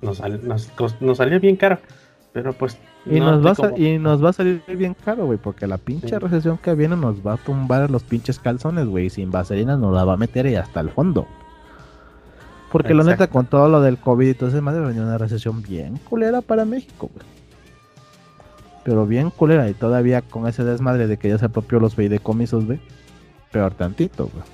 [0.00, 0.70] nos, sal- nos,
[1.00, 1.78] nos salió bien caro.
[2.32, 2.78] Pero pues.
[3.06, 5.38] Y, no nos, va a y nos va a salir bien caro, güey.
[5.38, 6.14] Porque la pinche Sí.
[6.18, 9.10] recesión que viene nos va a tumbar a los pinches calzones, güey.
[9.10, 11.26] Sin vaselina nos la va a meter y hasta el fondo.
[12.72, 13.32] Porque la neta, Exacto.
[13.32, 16.64] con todo lo del COVID y todo ese madre, venía una recesión bien culera para
[16.64, 17.26] México, güey.
[18.84, 19.68] Pero bien culera.
[19.68, 22.80] Y todavía con ese desmadre de que ya se apropió los fideicomisos, güey.
[23.50, 24.44] Peor tantito, güey.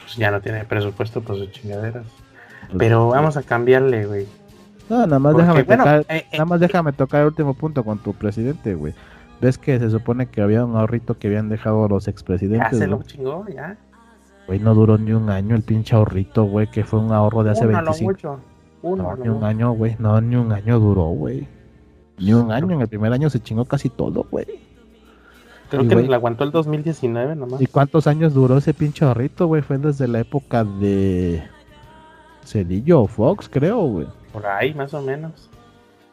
[0.00, 2.04] pues, ya no tiene presupuesto para sus chingaderas.
[2.66, 4.26] Pues, Pero vamos a cambiarle, güey.
[4.88, 7.54] No, nada más Porque, déjame bueno, tocar, eh, eh, nada más déjame tocar el último
[7.54, 8.94] punto con tu presidente, güey.
[9.40, 12.86] Ves que se supone que había un ahorrito que habían dejado los Ya expresidentes, se
[12.86, 12.98] güey.
[12.98, 13.76] lo chingó, ya.
[14.48, 17.50] Güey, no duró ni un año el pinche ahorrito, güey, que fue un ahorro de
[17.50, 18.10] hace Uno a lo 25.
[18.12, 18.40] mucho.
[18.82, 19.46] Uno No, ni un mucho.
[19.46, 19.96] año, güey.
[19.98, 21.46] No, ni un año duró, güey.
[22.18, 22.70] Ni un año.
[22.72, 24.46] En el primer año se chingó casi todo, güey.
[25.70, 27.60] Creo y, que le aguantó el 2019 nomás.
[27.60, 29.60] ¿Y cuántos años duró ese pinche ahorrito, güey?
[29.62, 31.42] Fue desde la época de
[32.44, 34.06] Cedillo o Fox, creo, güey.
[34.32, 35.50] Por ahí, más o menos.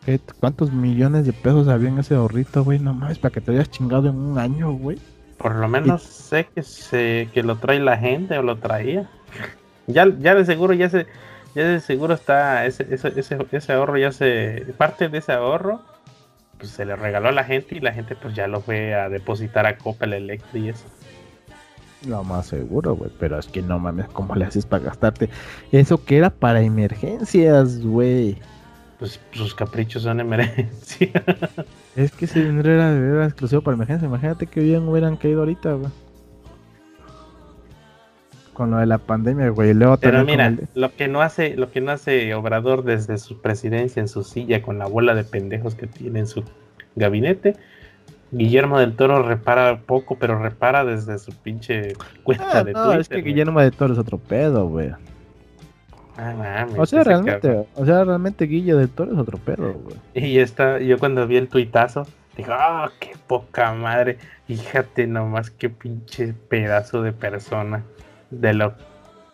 [0.05, 2.79] ¿Qué- ¿Cuántos millones de pesos había en ese ahorrito, güey?
[2.79, 4.97] No mames, para que te hayas chingado en un año, güey.
[5.38, 9.09] Por lo menos sé que se que lo trae la gente o lo traía.
[9.88, 11.07] Ya, ya de seguro ya se
[11.53, 15.81] ya de seguro está ese, ese, ese, ese ahorro ya se parte de ese ahorro
[16.57, 19.09] pues se le regaló a la gente y la gente pues ya lo fue a
[19.09, 20.86] depositar a Coppel Electric y eso.
[22.07, 23.11] Lo más seguro, güey.
[23.19, 25.29] Pero es que no mames, ¿cómo le haces para gastarte?
[25.71, 28.38] Eso que era para emergencias, güey.
[28.99, 31.11] Pues sus caprichos son emergencia.
[31.96, 34.10] Es que ese dinero era, era exclusivo para emergencias.
[34.10, 35.91] Imagínate que bien hubieran caído ahorita, güey.
[38.54, 39.74] Con lo de la pandemia, güey.
[39.74, 43.41] Luego Pero mira, el- lo que no hace, lo que no hace Obrador desde su
[43.41, 46.43] presidencia en su silla con la bola de pendejos que tiene en su
[46.96, 47.56] gabinete,
[48.32, 51.93] Guillermo del Toro repara poco, pero repara desde su pinche
[52.24, 53.02] cuenta Ah, de no, Twitter.
[53.02, 53.26] es que güey.
[53.26, 54.91] Guillermo de Toro es otro pedo, güey.
[56.18, 57.66] Ah, mames, O sea, realmente, cabrón.
[57.76, 59.95] o sea, realmente Guille del Toro es otro pedo, güey.
[60.13, 62.07] Y esta, yo cuando vi el tuitazo,
[62.38, 64.18] digo, ah, qué poca madre.
[64.47, 67.84] Fíjate nomás qué pinche pedazo de persona.
[68.32, 68.74] De lo,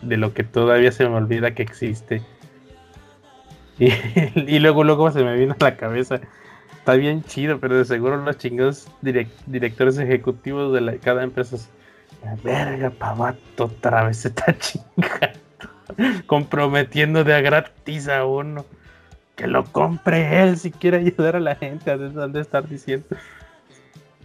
[0.02, 2.22] de lo que todavía se me olvida que existe.
[3.78, 3.90] Y,
[4.36, 6.20] y luego, luego se me vino a la cabeza.
[6.78, 11.58] Está bien chido, pero de seguro los chingados direc- directores ejecutivos de la- cada empresa.
[12.24, 15.40] La verga, pavato, otra vez está chingando.
[16.28, 18.66] Comprometiendo de a gratis a uno.
[19.36, 23.08] que lo compre él si quiere ayudar a la gente a de estar diciendo.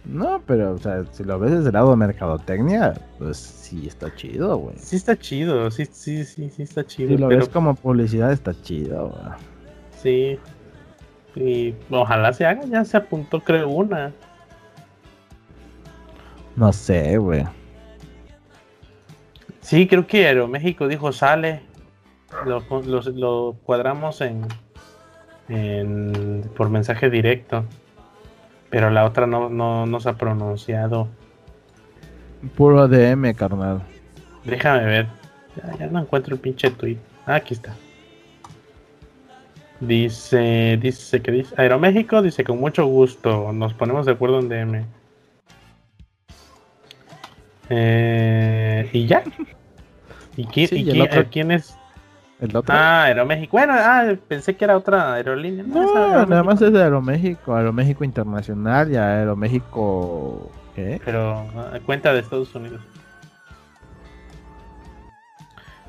[0.05, 4.13] No, pero, o sea, si lo ves desde el lado de mercadotecnia, pues sí está
[4.15, 4.75] chido, güey.
[4.79, 7.09] Sí está chido, sí, sí, sí, sí está chido.
[7.09, 9.37] Si lo ves como publicidad, está chido, güey.
[10.01, 10.39] Sí.
[11.35, 14.13] Y ojalá se haga, ya se apuntó, creo, una.
[16.55, 17.43] No sé, güey.
[19.67, 21.59] Sí, creo que Aeroméxico dijo sale.
[22.45, 24.47] Lo, lo, cuadramos en,
[25.49, 27.65] en por mensaje directo.
[28.69, 31.09] Pero la otra no, no, se ha pronunciado.
[32.55, 33.81] Puro DM, carnal.
[34.45, 35.07] Déjame ver.
[35.77, 36.99] Ya, no encuentro el pinche tweet.
[37.25, 37.75] Ah, aquí está.
[39.81, 44.85] Dice, dice que dice Aeroméxico, dice con mucho gusto, nos ponemos de acuerdo en DM.
[47.69, 49.23] Eh, y ya.
[50.37, 51.77] ¿Y, quién, es?
[52.39, 52.73] ¿El otro?
[52.73, 53.57] Ah, Aeroméxico.
[53.57, 55.63] Bueno, ah, pensé que era otra aerolínea.
[55.65, 60.51] No, nada más es de Aeroméxico, Aeroméxico Internacional y Aeroméxico.
[60.75, 61.01] ¿Qué?
[61.03, 62.81] Pero ah, cuenta de Estados Unidos.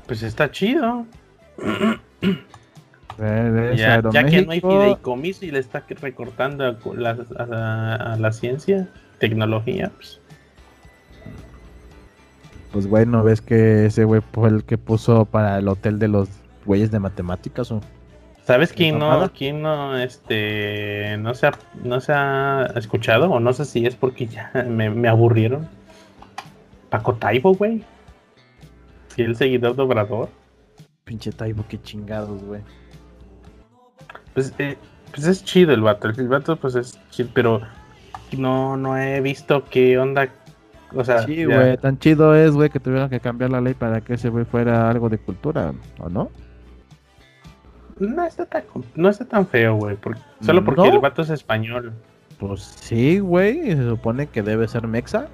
[0.07, 1.05] Pues está chido.
[3.75, 8.87] ya, que no hay fideicomiso y le está recortando a la, a la ciencia,
[9.19, 10.19] tecnología, pues
[12.71, 16.07] pues güey, ¿no ves que ese güey fue el que puso para el hotel de
[16.07, 16.29] los
[16.65, 17.81] güeyes de matemáticas o?
[18.43, 21.51] ¿Sabes quién no, quién no, este, no se, ha,
[21.83, 23.29] no se ha escuchado?
[23.29, 25.67] O no sé si es porque ya me, aburrieron.
[26.89, 27.83] Paco Taibo, güey.
[29.15, 30.29] Y el seguidor de Obrador.
[31.03, 32.61] Pinche Taibo, qué chingados, güey.
[34.33, 34.77] Pues, eh,
[35.11, 36.09] pues es chido el vato.
[36.09, 37.61] El vato, pues es chido, pero
[38.35, 40.27] no, no he visto qué onda
[40.93, 44.01] o sea, sí, güey, tan chido es, güey, que tuvieron que cambiar la ley para
[44.01, 46.29] que ese güey fuera algo de cultura, ¿o no?
[47.99, 48.63] No está tan,
[48.95, 49.97] no está tan feo, güey,
[50.41, 51.93] solo porque el vato es español.
[52.39, 55.27] Pues sí, güey, se supone que debe ser mexa.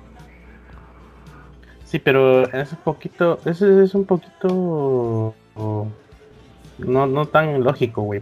[1.84, 5.36] Sí, pero es un poquito, ese es un poquito
[6.78, 8.22] no, no tan lógico, güey.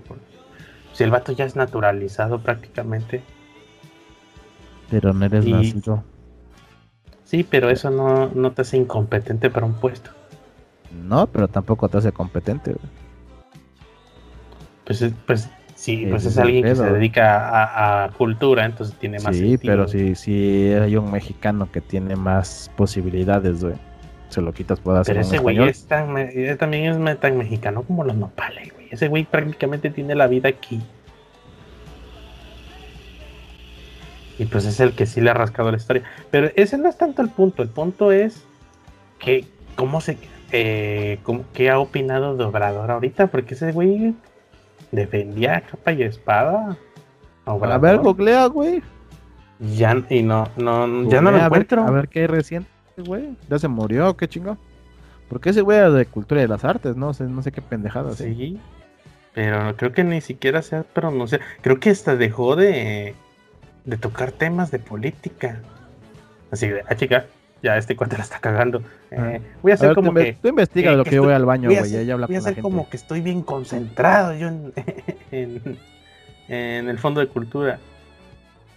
[0.93, 3.23] Si el vato ya es naturalizado prácticamente.
[4.89, 6.03] Pero no eres nacido.
[7.33, 10.11] Sí, pero eso no, te hace incompetente para un puesto.
[10.91, 12.75] No, pero tampoco te hace competente.
[14.85, 19.35] Pues, pues sí, pues es, alguien que se dedica a, cultura, entonces tiene más.
[19.35, 23.77] Sí, pero si, si hay un mexicano que tiene más posibilidades, güey,
[24.29, 25.15] se lo quitas puede hacer.
[25.15, 26.13] Pero ese güey es tan,
[26.59, 28.89] también es tan mexicano como los nopales, güey.
[28.91, 30.83] Ese güey prácticamente tiene la vida aquí.
[34.43, 36.03] Y pues es el que sí le ha rascado la historia.
[36.29, 37.63] Pero ese no es tanto el punto.
[37.63, 38.43] El punto es
[39.17, 39.45] que
[39.77, 40.17] cómo se
[40.51, 44.13] eh, cómo, qué ha opinado de Obrador ahorita, porque ese güey
[44.91, 46.77] defendía capa y espada.
[47.45, 48.83] A ver, googlea, güey.
[49.59, 51.87] Ya, y no, no, ya no lo encuentro.
[51.87, 53.37] a ver qué reciente, güey.
[53.49, 54.57] Ya se murió, qué chingo.
[55.29, 58.11] Porque ese güey era de cultura de las artes, no sé, no sé qué pendejada.
[58.11, 58.59] Sí.
[59.33, 61.45] Pero creo que ni siquiera se ha pronunciado.
[61.61, 63.15] Creo que hasta dejó de,
[63.85, 65.59] de tocar temas de política.
[66.51, 67.25] Así de, ah, chica,
[67.61, 68.79] ya este cuate la está cagando.
[69.11, 69.39] Eh, ah.
[69.61, 70.37] voy a hacer como que.
[70.41, 71.95] Tú investiga lo que, yo voy al baño, güey.
[71.95, 74.47] Ella habla voy a hacer como que estoy bien concentrado yo
[75.31, 75.77] en,
[76.47, 77.79] en, el fondo de cultura.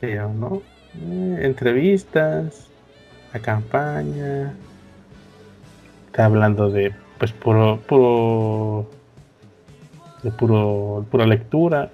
[0.01, 0.63] Pero no.
[0.95, 2.69] Eh, entrevistas,
[3.33, 4.55] la campaña.
[6.07, 7.79] Está hablando de, pues, puro.
[7.87, 8.89] puro
[10.23, 11.91] de puro, pura lectura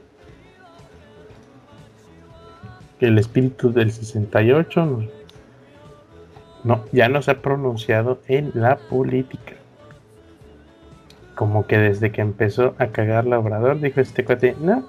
[3.06, 5.08] el espíritu del 68
[6.64, 9.54] no, ya no se ha pronunciado en la política.
[11.34, 14.84] Como que desde que empezó a cagar la obrador, dijo este cuate, no,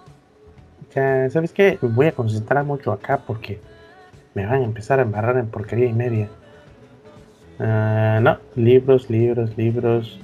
[0.93, 1.79] ya, ¿sabes qué?
[1.81, 3.59] voy a concentrar mucho acá porque
[4.35, 6.29] me van a empezar a embarrar en porquería y media.
[7.59, 10.19] Ah, no, libros, libros, libros,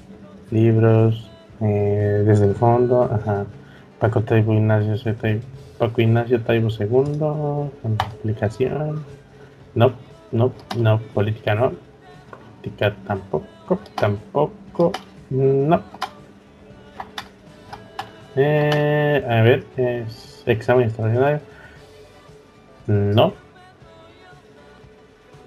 [0.51, 1.29] libros,
[1.61, 3.45] eh, desde el fondo, ajá.
[3.99, 5.13] Paco Taibo Ignacio, soy
[5.80, 9.05] Paco Ignacio Taibo II, con aplicación.
[9.73, 9.93] No,
[10.32, 11.71] no, no, política no.
[12.61, 14.91] Política tampoco, tampoco,
[15.30, 15.82] no.
[18.36, 21.39] Eh, a ver, es examen extraordinario.
[22.88, 23.34] No.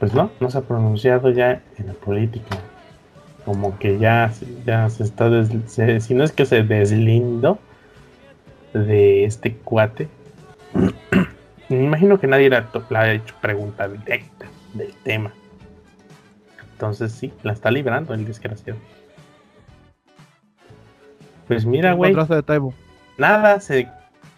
[0.01, 2.57] Pues no, no se ha pronunciado ya en la política.
[3.45, 4.33] Como que ya,
[4.65, 5.29] ya se está,
[5.67, 7.59] si no es que se deslindó
[8.73, 10.09] de este cuate,
[11.69, 15.33] me imagino que nadie le ha hecho pregunta directa del tema.
[16.73, 18.79] Entonces sí, la está librando el desgraciado.
[21.47, 22.15] Pues mira, güey.
[23.19, 23.89] Nada, se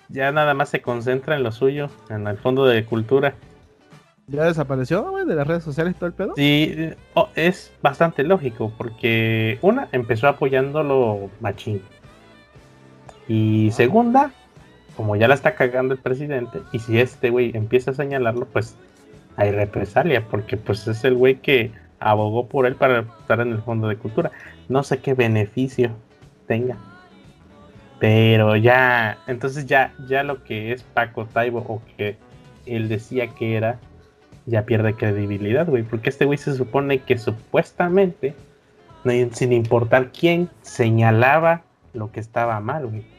[0.08, 3.34] ya nada más se concentra en lo suyo, en el fondo de cultura.
[4.26, 6.34] ¿Ya desapareció, güey, de las redes sociales todo el pedo?
[6.36, 11.82] Sí, oh, es bastante lógico, porque una, empezó apoyándolo machín.
[13.28, 14.32] Y segunda,
[14.96, 18.76] como ya la está cagando el presidente, y si este güey empieza a señalarlo, pues
[19.36, 23.62] hay represalia, porque pues es el güey que abogó por él para estar en el
[23.62, 24.30] fondo de cultura.
[24.68, 25.90] No sé qué beneficio
[26.46, 26.76] tenga.
[27.98, 32.16] Pero ya, entonces ya, ya lo que es Paco Taibo o que
[32.66, 33.78] él decía que era,
[34.46, 35.82] ya pierde credibilidad, güey.
[35.82, 38.34] Porque este güey se supone que supuestamente,
[39.32, 41.62] sin importar quién, señalaba
[41.94, 43.13] lo que estaba mal, güey.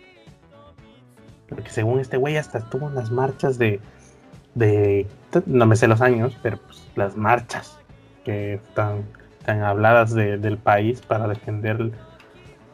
[1.55, 3.79] Porque según este güey hasta estuvo en las marchas de,
[4.53, 5.07] de,
[5.45, 7.79] no me sé los años, pero pues las marchas
[8.23, 9.03] que están
[9.45, 11.91] tan habladas del país para defender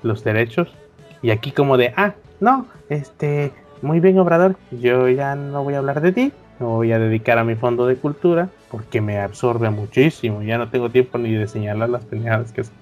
[0.04, 0.74] los derechos.
[1.22, 3.52] Y aquí como de, ah, no, este,
[3.82, 7.38] muy bien Obrador, yo ya no voy a hablar de ti, me voy a dedicar
[7.38, 11.48] a mi fondo de cultura porque me absorbe muchísimo, ya no tengo tiempo ni de
[11.48, 12.74] señalar las pendejadas que son.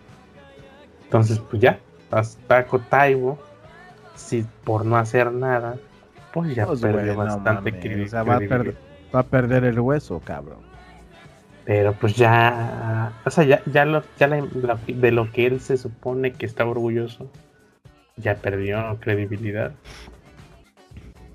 [1.06, 1.80] Entonces, pues ya,
[2.12, 3.40] hasta Taibo,
[4.16, 5.78] si por no hacer nada,
[6.34, 8.76] pues ya pues, perdió bastante no va, a perder,
[9.14, 10.60] va a perder el hueso, cabrón.
[11.66, 16.34] Pero pues ya, o sea, ya, ya, lo, ya de lo que él se supone
[16.34, 17.30] que está orgulloso,
[18.18, 19.72] ya perdió credibilidad.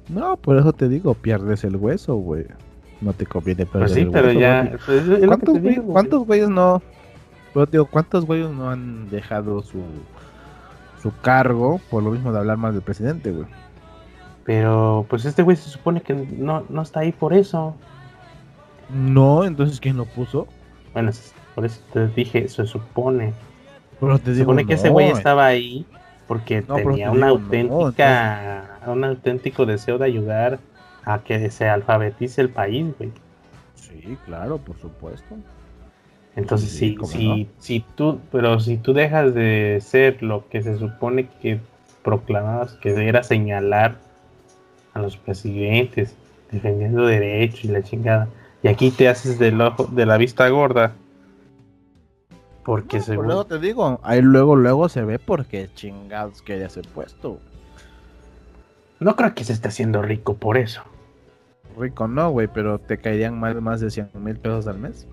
[0.08, 2.46] No, por eso te digo, pierdes el hueso, güey.
[3.00, 4.76] No te conviene perder pues sí, pero ya.
[4.84, 6.82] Pues, ¿Cuántos, güeyes, ¿Cuántos güeyes no?
[7.52, 9.82] Pero digo, ¿cuántos güeyes no han dejado su,
[11.00, 13.46] su cargo por lo mismo de hablar mal del presidente, güey?
[14.44, 17.74] Pero pues este güey se supone que no, no está ahí por eso.
[18.90, 20.46] No, entonces ¿quién lo puso?
[20.92, 21.10] Bueno,
[21.54, 23.32] por eso te dije, se supone.
[24.24, 25.86] se supone que ese güey estaba ahí
[26.28, 30.58] porque tenía una auténtica, un auténtico deseo de ayudar
[31.04, 33.12] a que se alfabetice el país, güey.
[33.74, 35.36] Sí, claro, por supuesto.
[36.36, 41.28] Entonces, sí, si, si tú, pero si tú dejas de ser lo que se supone
[41.40, 41.60] que
[42.02, 43.96] proclamabas que era señalar
[44.94, 46.14] a los presidentes,
[46.50, 48.28] defendiendo derechos y la chingada,
[48.62, 50.94] y aquí te haces del ojo, de la vista gorda.
[52.64, 56.80] Porque se Luego te digo, ahí luego, luego se ve porque chingados que ya se
[56.80, 57.38] puesto.
[59.00, 60.82] No creo que se esté haciendo rico por eso.
[61.78, 65.06] Rico no, güey, pero te caerían más, más de 100 mil pesos al mes.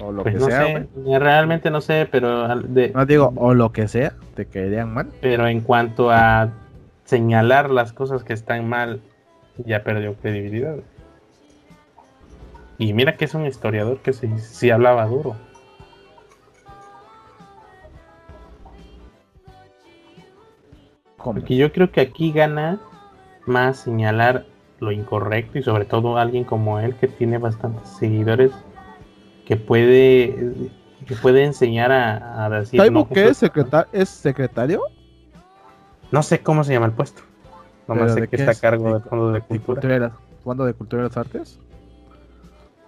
[0.00, 0.86] O lo pues que sea.
[1.18, 2.48] realmente no sé, pero.
[2.48, 5.08] no digo, o lo que sea, te caerían mal.
[5.20, 6.50] Pero en cuanto a
[7.04, 9.00] señalar las cosas que están mal
[9.58, 10.76] ya perdió credibilidad.
[12.78, 15.36] Y mira que es un historiador que sí, hablaba duro.
[21.22, 22.80] Porque yo creo que aquí gana
[23.46, 24.46] más señalar
[24.80, 28.52] lo incorrecto y sobre todo alguien como él que tiene bastantes seguidores
[29.52, 30.70] que puede
[31.06, 33.42] que puede enseñar a, decir no, qué es,
[33.92, 34.82] es secretario?
[36.10, 37.20] No sé cómo se llama el puesto.
[37.86, 40.12] No sé que está a cargo del Fondo de Cultura.
[40.42, 41.58] ¿Fondo de Cultura de las Artes?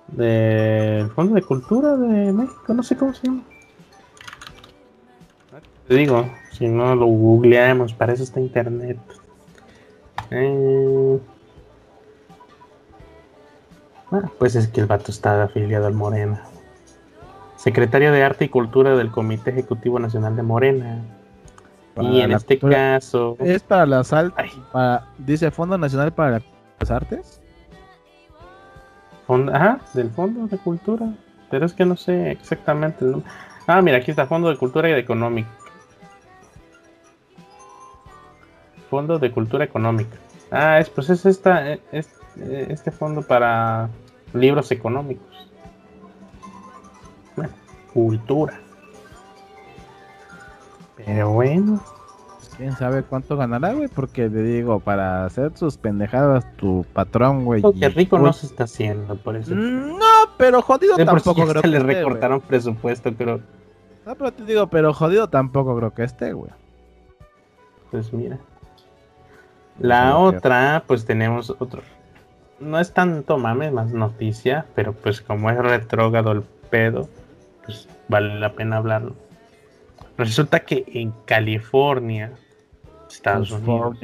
[0.09, 3.43] Del Fondo de Cultura de México, no sé cómo se llama.
[5.87, 8.97] Te digo, si no lo googleamos, para eso está internet.
[10.31, 11.19] Eh,
[14.13, 16.43] ah, pues es que el vato está afiliado al Morena.
[17.65, 21.03] Secretario de Arte y Cultura del Comité Ejecutivo Nacional de Morena
[21.99, 23.39] y en este caso.
[23.41, 24.53] Es para las artes.
[25.17, 26.43] Dice Fondo Nacional para
[26.79, 27.41] las Artes.
[29.51, 31.07] ajá, del Fondo de Cultura.
[31.51, 33.07] Pero es que no sé exactamente
[33.67, 35.49] Ah, mira, aquí está Fondo de Cultura y Económica.
[38.91, 40.19] Fondo de Cultura Económica.
[40.51, 43.89] Ah, es, pues es esta, es, este fondo para
[44.35, 45.54] libros económicos.
[47.95, 48.61] Cultura.
[50.97, 51.81] Pero bueno.
[52.57, 57.63] Quién sabe cuánto ganará, güey, porque te digo, para hacer sus pendejadas, tu patrón, güey.
[57.81, 59.55] Que rico no se está haciendo, por eso.
[59.55, 59.97] No,
[60.37, 63.41] pero jodido tampoco creo que le recortaron presupuesto, pero.
[64.07, 66.51] No, pero te digo, pero jodido tampoco creo que esté, güey.
[67.91, 68.39] Pues mira.
[69.81, 71.83] La otra, pues tenemos otro.
[72.61, 77.09] No es tanto mames, más noticia, pero pues como es retrógrado el pedo,
[77.65, 79.15] pues vale la pena hablarlo.
[80.17, 82.33] Resulta que en California,
[83.11, 83.99] Estados Unidos.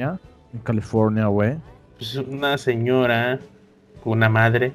[0.53, 1.55] En California, güey.
[1.97, 3.39] Pues una señora,
[4.03, 4.73] una madre,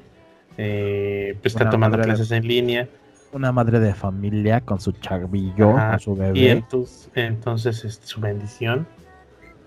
[0.57, 2.87] eh, pues está tomando clases en línea.
[3.31, 6.39] Una madre de familia con su chavillo, con su bebé.
[6.39, 8.87] Y entonces, entonces este, su bendición.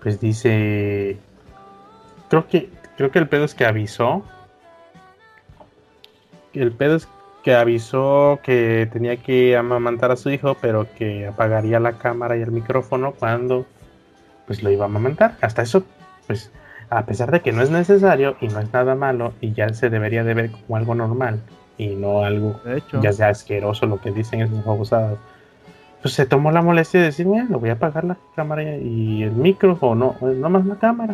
[0.01, 1.17] pues dice,
[2.29, 4.23] creo que, creo que el pedo es que avisó,
[6.53, 7.07] el pedo es
[7.43, 12.41] que avisó que tenía que amamantar a su hijo, pero que apagaría la cámara y
[12.41, 13.65] el micrófono cuando
[14.45, 15.37] pues lo iba a amamantar.
[15.41, 15.83] Hasta eso,
[16.27, 16.51] pues,
[16.89, 19.89] a pesar de que no es necesario y no es nada malo y ya se
[19.89, 21.39] debería de ver como algo normal
[21.77, 22.59] y no algo
[23.01, 25.17] ya sea asqueroso lo que dicen esos abusados,
[26.01, 29.23] pues se tomó la molestia de decir, bueno, lo voy a apagar la cámara y
[29.23, 31.13] el micrófono, no, no más la cámara.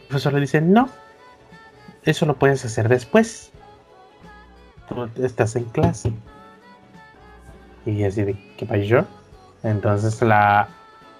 [0.00, 0.88] El profesor le dice, no,
[2.02, 3.49] eso lo puedes hacer después
[5.16, 6.12] estás en clase.
[7.86, 9.06] Y así de, ¿qué pasó?
[9.62, 10.68] Entonces la,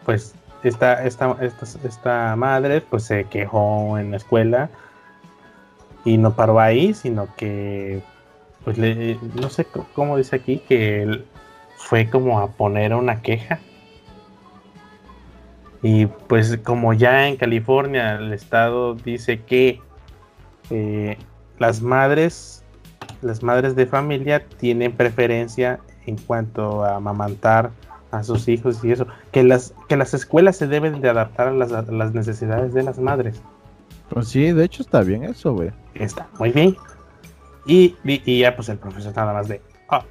[0.04, 4.70] pues, esta, esta, esta, esta madre, pues se quejó en la escuela
[6.04, 8.02] y no paró ahí, sino que,
[8.64, 11.26] pues, le, no sé cómo dice aquí, que él
[11.76, 13.58] fue como a poner una queja.
[15.82, 19.80] Y pues como ya en California el estado dice que
[20.68, 21.16] eh,
[21.58, 22.59] las madres
[23.22, 27.70] las madres de familia tienen preferencia en cuanto a amamantar
[28.10, 31.52] a sus hijos y eso, que las, que las escuelas se deben de adaptar a
[31.52, 33.40] las, necesidades de las madres.
[34.08, 35.70] Pues sí, de hecho está bien eso, güey.
[35.94, 36.76] Está muy bien.
[37.66, 40.04] Y, y, ya pues el profesor nada más de, ah,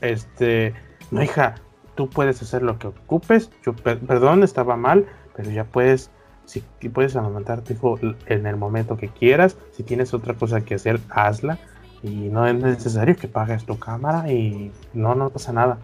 [0.00, 0.72] este,
[1.10, 1.56] no hija,
[1.96, 5.04] tú puedes hacer lo que ocupes, yo, perdón, estaba mal,
[5.36, 6.10] pero ya puedes,
[6.46, 10.76] si puedes amamantar tu hijo en el momento que quieras, si tienes otra cosa que
[10.76, 11.58] hacer, hazla
[12.04, 15.78] y no es necesario que pagues tu cámara y no, no pasa nada.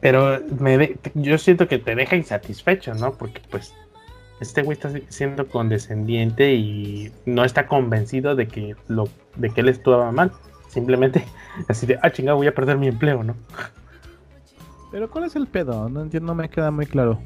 [0.00, 3.12] Pero me yo siento que te deja insatisfecho, ¿no?
[3.12, 3.74] Porque pues
[4.40, 9.68] este güey está siendo condescendiente y no está convencido de que lo de que él
[9.68, 10.32] estuvo mal.
[10.68, 11.24] Simplemente
[11.68, 13.36] así de, ah, chingado, voy a perder mi empleo, ¿no?
[14.90, 15.88] Pero ¿cuál es el pedo?
[15.90, 17.20] No entiendo, no me queda muy claro.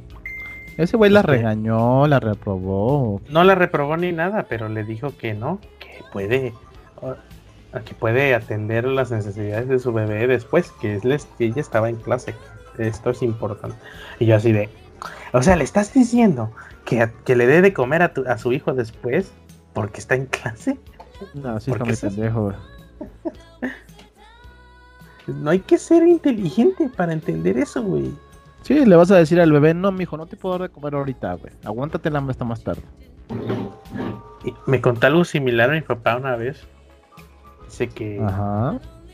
[0.77, 3.21] Ese güey la este regañó, la reprobó.
[3.29, 6.53] No la reprobó ni nada, pero le dijo que no, que puede
[7.85, 11.97] que puede atender las necesidades de su bebé después, que es que ella estaba en
[11.97, 12.35] clase.
[12.79, 13.77] Esto es importante.
[14.19, 14.69] Y yo así de,
[15.33, 16.51] o sea, le estás diciendo
[16.85, 19.33] que, que le dé de comer a, a, su hijo después
[19.75, 20.79] porque está en clase.
[21.35, 22.53] No, sí está muy pendejo.
[25.27, 28.13] no hay que ser inteligente para entender eso, güey.
[28.63, 30.95] Sí, le vas a decir al bebé, no, mijo, no te puedo dar de comer
[30.95, 31.53] ahorita, güey.
[31.65, 32.83] Aguántate la hasta más tarde.
[34.67, 36.67] me contó algo similar a mi papá una vez
[37.69, 38.19] Dice que,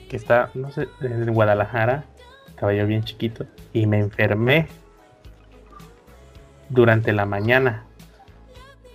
[0.09, 2.05] que está, no sé, en Guadalajara,
[2.55, 4.69] caballo bien chiquito, y me enfermé
[6.69, 7.85] durante la mañana.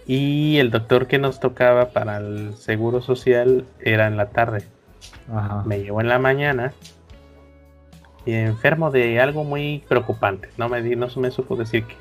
[0.05, 4.63] Y el doctor que nos tocaba para el seguro social era en la tarde.
[5.65, 6.73] Me llevó en la mañana
[8.25, 10.49] y enfermo de algo muy preocupante.
[10.57, 11.95] No me, no me supo decir qué.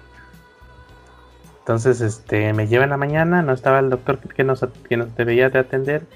[1.59, 5.15] Entonces, este, me lleva en la mañana, no estaba el doctor que nos, que nos
[5.17, 6.07] debía de atender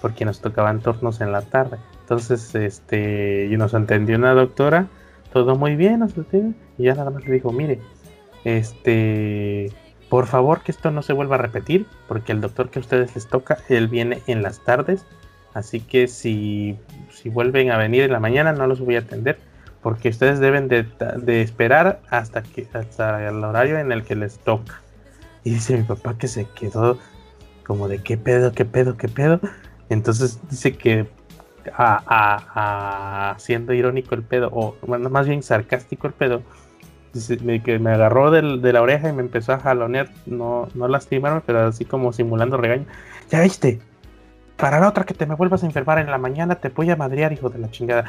[0.00, 1.78] porque nos tocaban turnos en la tarde.
[2.00, 4.88] Entonces, este, y nos entendió una doctora,
[5.32, 6.04] todo muy bien,
[6.78, 7.80] y ya nada más le dijo, mire,
[8.44, 9.72] este,
[10.08, 13.14] por favor que esto no se vuelva a repetir, porque el doctor que a ustedes
[13.14, 15.06] les toca, él viene en las tardes,
[15.54, 16.76] así que si,
[17.10, 19.38] si vuelven a venir en la mañana no los voy a atender,
[19.82, 20.86] porque ustedes deben de,
[21.16, 24.82] de esperar hasta que hasta el horario en el que les toca.
[25.44, 26.98] Y dice mi papá que se quedó
[27.64, 29.40] como de qué pedo, qué pedo, qué pedo.
[29.90, 31.06] Entonces dice que
[31.76, 36.42] a, siendo irónico el pedo, o bueno, más bien sarcástico el pedo,
[37.12, 41.42] dice, que me agarró de la oreja y me empezó a jalonear, no, no lastimarme,
[41.44, 42.86] pero así como simulando regaño.
[43.30, 43.80] Ya viste,
[44.56, 46.96] para la otra que te me vuelvas a enfermar en la mañana, te voy a
[46.96, 48.04] madrear, hijo de la chingada.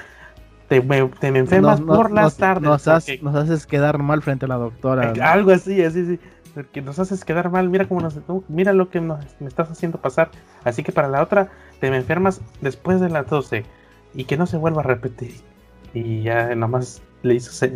[0.70, 1.00] Te me,
[1.38, 2.64] enfermas por las tardes.
[2.64, 5.12] Nos, haces quedar mal frente a la doctora.
[5.22, 6.20] Algo así, así, sí
[6.54, 10.30] porque nos haces quedar mal, mira cómo nos, mira lo que me estás haciendo pasar.
[10.64, 11.50] Así que para la otra,
[11.80, 13.66] te me enfermas después de las 12
[14.14, 15.36] y que no se vuelva a repetir.
[15.94, 17.68] Y ya nomás le hizo,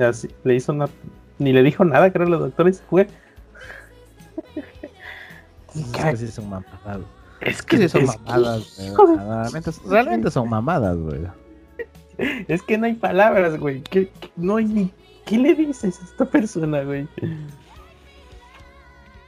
[0.43, 0.87] le hizo una,
[1.39, 3.07] ni le dijo nada, creo, la doctora y se fue.
[5.75, 7.01] Es que son mamadas.
[7.41, 11.21] Es que sí son mamadas, Realmente, realmente, son mamadas, güey.
[12.47, 13.81] Es que no hay palabras, güey.
[13.81, 14.91] Que, no hay ni.
[15.25, 17.07] ¿Qué le dices a esta persona, güey?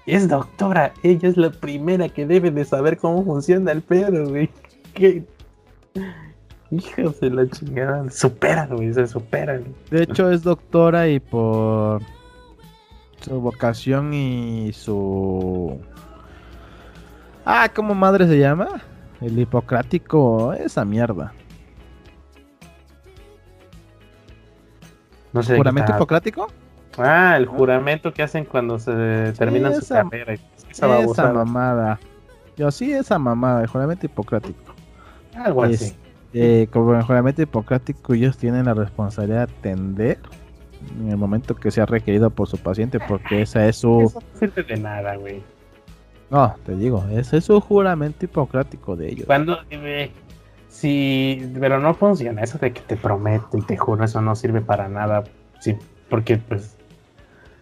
[0.08, 4.50] Es doctora, ella es la primera que debe de saber cómo funciona el pedo, güey.
[4.94, 5.26] ¿Qué?
[6.72, 9.66] Hijos de la chingada, superan, güey, se superan.
[9.92, 12.02] De hecho, es doctora y por
[13.20, 15.78] su vocación y su.
[17.44, 18.82] Ah, ¿cómo madre se llama?
[19.20, 21.34] El hipocrático, esa mierda.
[25.34, 25.58] No sé.
[25.58, 26.48] ¿Juramento hipocrático?
[26.98, 30.36] Ah, el juramento que hacen cuando se terminan su carrera.
[30.70, 32.00] Esa, mamada.
[32.56, 34.74] Yo sí, esa mamada, el juramento hipocrático.
[35.36, 35.96] Algo así.
[36.34, 40.20] Eh, como el juramento hipocrático, ellos tienen la responsabilidad de atender
[41.00, 44.02] en el momento que sea requerido por su paciente, porque esa es su.
[44.02, 45.44] Eso no sirve de nada, güey.
[46.30, 49.26] No, te digo, ese es su juramento hipocrático de ellos.
[49.28, 49.60] Cuando,
[50.68, 54.62] si, pero no funciona eso de que te prometo y te juro, eso no sirve
[54.62, 55.24] para nada.
[55.60, 55.76] Sí,
[56.10, 56.77] porque, pues,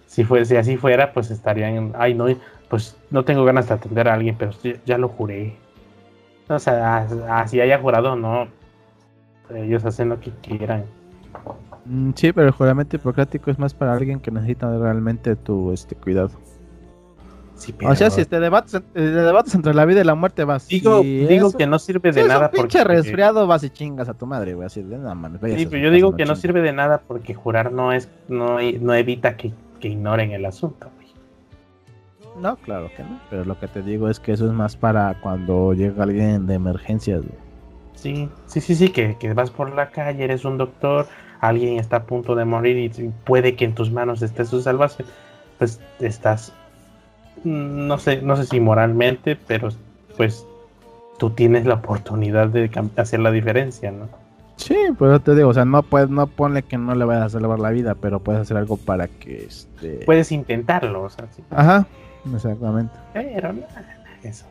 [0.05, 2.25] si, fue, si así fuera, pues estarían, ay, no,
[2.69, 4.51] pues no tengo ganas de atender a alguien, pero
[4.85, 5.55] ya lo juré.
[6.47, 8.47] O sea, as- así haya jurado, no.
[9.53, 10.85] Ellos hacen lo que quieran.
[11.85, 15.95] Mm, Sí, pero el juramento hipocrático es más para alguien que necesita realmente tu este
[15.95, 16.31] cuidado.
[17.55, 20.43] Sí, O sea, si te debates, eh, te debates entre la vida y la muerte,
[20.43, 20.67] vas.
[20.67, 23.47] digo, si digo eso- que no sirve si de es nada un pinche porque resfriado,
[23.47, 24.65] vas y chingas a tu madre, güey.
[24.65, 26.41] Así de nada, váyase Sí, pero yo digo que no chingue".
[26.41, 30.89] sirve de nada porque jurar no es no, no evita que, que ignoren el asunto.
[30.95, 31.05] güey.
[32.41, 33.19] No, claro que no.
[33.29, 36.55] Pero lo que te digo es que eso es más para cuando llega alguien de
[36.55, 37.45] emergencias, güey.
[37.95, 41.07] Sí, sí, sí, sí, que, que vas por la calle, eres un doctor,
[41.39, 45.07] alguien está a punto de morir y puede que en tus manos esté su salvación,
[45.57, 46.53] pues estás,
[47.43, 49.69] mm, no sé, no sé si moralmente, pero
[50.17, 50.45] pues
[51.17, 54.09] tú tienes la oportunidad de hacer la diferencia, ¿no?
[54.57, 57.29] Sí, pero te digo, o sea, no puedes, no ponle que no le vayas a
[57.29, 59.99] salvar la vida, pero puedes hacer algo para que este.
[60.05, 61.43] Puedes intentarlo, o sea, sí.
[61.51, 61.85] Ajá,
[62.33, 62.93] exactamente.
[63.13, 63.85] Pero nada,
[64.23, 64.45] eso.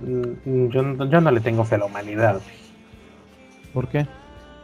[0.00, 2.40] Mm, Yo, no- yo no le tengo fe a la humanidad.
[3.74, 4.06] ¿Por qué?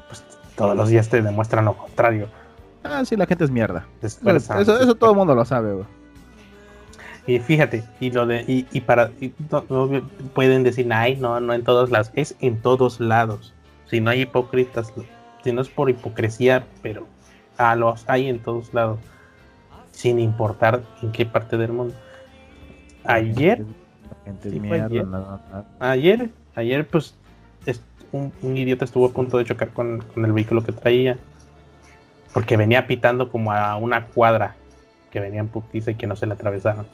[0.09, 0.25] Pues
[0.57, 2.29] todos los días te demuestran lo contrario.
[2.85, 3.87] Ah, sí, la gente es mierda.
[4.03, 4.19] Eso,
[4.61, 5.87] eso, todo el mundo lo sabe, güey.
[7.27, 10.03] Y fíjate, y lo de, y, y para, y no- no
[10.35, 13.54] pueden decir, ay, no, no en todos lados, es en todos lados.
[13.87, 14.93] Si no hay hipócritas,
[15.43, 17.07] si no es por hipocresía, pero
[17.59, 18.99] a los hay en todos lados,
[19.93, 21.95] sin importar en qué parte del mundo.
[23.05, 23.65] Ayer,
[24.25, 24.87] gente Sí, mierda.
[24.87, 25.07] ayer.
[25.79, 27.15] ayer, ayer, pues,
[27.67, 27.83] es-
[28.13, 31.19] un, un idiota estuvo a punto de chocar con, con el vehículo que traía,
[32.33, 34.55] porque venía pitando como a una cuadra,
[35.11, 36.87] que venía en putiza y que no se le atravesaron.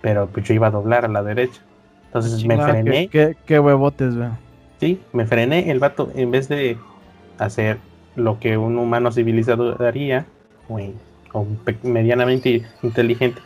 [0.00, 1.60] Pero pues yo iba a doblar a la derecha.
[2.06, 4.28] Entonces me frené, ¿Qué, qué, qué huevotes, güey.
[4.78, 6.78] Sí, me frené, el vato, en vez de
[7.38, 7.78] hacer
[8.16, 10.26] lo que un humano civilizado haría,
[10.68, 11.46] o,
[11.82, 13.40] medianamente inteligente,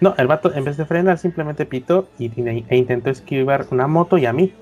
[0.00, 2.30] no, el vato en vez de frenar simplemente pitó y,
[2.68, 4.52] e intentó esquivar una moto y a mí.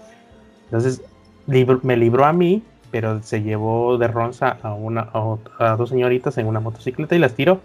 [0.65, 1.03] Entonces
[1.47, 5.11] me libró a mí, pero se llevó de ronza a, una,
[5.59, 7.61] a dos señoritas en una motocicleta y las tiró.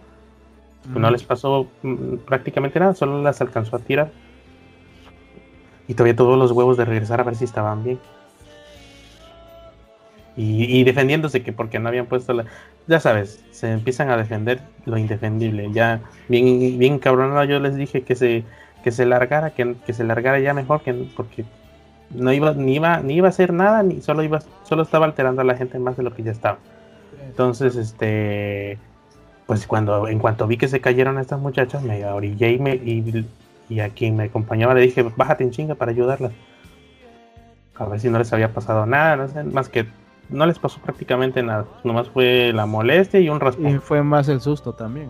[0.84, 4.12] Pues no les pasó mm, prácticamente nada, solo las alcanzó a tirar.
[5.88, 8.00] Y todavía todos los huevos de regresar a ver si estaban bien.
[10.44, 12.46] Y, defendiéndose que porque no habían puesto la...
[12.88, 15.70] Ya sabes, se empiezan a defender lo indefendible.
[15.72, 18.44] Ya bien, bien cabronado yo les dije que se,
[18.84, 21.46] que se largara, que, que se largara ya mejor, que porque
[22.10, 25.42] no iba, ni iba, ni iba a hacer nada, ni solo iba, solo estaba alterando
[25.42, 26.58] a la gente más de lo que ya estaba.
[27.28, 28.80] Entonces, este,
[29.46, 33.28] pues cuando, en cuanto vi que se cayeron estas muchachas, me orillé y, me, y,
[33.70, 36.32] y a quien me acompañaba le dije, bájate en chinga para ayudarlas.
[37.76, 39.86] A ver si no les había pasado nada, no sé, más que
[40.32, 41.66] no les pasó prácticamente nada.
[41.84, 43.82] Nomás fue la molestia y un Y raspón.
[43.82, 45.10] fue más el susto también.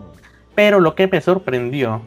[0.54, 2.02] Pero lo que me sorprendió,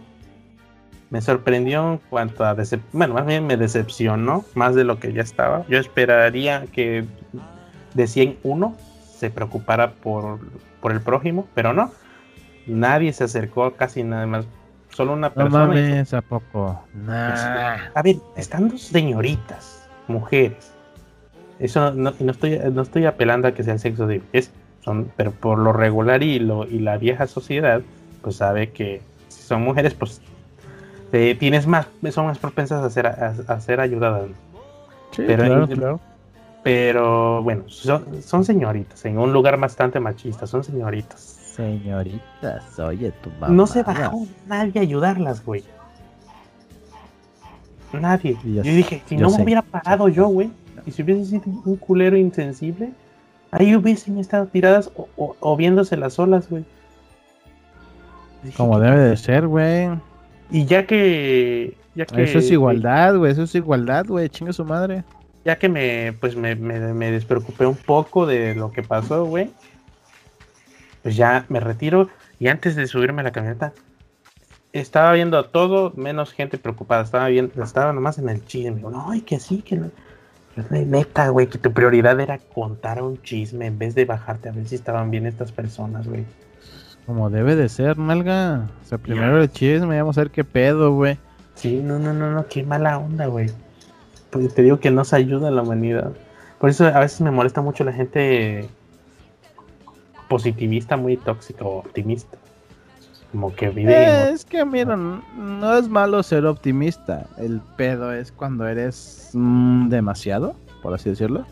[1.10, 2.56] me sorprendió en cuanto a
[2.94, 5.66] bueno, más bien me decepcionó más de lo que ya estaba.
[5.68, 7.06] Yo esperaría que
[7.94, 8.76] de 100 uno
[9.18, 10.40] se preocupara por,
[10.82, 11.92] por el prójimo, pero no.
[12.68, 14.46] Nadie se acercó casi nada más.
[14.90, 15.64] Solo una No persona.
[15.66, 16.82] y- mames, ¿a poco?
[16.94, 17.78] Nah.
[17.94, 20.74] a ver, están dos señoritas, mujeres.
[21.60, 24.52] Eso no, no estoy, no estoy apelando a que sea el sexo de es,
[24.84, 27.82] son, pero por lo regular y lo y la vieja sociedad,
[28.22, 30.22] pues sabe que si son mujeres, pues
[31.14, 34.30] eh, tienes más, son más propensas a ser a, a ser ayudadas.
[34.30, 34.36] ¿no?
[35.12, 36.00] Sí, Pero claro, en- claro.
[36.64, 41.22] Pero bueno, son, son señoritas, en un lugar bastante machista, son señoritas.
[41.22, 43.48] Señoritas, oye, tu mamá.
[43.50, 45.64] No se bajó nadie a ayudarlas, güey.
[47.94, 48.38] Nadie.
[48.44, 49.38] Yo dije, si yo no sé.
[49.38, 50.50] me hubiera parado yo, güey,
[50.86, 52.92] y si hubiese sido un culero insensible,
[53.52, 56.64] ahí hubiesen estado tiradas o, o- o viéndose las olas, güey.
[58.56, 59.90] Como ¿qué debe de ser, güey.
[60.52, 62.24] Y ya que, ya que.
[62.24, 63.32] Eso es igualdad, güey.
[63.32, 64.30] Eso es igualdad, güey.
[64.30, 65.04] Chinga su madre.
[65.44, 69.50] Ya que me, pues me, me, me despreocupé un poco de lo que pasó, güey.
[71.02, 72.10] Pues ya me retiro.
[72.40, 73.74] Y antes de subirme a la camioneta,
[74.74, 77.04] estaba viendo a todo menos gente preocupada.
[77.04, 78.76] Estaba viendo, estaba nomás en el chisme.
[78.76, 79.90] Digo, no, ay, que sí, que no.
[80.70, 84.66] Neta, güey, que tu prioridad era contar un chisme en vez de bajarte a ver
[84.68, 86.24] si estaban bien estas personas, güey.
[87.06, 88.70] Como debe de ser, nalga.
[88.84, 91.18] O sea, primero el chisme, vamos a ver qué pedo, güey.
[91.56, 93.52] Sí, no, no, no, no, qué mala onda, güey.
[94.30, 96.14] Pues te digo que no se ayuda a la humanidad.
[96.60, 98.68] Por eso a veces me molesta mucho la gente
[100.28, 102.38] positivista, muy tóxica o optimista.
[103.32, 103.94] Como que vive.
[103.94, 107.28] Eh, es que, mira, no es malo ser optimista.
[107.38, 111.46] El pedo es cuando eres mm, demasiado, por así decirlo.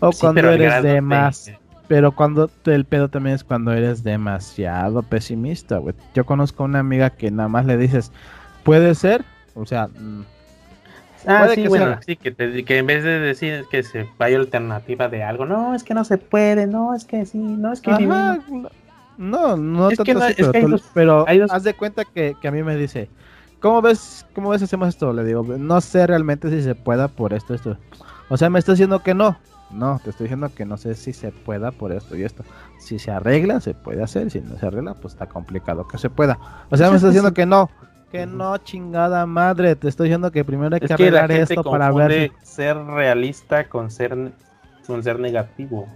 [0.00, 1.50] O cuando eres de más.
[1.88, 5.94] Pero cuando el pedo también es cuando eres demasiado pesimista, güey.
[6.14, 8.10] Yo conozco a una amiga que nada más le dices,
[8.62, 10.22] puede ser, o sea, mm,
[11.26, 15.08] Ah, sí, que bueno, sí, que, que, en vez de decir que se vaya alternativa
[15.08, 17.92] de algo, no, es que no se puede, no, es que sí, no, es que
[17.92, 18.38] no,
[19.16, 22.76] no, es que no, es que pero, haz de cuenta que, que, a mí me
[22.76, 23.08] dice,
[23.60, 25.12] ¿cómo ves, cómo ves hacemos esto?
[25.12, 27.76] Le digo, no sé realmente si se pueda por esto, esto.
[28.28, 29.36] O sea, me está diciendo que no.
[29.70, 32.44] No, te estoy diciendo que no sé si se pueda por esto y esto.
[32.78, 34.30] Si se arregla, se puede hacer.
[34.30, 36.38] Si no se arregla, pues está complicado que se pueda.
[36.70, 37.70] O sea, me está diciendo que no.
[38.12, 39.74] Que no, chingada madre.
[39.74, 42.30] Te estoy diciendo que primero hay que arreglar esto para ver.
[42.42, 44.32] Ser realista con ser,
[44.86, 45.88] con ser negativo.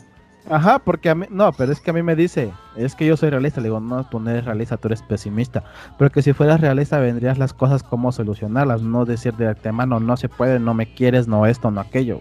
[0.51, 3.17] Ajá, porque a mí, no, pero es que a mí me dice, es que yo
[3.17, 5.63] soy realista, le digo, no, tú no eres realista, tú eres pesimista,
[5.99, 10.17] pero que si fueras realista vendrías las cosas como solucionarlas, no decir de antemano, no
[10.17, 12.21] se puede, no me quieres, no esto, no aquello,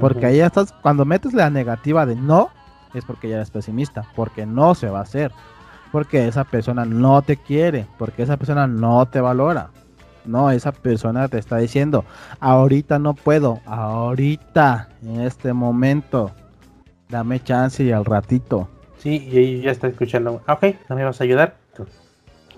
[0.00, 2.50] porque ahí estás, cuando metes la negativa de no,
[2.94, 5.32] es porque ya eres pesimista, porque no se va a hacer
[5.92, 9.70] porque esa persona no te quiere, porque esa persona no te valora.
[10.24, 12.04] No, esa persona te está diciendo,
[12.40, 16.32] ahorita no puedo, ahorita, en este momento,
[17.08, 18.68] dame chance y al ratito.
[18.98, 21.56] Sí, y ya está escuchando, ah, ok, ¿no me vas a ayudar?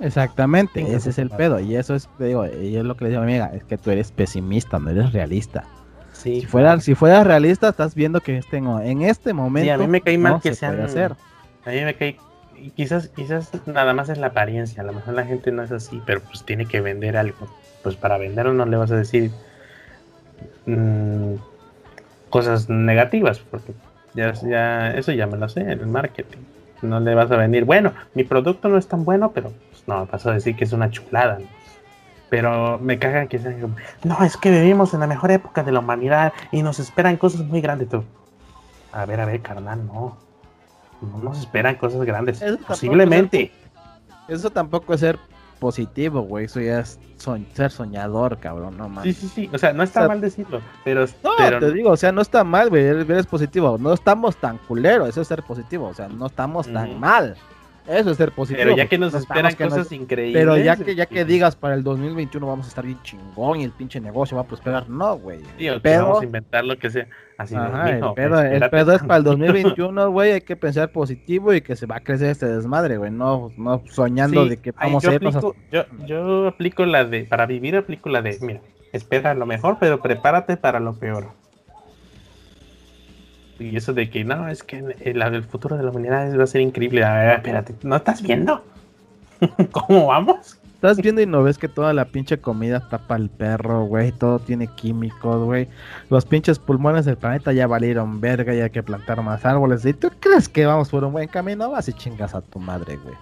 [0.01, 3.22] Exactamente, ese es el pedo, y eso es, digo, y es lo que le digo
[3.22, 5.64] a mi amiga, es que tú eres pesimista, no eres realista.
[6.12, 9.66] Sí, si fueras, si fueras realista, estás viendo que tengo en este momento.
[9.66, 10.80] Sí, a mí me cae mal que se sean.
[10.80, 11.16] Hacer.
[11.64, 12.16] A mí me cae
[12.74, 16.01] quizás, quizás nada más es la apariencia, a lo mejor la gente no es así,
[16.07, 17.49] pero pues tiene que vender algo.
[17.82, 19.30] Pues para venderlo no le vas a decir
[20.66, 21.34] mm,
[22.30, 23.72] cosas negativas, porque
[24.18, 26.38] ya, ya, eso ya me lo sé en el marketing.
[26.82, 30.06] No le vas a venir, bueno, mi producto no es tan bueno, pero pues, no,
[30.06, 31.38] vas a decir que es una chulada.
[32.30, 35.78] Pero me cagan que sean, no, es que vivimos en la mejor época de la
[35.78, 37.88] humanidad y nos esperan cosas muy grandes.
[37.88, 38.04] Tú,
[38.92, 40.28] a ver, a ver, carnal, no
[41.00, 42.42] no nos esperan cosas grandes.
[42.66, 43.52] Posiblemente.
[44.26, 45.18] eso tampoco es ser
[45.59, 46.46] positivo, güey.
[46.46, 46.98] Eso ya es
[47.54, 49.04] ser soñador, cabrón, no más.
[49.04, 49.50] Sí, sí, sí.
[49.52, 50.61] O sea, no está mal decirlo.
[50.84, 52.84] Pero, no, te digo, o sea, no está mal, güey.
[52.84, 53.76] Eres positivo.
[53.78, 55.09] No estamos tan culeros.
[55.09, 55.88] Eso es ser positivo.
[55.88, 57.36] O sea, no estamos tan mal.
[57.89, 58.64] Eso es ser positivo.
[58.64, 60.41] Pero ya que nos esperan cosas increíbles.
[60.41, 63.64] Pero ya que ya que digas para el 2021 vamos a estar bien chingón y
[63.64, 65.41] el pinche negocio va a prosperar, no, güey.
[65.57, 67.09] Sí, vamos a inventar lo que sea.
[67.39, 71.55] Así Ajá, el, pedo, el pedo es para el 2021, güey, hay que pensar positivo
[71.55, 75.05] y que se va a crecer este desmadre, güey, no, no soñando de que vamos
[75.05, 78.61] a yo, yo, yo aplico la de, para vivir aplico la de, mira,
[78.93, 81.28] espera lo mejor, pero prepárate para lo peor.
[83.59, 86.46] Y eso de que no, es que el, el futuro de la humanidad va a
[86.46, 87.04] ser increíble.
[87.04, 88.64] A ver, espérate, ¿no estás viendo?
[89.72, 90.59] ¿Cómo vamos?
[90.78, 94.12] Estás viendo y no ves que toda la pinche comida tapa el perro, güey.
[94.12, 95.66] Todo tiene químicos, güey.
[96.09, 99.84] Los pinches pulmones del planeta ya valieron verga y hay que plantar más árboles.
[99.84, 101.68] ¿Y tú crees que vamos por un buen camino?
[101.70, 103.16] Vas y chingas a tu madre, güey.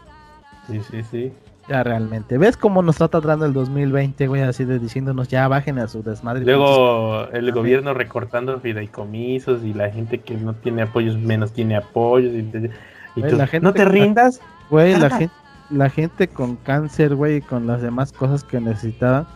[0.66, 1.32] Sí, sí, sí.
[1.69, 2.39] Ya realmente.
[2.39, 4.43] ¿Ves cómo nos está tratando el 2020, güey?
[4.43, 6.45] Así de diciéndonos ya bajen a su desmadre.
[6.45, 12.32] Luego el gobierno recortando fideicomisos y la gente que no tiene apoyos menos tiene apoyos.
[12.35, 14.40] Y, la gente no te rindas.
[14.70, 15.35] Güey, la gente,
[15.70, 19.27] la gente con cáncer, güey, y con las demás cosas que necesitaba.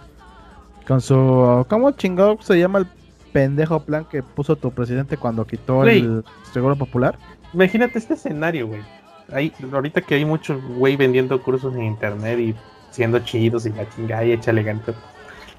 [0.86, 1.64] Con su...
[1.68, 2.86] ¿Cómo chingado se llama el
[3.32, 7.18] pendejo plan que puso tu presidente cuando quitó el seguro popular?
[7.52, 8.99] Imagínate este escenario, güey
[9.32, 12.54] hay, ahorita que hay muchos güey vendiendo cursos en internet y
[12.90, 14.82] siendo chidos y la chingada y échale ganas.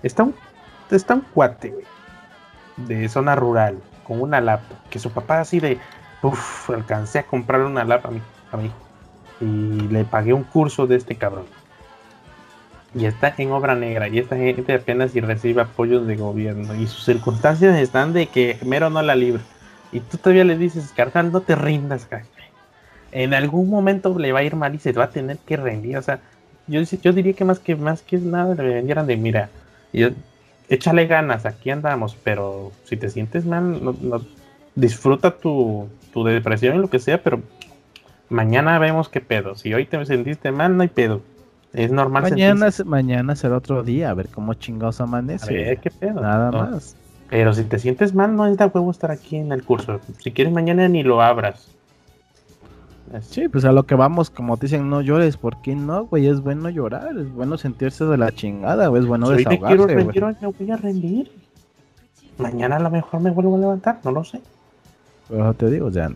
[0.03, 0.35] Está un,
[0.89, 1.85] está un cuate, güey,
[2.77, 5.79] de zona rural, con una laptop, que su papá así de,
[6.21, 8.21] uff, alcancé a comprar una laptop a mí,
[8.51, 8.71] a mí,
[9.41, 11.45] y le pagué un curso de este cabrón.
[12.93, 16.87] Y está en obra negra, y esta gente apenas y recibe apoyos de gobierno, y
[16.87, 19.41] sus circunstancias están de que mero no la libre.
[19.93, 22.27] Y tú todavía le dices, carnal, no te rindas, cabrón
[23.11, 25.97] en algún momento le va a ir mal y se va a tener que rendir.
[25.97, 26.19] O sea,
[26.67, 29.49] yo, yo diría que más que más que nada le vendieran de mira,
[30.69, 34.21] échale ganas, aquí andamos, pero si te sientes mal, no,
[34.75, 37.41] disfruta tu, tu depresión y lo que sea, pero
[38.29, 39.55] mañana vemos qué pedo.
[39.55, 41.21] Si hoy te sentiste mal, no hay pedo.
[41.73, 42.23] Es normal.
[42.23, 45.79] Mañana, mañana será otro día, a ver cómo chingados amanece.
[45.81, 46.21] qué pedo.
[46.21, 46.97] Nada más.
[47.29, 50.01] Pero si te sientes mal, no es de huevo estar aquí en el curso.
[50.19, 51.71] Si quieres mañana ni lo abras
[53.21, 56.27] Sí, pues a lo que vamos, como te dicen, no llores, ¿por qué no, güey?
[56.27, 59.85] Es bueno llorar, es bueno sentirse de la chingada, güey, es bueno Soy me quiero
[59.87, 61.31] desahogarse, rendir, me voy a rendir.
[62.37, 64.41] Mañana a lo mejor me vuelvo a levantar, no lo sé.
[65.29, 66.09] Pero te digo, o sea,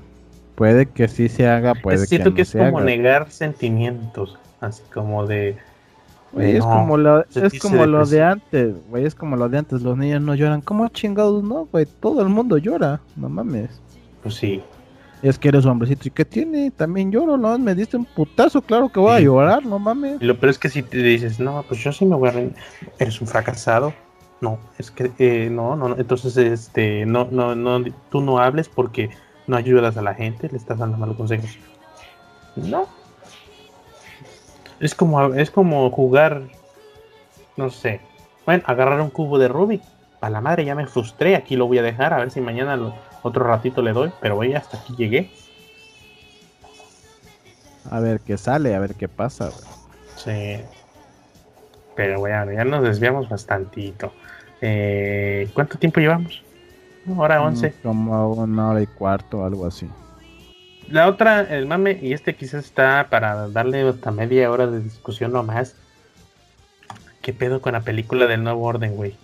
[0.56, 2.86] puede que sí se haga, puede que Siento no que es se como haga.
[2.86, 5.58] negar sentimientos, así como de...
[6.32, 9.82] Güey, es como lo, es como lo de antes, güey, es como lo de antes,
[9.82, 10.62] los niños no lloran.
[10.62, 11.86] ¿Cómo chingados no, güey?
[11.86, 13.82] Todo el mundo llora, no mames.
[14.22, 14.62] Pues sí,
[15.26, 16.70] Es que eres hombrecito, ¿y qué tiene?
[16.70, 17.58] También lloro, ¿no?
[17.58, 20.22] Me diste un putazo, claro que voy a llorar, no mames.
[20.22, 22.56] Lo peor es que si te dices, no, pues yo sí me voy a rendir,
[23.00, 23.92] eres un fracasado.
[24.40, 28.70] No, es que eh, no, no, no, entonces este, no, no, no, tú no hables
[28.70, 29.10] porque
[29.48, 31.58] no ayudas a la gente, le estás dando malos consejos.
[32.56, 32.86] No.
[34.80, 36.44] Es como, es como jugar,
[37.58, 38.00] no sé,
[38.46, 39.82] bueno, agarrar un cubo de Rubik.
[40.22, 42.76] A la madre ya me frustré, aquí lo voy a dejar, a ver si mañana
[42.78, 42.94] lo-
[43.26, 45.32] otro ratito le doy, pero oye, hasta aquí llegué.
[47.90, 49.66] A ver qué sale, a ver qué pasa, güey.
[50.16, 50.64] Sí.
[51.96, 54.14] Pero bueno, ya nos desviamos bastantito.
[54.62, 56.44] Eh, ¿Cuánto tiempo llevamos?
[57.18, 57.70] Hora once.
[57.70, 59.90] Mm, Como una hora y cuarto, algo así.
[60.88, 65.32] La otra, el mame, y este quizás está para darle hasta media hora de discusión
[65.32, 65.76] nomás.
[67.22, 69.16] ¿Qué pedo con la película del nuevo orden, güey?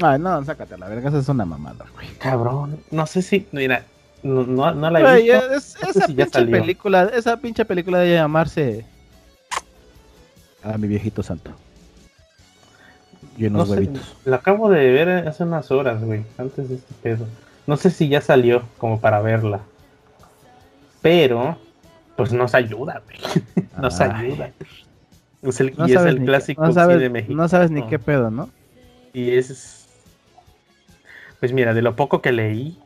[0.00, 2.08] Ay, no, sácate a la verga, esa es una mamada, güey.
[2.18, 3.84] Cabrón, no sé si, mira,
[4.22, 5.52] no, no, no la he Güey, visto.
[5.54, 8.84] es- No esa si pinche película, esa pinche película debe llamarse
[10.62, 11.50] a mi viejito santo.
[13.36, 14.16] Y No unos sé, huevitos.
[14.24, 17.26] la acabo de ver hace unas horas, güey, antes de este pedo.
[17.66, 19.60] No sé si ya salió como para verla.
[21.02, 21.56] Pero,
[22.16, 23.18] pues nos ayuda, güey.
[23.80, 24.10] Nos Ay.
[24.14, 24.50] ayuda.
[25.42, 27.32] Es el, No y es el clásico no sí sabes, de México.
[27.34, 28.50] no sabes ni qué pedo, ¿no?
[29.14, 29.79] Y es.
[31.40, 32.78] Pues mira, de lo poco que leí,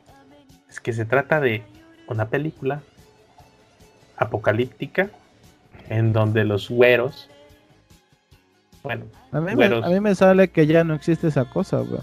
[0.70, 1.62] es que se trata de
[2.08, 2.80] una película
[4.16, 5.10] apocalíptica
[5.88, 7.28] en donde los güeros.
[8.82, 9.84] Bueno, A mí, me, Güeros.
[9.84, 12.00] a mí me sale que ya no existe esa cosa, güey.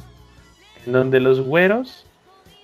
[0.85, 2.05] en donde los güeros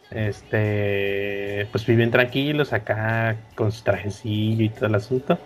[0.10, 5.38] este pues viven tranquilos acá con su trajecillo y todo el asunto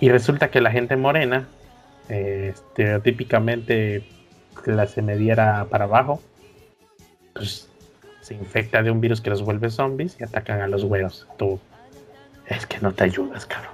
[0.00, 1.46] y resulta que la gente morena
[2.08, 4.02] eh, estereotípicamente
[4.64, 6.22] clase mediera para abajo
[7.34, 7.68] pues
[8.28, 11.58] se infecta de un virus que los vuelve zombies y atacan a los güeros tú
[12.46, 13.72] es que no te ayudas cabrón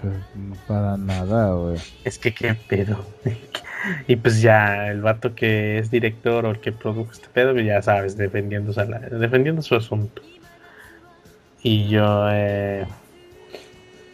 [0.00, 1.78] Pues, no para nada, güey.
[2.04, 3.04] es que qué pedo.
[4.08, 7.80] y pues ya el vato que es director o el que produjo este pedo, ya
[7.82, 10.22] sabes, defendiendo, defendiendo su asunto.
[11.62, 12.84] Y yo, eh,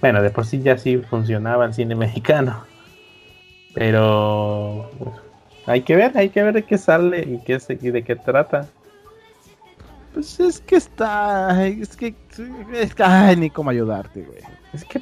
[0.00, 2.64] bueno, de por sí ya sí funcionaba el cine mexicano.
[3.74, 5.10] Pero pues,
[5.66, 8.66] hay que ver, hay que ver de qué sale y, qué, y de qué trata.
[10.18, 11.64] Pues es que está.
[11.64, 12.12] Es que.
[12.74, 14.40] Es que ay, ni cómo ayudarte, güey.
[14.72, 15.00] Es que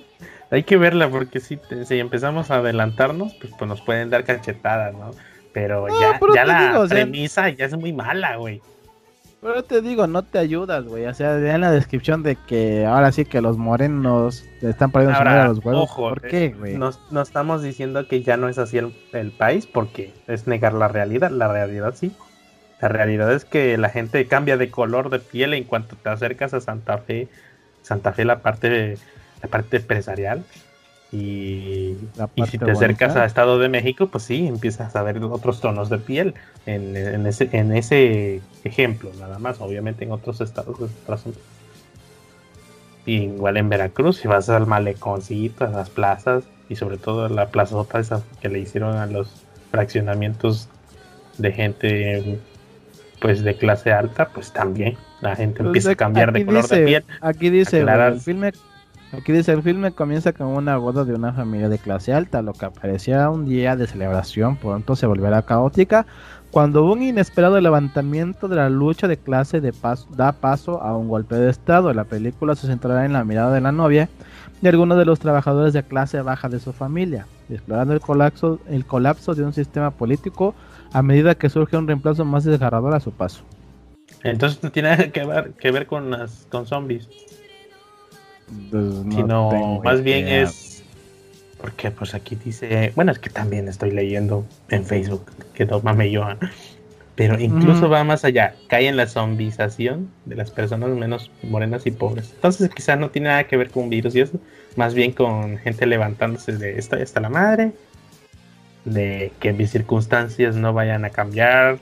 [0.51, 4.24] hay que verla porque si, te- si empezamos a adelantarnos, pues, pues nos pueden dar
[4.24, 5.12] cachetadas, ¿no?
[5.55, 8.36] Pero No, ya, pero ya te la digo, o sea- premisa ya es muy mala,
[8.36, 8.60] güey.
[9.40, 11.06] Pero te digo, no te ayudas, güey.
[11.06, 15.14] O sea, en la descripción de que ahora sí que los morenos le están poniendo
[15.14, 15.84] su Ahora, a los huevos.
[15.84, 16.76] ojo, ¿Por eh, qué, güey?
[16.76, 20.74] No, no estamos diciendo que ya no es así el, el país porque es negar
[20.74, 21.30] la realidad.
[21.30, 22.12] La realidad sí.
[22.81, 26.55] La realidad es que la gente cambia de color de piel en cuanto te acercas
[26.55, 27.28] a Santa Fe.
[27.82, 28.98] Santa Fe, la parte,
[29.43, 30.44] la parte empresarial.
[31.12, 31.97] Y,
[32.35, 33.23] y si te acercas bonita.
[33.23, 36.35] a Estado de México, pues sí, empiezas a ver otros tonos de piel
[36.66, 39.61] en, en ese, en ese ejemplo, nada más.
[39.61, 41.39] Obviamente en otros estados es otro asunto.
[43.07, 47.28] Y igual en Veracruz, si vas al maleconcito, a las plazas, y sobre todo a
[47.28, 49.31] la plazota esa que le hicieron a los
[49.70, 50.69] fraccionamientos
[51.39, 52.40] de gente
[53.20, 56.76] pues de clase alta, pues también la gente Pues empieza a cambiar de color dice-
[56.80, 57.05] de piel.
[57.20, 58.12] Aquí dice, aclarar.
[58.14, 58.52] el filme,
[59.12, 62.52] aquí dice, el filme comienza con una boda de una familia de clase alta, lo
[62.52, 66.06] que parecía un día de celebración pronto se volverá caótica
[66.51, 71.09] cuando un inesperado levantamiento de la lucha de clase de paso, da paso a un
[71.09, 71.93] golpe de estado.
[71.93, 74.09] La película se centrará en la mirada de la novia
[74.62, 78.86] y algunos de los trabajadores de clase baja de su familia, explorando el colapso, el
[78.86, 80.55] colapso de un sistema político
[80.92, 83.42] a medida que surge un reemplazo más desgarrador a su paso.
[84.22, 87.08] Entonces no tiene nada que ver, que ver con las con zombies,
[88.70, 90.42] Pues, no sino más bien idea.
[90.42, 90.84] es
[91.60, 96.10] porque pues aquí dice, bueno, es que también estoy leyendo en Facebook que no mame
[96.10, 96.22] yo,
[97.14, 101.90] pero incluso va más allá, cae en la zombización de las personas menos morenas y
[101.92, 102.30] pobres.
[102.34, 104.38] Entonces quizás no tiene nada que ver con un virus y eso,
[104.76, 107.72] más bien con gente levantándose de esto hasta la madre,
[108.86, 111.78] de que mis circunstancias no vayan a cambiar.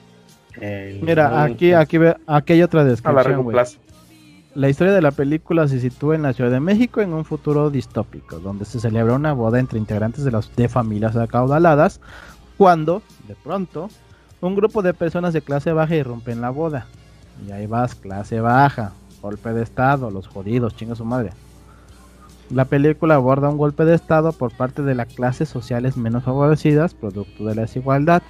[1.00, 3.46] Mira, mundo aquí, aquí, aquí hay otra descripción.
[4.54, 7.70] La historia de la película se sitúa en la Ciudad de México en un futuro
[7.70, 12.00] distópico, donde se celebra una boda entre integrantes de las de familias acaudaladas,
[12.56, 13.88] cuando, de pronto,
[14.40, 16.86] un grupo de personas de clase baja irrumpen la boda.
[17.46, 21.30] Y ahí vas, clase baja, golpe de estado, los jodidos, chinga su madre.
[22.54, 26.94] La película aborda un golpe de estado por parte de las clases sociales menos favorecidas,
[26.94, 28.22] producto de la desigualdad.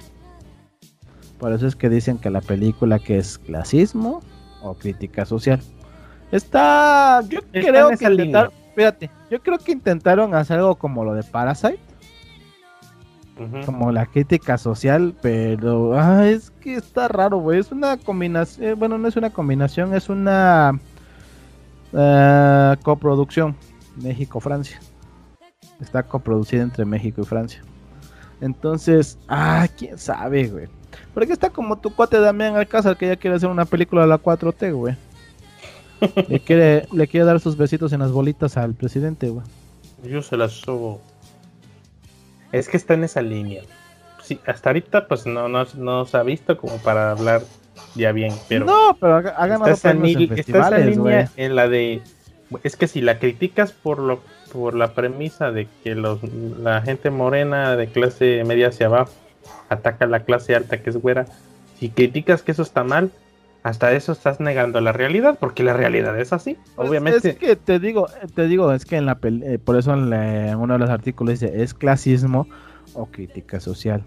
[1.37, 4.21] Por eso es que dicen que la película que es clasismo
[4.63, 5.59] o crítica social.
[6.31, 11.13] Está, yo Está creo que intentaron, fíjate, yo creo que intentaron hacer algo como lo
[11.13, 11.79] de Parasite,
[13.67, 17.59] como la crítica social, pero ah, es que está raro, güey.
[17.59, 20.79] Es una combinación, bueno, no es una combinación, es una
[21.93, 23.55] eh, coproducción
[23.95, 24.79] México-Francia.
[25.79, 27.61] Está coproducida entre México y Francia.
[28.41, 30.67] Entonces, ah, quién sabe, güey.
[31.13, 34.17] Porque está como tu cuate Damián Alcázar que ya quiere hacer una película de la
[34.17, 34.95] 4T, güey.
[36.27, 39.45] Le quiere, le quiere dar sus besitos en las bolitas al presidente, güey.
[40.03, 41.01] Yo se las subo.
[42.51, 43.63] Es que está en esa línea.
[44.21, 47.43] Sí, hasta ahorita pues no, no, no se ha visto como para hablar
[47.95, 51.55] ya bien, pero no, pero ha, ha ganado está, esa, en esa festivales, línea en
[51.55, 52.01] la de
[52.63, 54.21] es que si la criticas por lo
[54.53, 59.11] por la premisa de que los la gente morena de clase media hacia abajo
[59.69, 61.25] ataca a la clase alta que es güera,
[61.79, 63.11] si criticas que eso está mal,
[63.63, 66.57] hasta eso estás negando la realidad, porque la realidad es así.
[66.75, 69.93] Pues, Obviamente Es que te digo, te digo, es que en la eh, por eso
[69.93, 72.47] en, la- en uno de los artículos dice, es clasismo
[72.93, 74.03] o crítica social.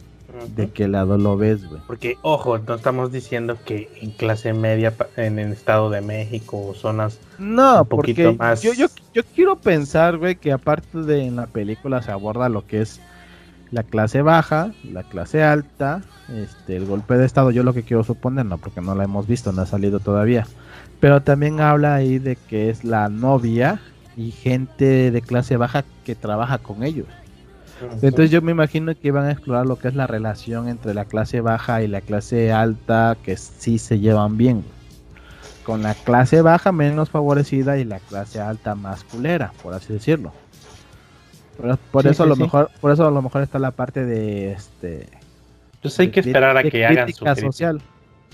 [0.55, 1.81] ¿De qué lado lo ves, güey?
[1.87, 6.75] Porque, ojo, no estamos diciendo que en clase media, en el Estado de México o
[6.75, 7.19] zonas.
[7.39, 8.63] No, Un poquito porque más.
[8.63, 12.67] yo, yo, yo quiero pensar, güey, que aparte de en la película se aborda lo
[12.67, 13.01] que es
[13.71, 16.03] la clase baja, la clase alta,
[16.35, 19.27] este, el golpe de estado, yo lo que quiero suponer, no, porque no la hemos
[19.27, 20.47] visto, no ha salido todavía.
[21.01, 23.81] Pero también habla ahí de que es la novia
[24.17, 27.07] y gente de clase baja que trabaja con ellos.
[27.81, 31.05] Entonces yo me imagino que van a explorar lo que es la relación entre la
[31.05, 34.65] clase baja y la clase alta, que sí se llevan bien.
[35.63, 40.35] Con la clase baja menos favorecida y la clase alta más culera, por así decirlo.
[41.57, 42.43] Por, por Sí, eso sí, a lo sí.
[42.43, 45.09] mejor, por eso a lo mejor está la parte de este
[45.75, 47.79] Entonces hay que esperar a que hagan su crítica crítica.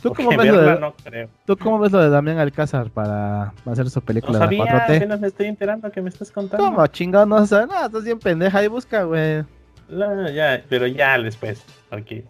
[0.09, 1.29] ¿Tú cómo, ves lo verla de, no creo.
[1.47, 4.87] ¿Tú cómo ves lo de Damián Alcázar para hacer su No película de sabía, la
[4.87, 4.97] 4T?
[4.97, 6.65] apenas me estoy enterando que me estás contando.
[6.65, 7.87] ¿Cómo chingado no sabes nada?
[7.87, 9.45] Estás bien pendeja y busca, güey.
[9.89, 11.65] No, ya, pero ya después.
[11.91, 12.23] Ok.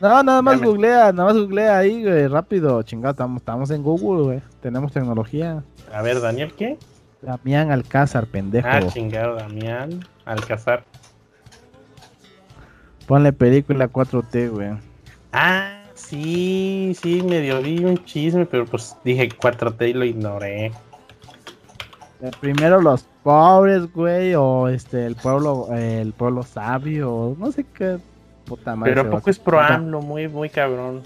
[0.00, 3.82] No, nada más me- googlea, nada más googlea ahí, güey, rápido, chingado, estamos, estamos en
[3.82, 5.62] Google, güey, tenemos tecnología.
[5.92, 6.78] A ver, Daniel, ¿qué?
[7.20, 8.66] Damián Alcázar, pendejo.
[8.70, 10.84] Ah, chingado, Damián Alcázar.
[13.06, 14.70] Ponle película 4T, güey.
[15.32, 20.72] Ah, sí, sí, medio vi un chisme, pero pues dije 4T y lo ignoré.
[22.20, 27.64] Eh, Primero los pobres, güey, o este, el pueblo, eh, el pueblo sabio, no sé
[27.74, 27.98] qué
[28.44, 28.94] puta madre.
[28.94, 29.60] Pero poco es pro.
[29.60, 31.02] AMLO, muy, muy cabrón.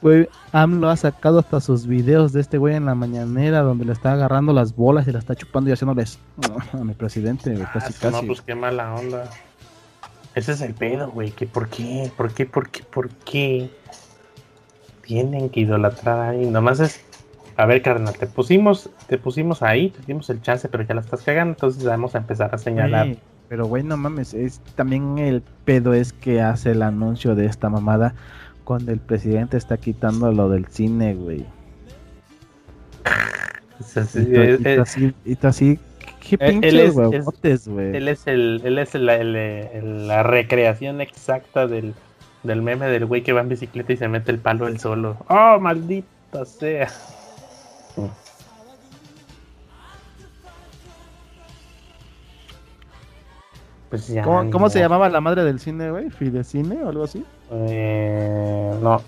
[0.00, 3.92] Güey, AMLO ha sacado hasta sus videos de este güey en la mañanera donde le
[3.92, 6.18] está agarrando las bolas y la está chupando y haciéndoles
[6.72, 8.14] a mi presidente, güey, Ah, casi casi.
[8.14, 9.28] No, pues qué mala onda.
[10.34, 11.32] Ese es el pedo, güey.
[11.32, 13.70] Que por qué, por qué, por qué, por qué
[15.08, 16.44] tienen que idolatrar ahí.
[16.46, 17.00] Nomás es.
[17.56, 21.00] A ver, carnal, te pusimos, te pusimos ahí, te dimos el chance, pero ya la
[21.00, 23.06] estás cagando, entonces vamos a empezar a señalar.
[23.06, 23.18] Sí,
[23.48, 27.68] pero güey, no mames, es también el pedo es que hace el anuncio de esta
[27.68, 28.14] mamada
[28.62, 31.44] cuando el presidente está quitando lo del cine, güey.
[35.24, 35.78] Y tú- así,
[36.20, 37.96] qué Eh, él pinches es- es- huevotes, güey.
[37.96, 41.94] él es el, él es el- el- el- la recreación exacta del,
[42.42, 45.16] del meme del güey que va en bicicleta y se mete el palo él solo.
[45.28, 46.88] ¡Oh, maldita sea!
[53.90, 56.10] Pues ya, ¿Cómo, se llamaba la madre del cine, güey?
[56.10, 57.24] ¿Fidecine o algo así?
[57.50, 59.00] Eh, no.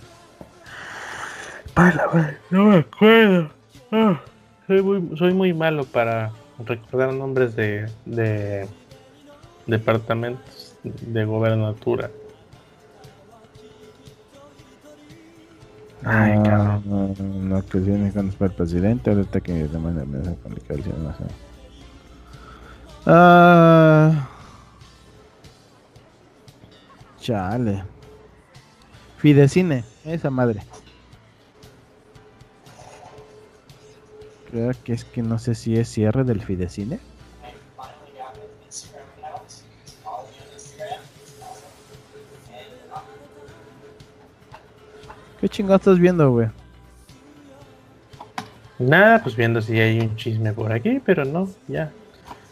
[1.75, 3.51] Para, güey, no me acuerdo.
[3.93, 4.21] Ah,
[4.67, 6.33] soy, muy, soy muy malo para
[6.65, 8.67] recordar nombres de, de
[9.67, 12.11] departamentos de gobernatura.
[16.05, 16.83] Ay, Ah, cabrón.
[16.87, 20.95] No, no, que tiene cuando fue el presidente, ahorita que demanda amenaza con la cárcel,
[21.03, 21.25] no sé.
[23.07, 24.29] Ah.
[27.21, 27.85] Chale.
[29.19, 30.63] Fidecine, esa madre.
[34.51, 36.99] Creo que es que no sé si es cierre del Fidecine.
[45.41, 46.49] ¿Qué chingado estás viendo, güey?
[48.79, 51.91] Nada, pues viendo si hay un chisme por aquí, pero no, ya.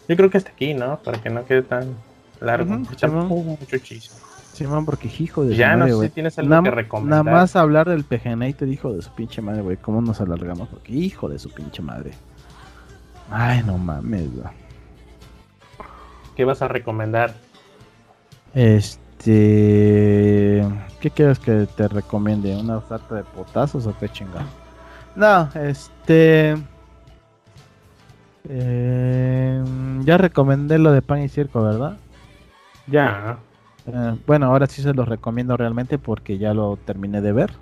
[0.07, 0.97] Yo creo que hasta aquí, ¿no?
[0.99, 1.95] Para que no quede tan
[2.39, 2.79] largo.
[2.97, 3.27] Simón.
[3.31, 4.15] hubo mucho chisme.
[4.53, 6.07] Simón, porque hijo de su Ya no madre, sé güey.
[6.09, 7.25] si tienes algo Nada, que recomendar.
[7.25, 9.77] nada más hablar del PGNator, hijo de su pinche madre, güey.
[9.77, 10.67] ¿Cómo nos alargamos?
[10.69, 12.11] Porque hijo de su pinche madre.
[13.31, 14.47] Ay, no mames, güey.
[16.35, 17.33] ¿Qué vas a recomendar?
[18.53, 18.99] Este.
[20.99, 22.55] ¿Qué quieres que te recomiende?
[22.55, 24.55] ¿Una oferta de potazos o qué chingada?
[25.15, 26.55] No, este.
[28.43, 29.63] eh,
[29.99, 31.99] ya recomendé lo de pan y circo, ¿verdad?
[32.85, 33.45] Ya.
[33.85, 37.59] Eh, bueno, ahora sí se los recomiendo realmente porque ya lo terminé de ver.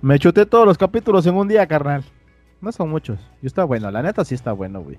[0.00, 2.04] Me chuté todos los capítulos en un día, carnal.
[2.60, 3.18] No son muchos.
[3.42, 4.98] Y está bueno, la neta sí está bueno, güey.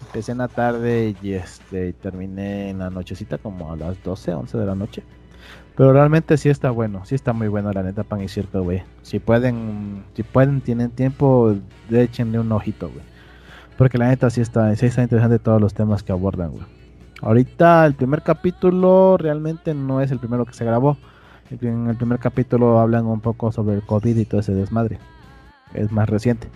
[0.00, 4.34] Empecé en la tarde y este y terminé en la nochecita como a las 12,
[4.34, 5.04] 11 de la noche.
[5.76, 8.82] Pero realmente sí está bueno, sí está muy bueno la neta pan y circo, güey.
[9.02, 11.54] Si pueden, si pueden, tienen tiempo,
[11.90, 13.04] échenle un ojito, güey.
[13.78, 16.64] Porque la neta sí está, sí está interesante todos los temas que abordan, güey.
[17.22, 20.96] Ahorita el primer capítulo realmente no es el primero que se grabó.
[21.50, 24.98] En el primer capítulo hablan un poco sobre el COVID y todo ese desmadre.
[25.74, 26.48] Es más reciente.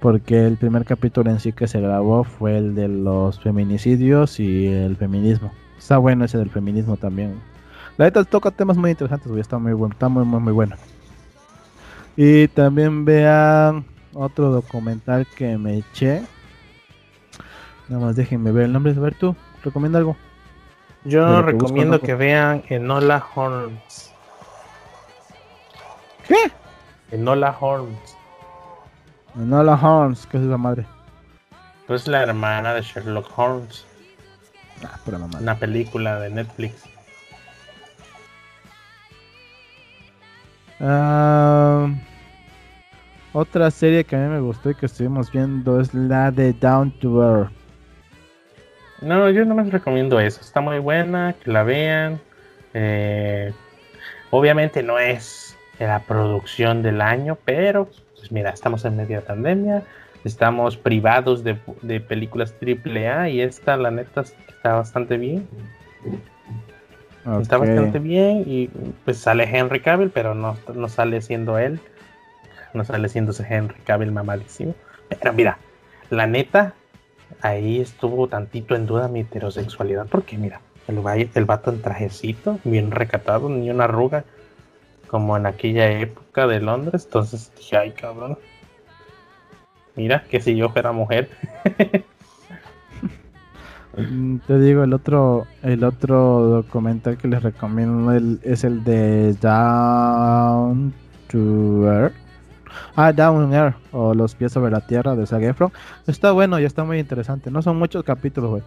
[0.00, 4.66] Porque el primer capítulo en sí que se grabó fue el de los feminicidios y
[4.66, 5.52] el feminismo.
[5.78, 7.34] Está bueno ese del feminismo también.
[7.96, 9.40] La neta toca temas muy interesantes, güey.
[9.40, 10.76] Está muy bueno, está muy, muy, muy bueno.
[12.16, 16.22] Y también vean otro documental que me eché.
[17.88, 18.92] Nada más déjenme ver el nombre.
[18.92, 20.16] A ver tú, recomienda algo.
[21.04, 24.12] Yo recomiendo que vean Enola Holmes.
[26.28, 26.52] ¿Qué?
[27.10, 28.16] Enola Holmes.
[29.34, 30.86] Enola Holmes, ¿qué es esa madre?
[31.86, 33.84] Pues la hermana de Sherlock Holmes.
[34.84, 35.38] Ah, pura mamá.
[35.40, 36.84] Una película de Netflix.
[40.82, 41.88] Ah,
[43.32, 46.90] otra serie que a mí me gustó y que estuvimos viendo es la de Down
[46.98, 47.52] to Earth.
[49.00, 50.40] No, yo no les recomiendo eso.
[50.40, 52.20] Está muy buena, que la vean.
[52.74, 53.52] Eh,
[54.30, 59.82] obviamente no es la producción del año, pero pues mira, estamos en media pandemia,
[60.24, 65.48] estamos privados de, de películas AAA y esta, la neta, está bastante bien.
[67.40, 67.66] Está Ok.
[67.66, 68.68] bastante bien y
[69.04, 71.80] pues sale Henry Cavill, pero no, no sale siendo él.
[72.74, 74.74] No sale siendo ese Henry Cavill mamadísimo.
[75.08, 75.58] Pero mira,
[76.10, 76.74] la neta,
[77.40, 82.90] ahí estuvo tantito en duda mi heterosexualidad, porque mira, el, el vato en trajecito, bien
[82.90, 84.24] recatado, ni una arruga,
[85.06, 87.04] como en aquella época de Londres.
[87.04, 88.38] Entonces dije, ay cabrón.
[89.94, 91.28] Mira, que si yo fuera mujer.
[93.96, 99.34] Mm, Te digo, el otro, el otro documental que les recomiendo el- es el de
[99.34, 100.92] Down
[101.30, 102.14] to Earth.
[102.96, 105.42] Ah, Down Air o Los pies sobre la tierra de Zac.
[106.06, 107.50] Está bueno y está muy interesante.
[107.50, 108.62] No son muchos capítulos, güey.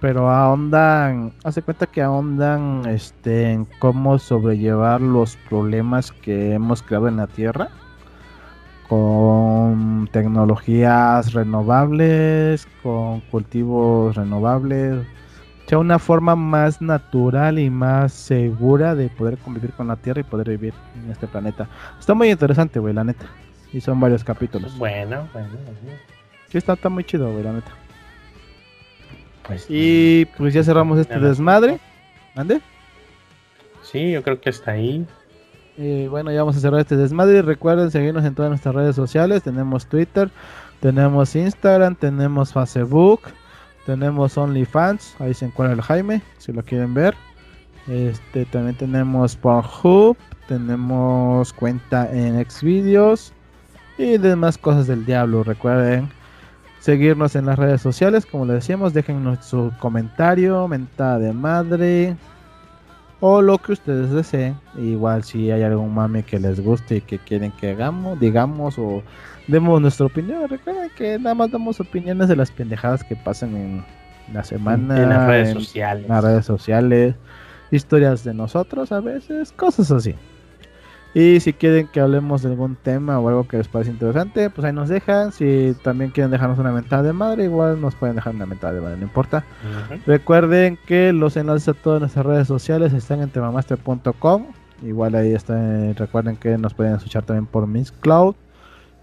[0.00, 7.08] Pero ahondan, hace cuenta que ahondan este, en cómo sobrellevar los problemas que hemos creado
[7.08, 7.68] en la Tierra
[8.88, 15.06] con tecnologías renovables, con cultivos renovables.
[15.64, 20.20] O sea, una forma más natural y más segura de poder convivir con la Tierra
[20.20, 21.68] y poder vivir en este planeta.
[21.98, 23.26] Está muy interesante, güey, la neta.
[23.72, 24.76] Y son varios capítulos.
[24.76, 25.98] Bueno, bueno, bueno.
[26.48, 27.72] Sí, está, está muy chido, güey, la neta.
[29.46, 31.80] Pues, Y pues ya cerramos este desmadre.
[32.34, 32.60] ¿Ande?
[33.82, 35.06] Sí, yo creo que está ahí.
[35.76, 37.42] Y bueno, ya vamos a cerrar este desmadre.
[37.42, 39.42] Recuerden seguirnos en todas nuestras redes sociales.
[39.42, 40.30] Tenemos Twitter,
[40.80, 43.20] tenemos Instagram, tenemos Facebook,
[43.86, 45.16] tenemos OnlyFans.
[45.18, 47.14] Ahí se encuentra el Jaime, si lo quieren ver.
[47.88, 50.16] Este, también tenemos Pornhub,
[50.48, 53.32] tenemos cuenta en Xvideos
[53.98, 55.42] y demás cosas del diablo.
[55.42, 56.08] Recuerden
[56.80, 62.16] seguirnos en las redes sociales, como les decíamos, déjennos su comentario, mentada de madre,
[63.20, 64.58] o lo que ustedes deseen.
[64.76, 69.02] Igual si hay algún mame que les guste y que quieren que hagamos, digamos o
[69.48, 70.48] demos nuestra opinión.
[70.48, 73.84] Recuerden que nada más damos opiniones de las pendejadas que pasan en
[74.32, 76.08] la semana, en las redes en sociales.
[76.08, 77.14] las redes sociales,
[77.70, 80.14] historias de nosotros a veces, cosas así.
[81.14, 84.64] Y si quieren que hablemos de algún tema o algo que les parece interesante, pues
[84.64, 85.30] ahí nos dejan.
[85.30, 88.80] Si también quieren dejarnos una mentada de madre, igual nos pueden dejar una mentada de
[88.80, 89.44] madre, no importa.
[90.06, 94.46] Recuerden que los enlaces a todas nuestras redes sociales están en temamaster.com.
[94.82, 95.94] Igual ahí están.
[95.94, 98.34] Recuerden que nos pueden escuchar también por Mixcloud.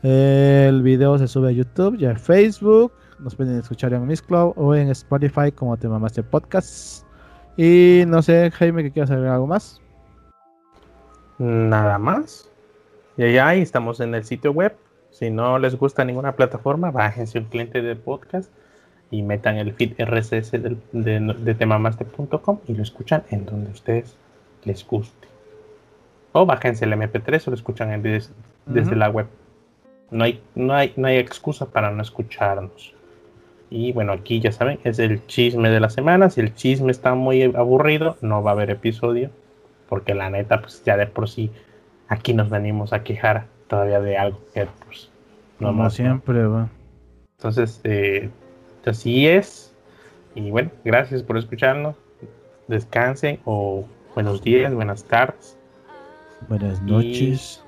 [0.04, 2.92] El video se sube a YouTube y a Facebook.
[3.20, 7.06] Nos pueden escuchar en Mixcloud o en Spotify como Temamaster Podcast.
[7.56, 9.81] Y no sé, Jaime, que quieras agregar algo más.
[11.42, 12.48] Nada más.
[13.18, 14.76] Y ahí estamos en el sitio web
[15.10, 18.52] Si no les gusta ninguna plataforma, bájense un cliente de podcast
[19.10, 24.16] y metan el feed RSS del, de, de temamaster.com y lo escuchan en donde ustedes
[24.66, 25.28] les guste.
[26.32, 28.32] O bájense el MP3 o lo escuchan en, des,
[28.68, 29.26] desde la web.
[30.12, 32.94] No hay, no, hay, no hay excusa para no escucharnos.
[33.72, 36.30] Y bueno, aquí ya saben, es el chisme de la semana.
[36.30, 39.32] Si el chisme está muy aburrido, no va a haber episodio.
[39.92, 41.52] Porque la neta, pues ya de por sí,
[42.08, 45.10] aquí nos venimos a quejar todavía de algo que pues
[45.60, 46.06] no Como más, ¿no?
[46.06, 46.70] siempre, va.
[47.38, 48.30] Entonces, eh,
[48.86, 49.76] así es.
[50.34, 51.98] Y bueno, gracias por escucharnos.
[52.70, 53.84] Descansen o
[54.16, 55.58] buenos días, buenas tardes.
[56.48, 57.62] Buenas Y- noches.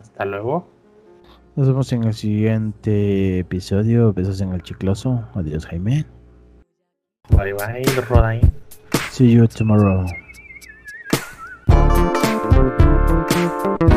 [0.00, 0.66] Hasta luego.
[1.54, 4.12] Nos vemos en el siguiente episodio.
[4.12, 5.22] Besos en el chicloso.
[5.36, 6.06] Adiós, Jaime.
[7.30, 8.40] Bye bye, Rodain.
[9.12, 10.06] See you tomorrow.
[13.32, 13.91] Thank you.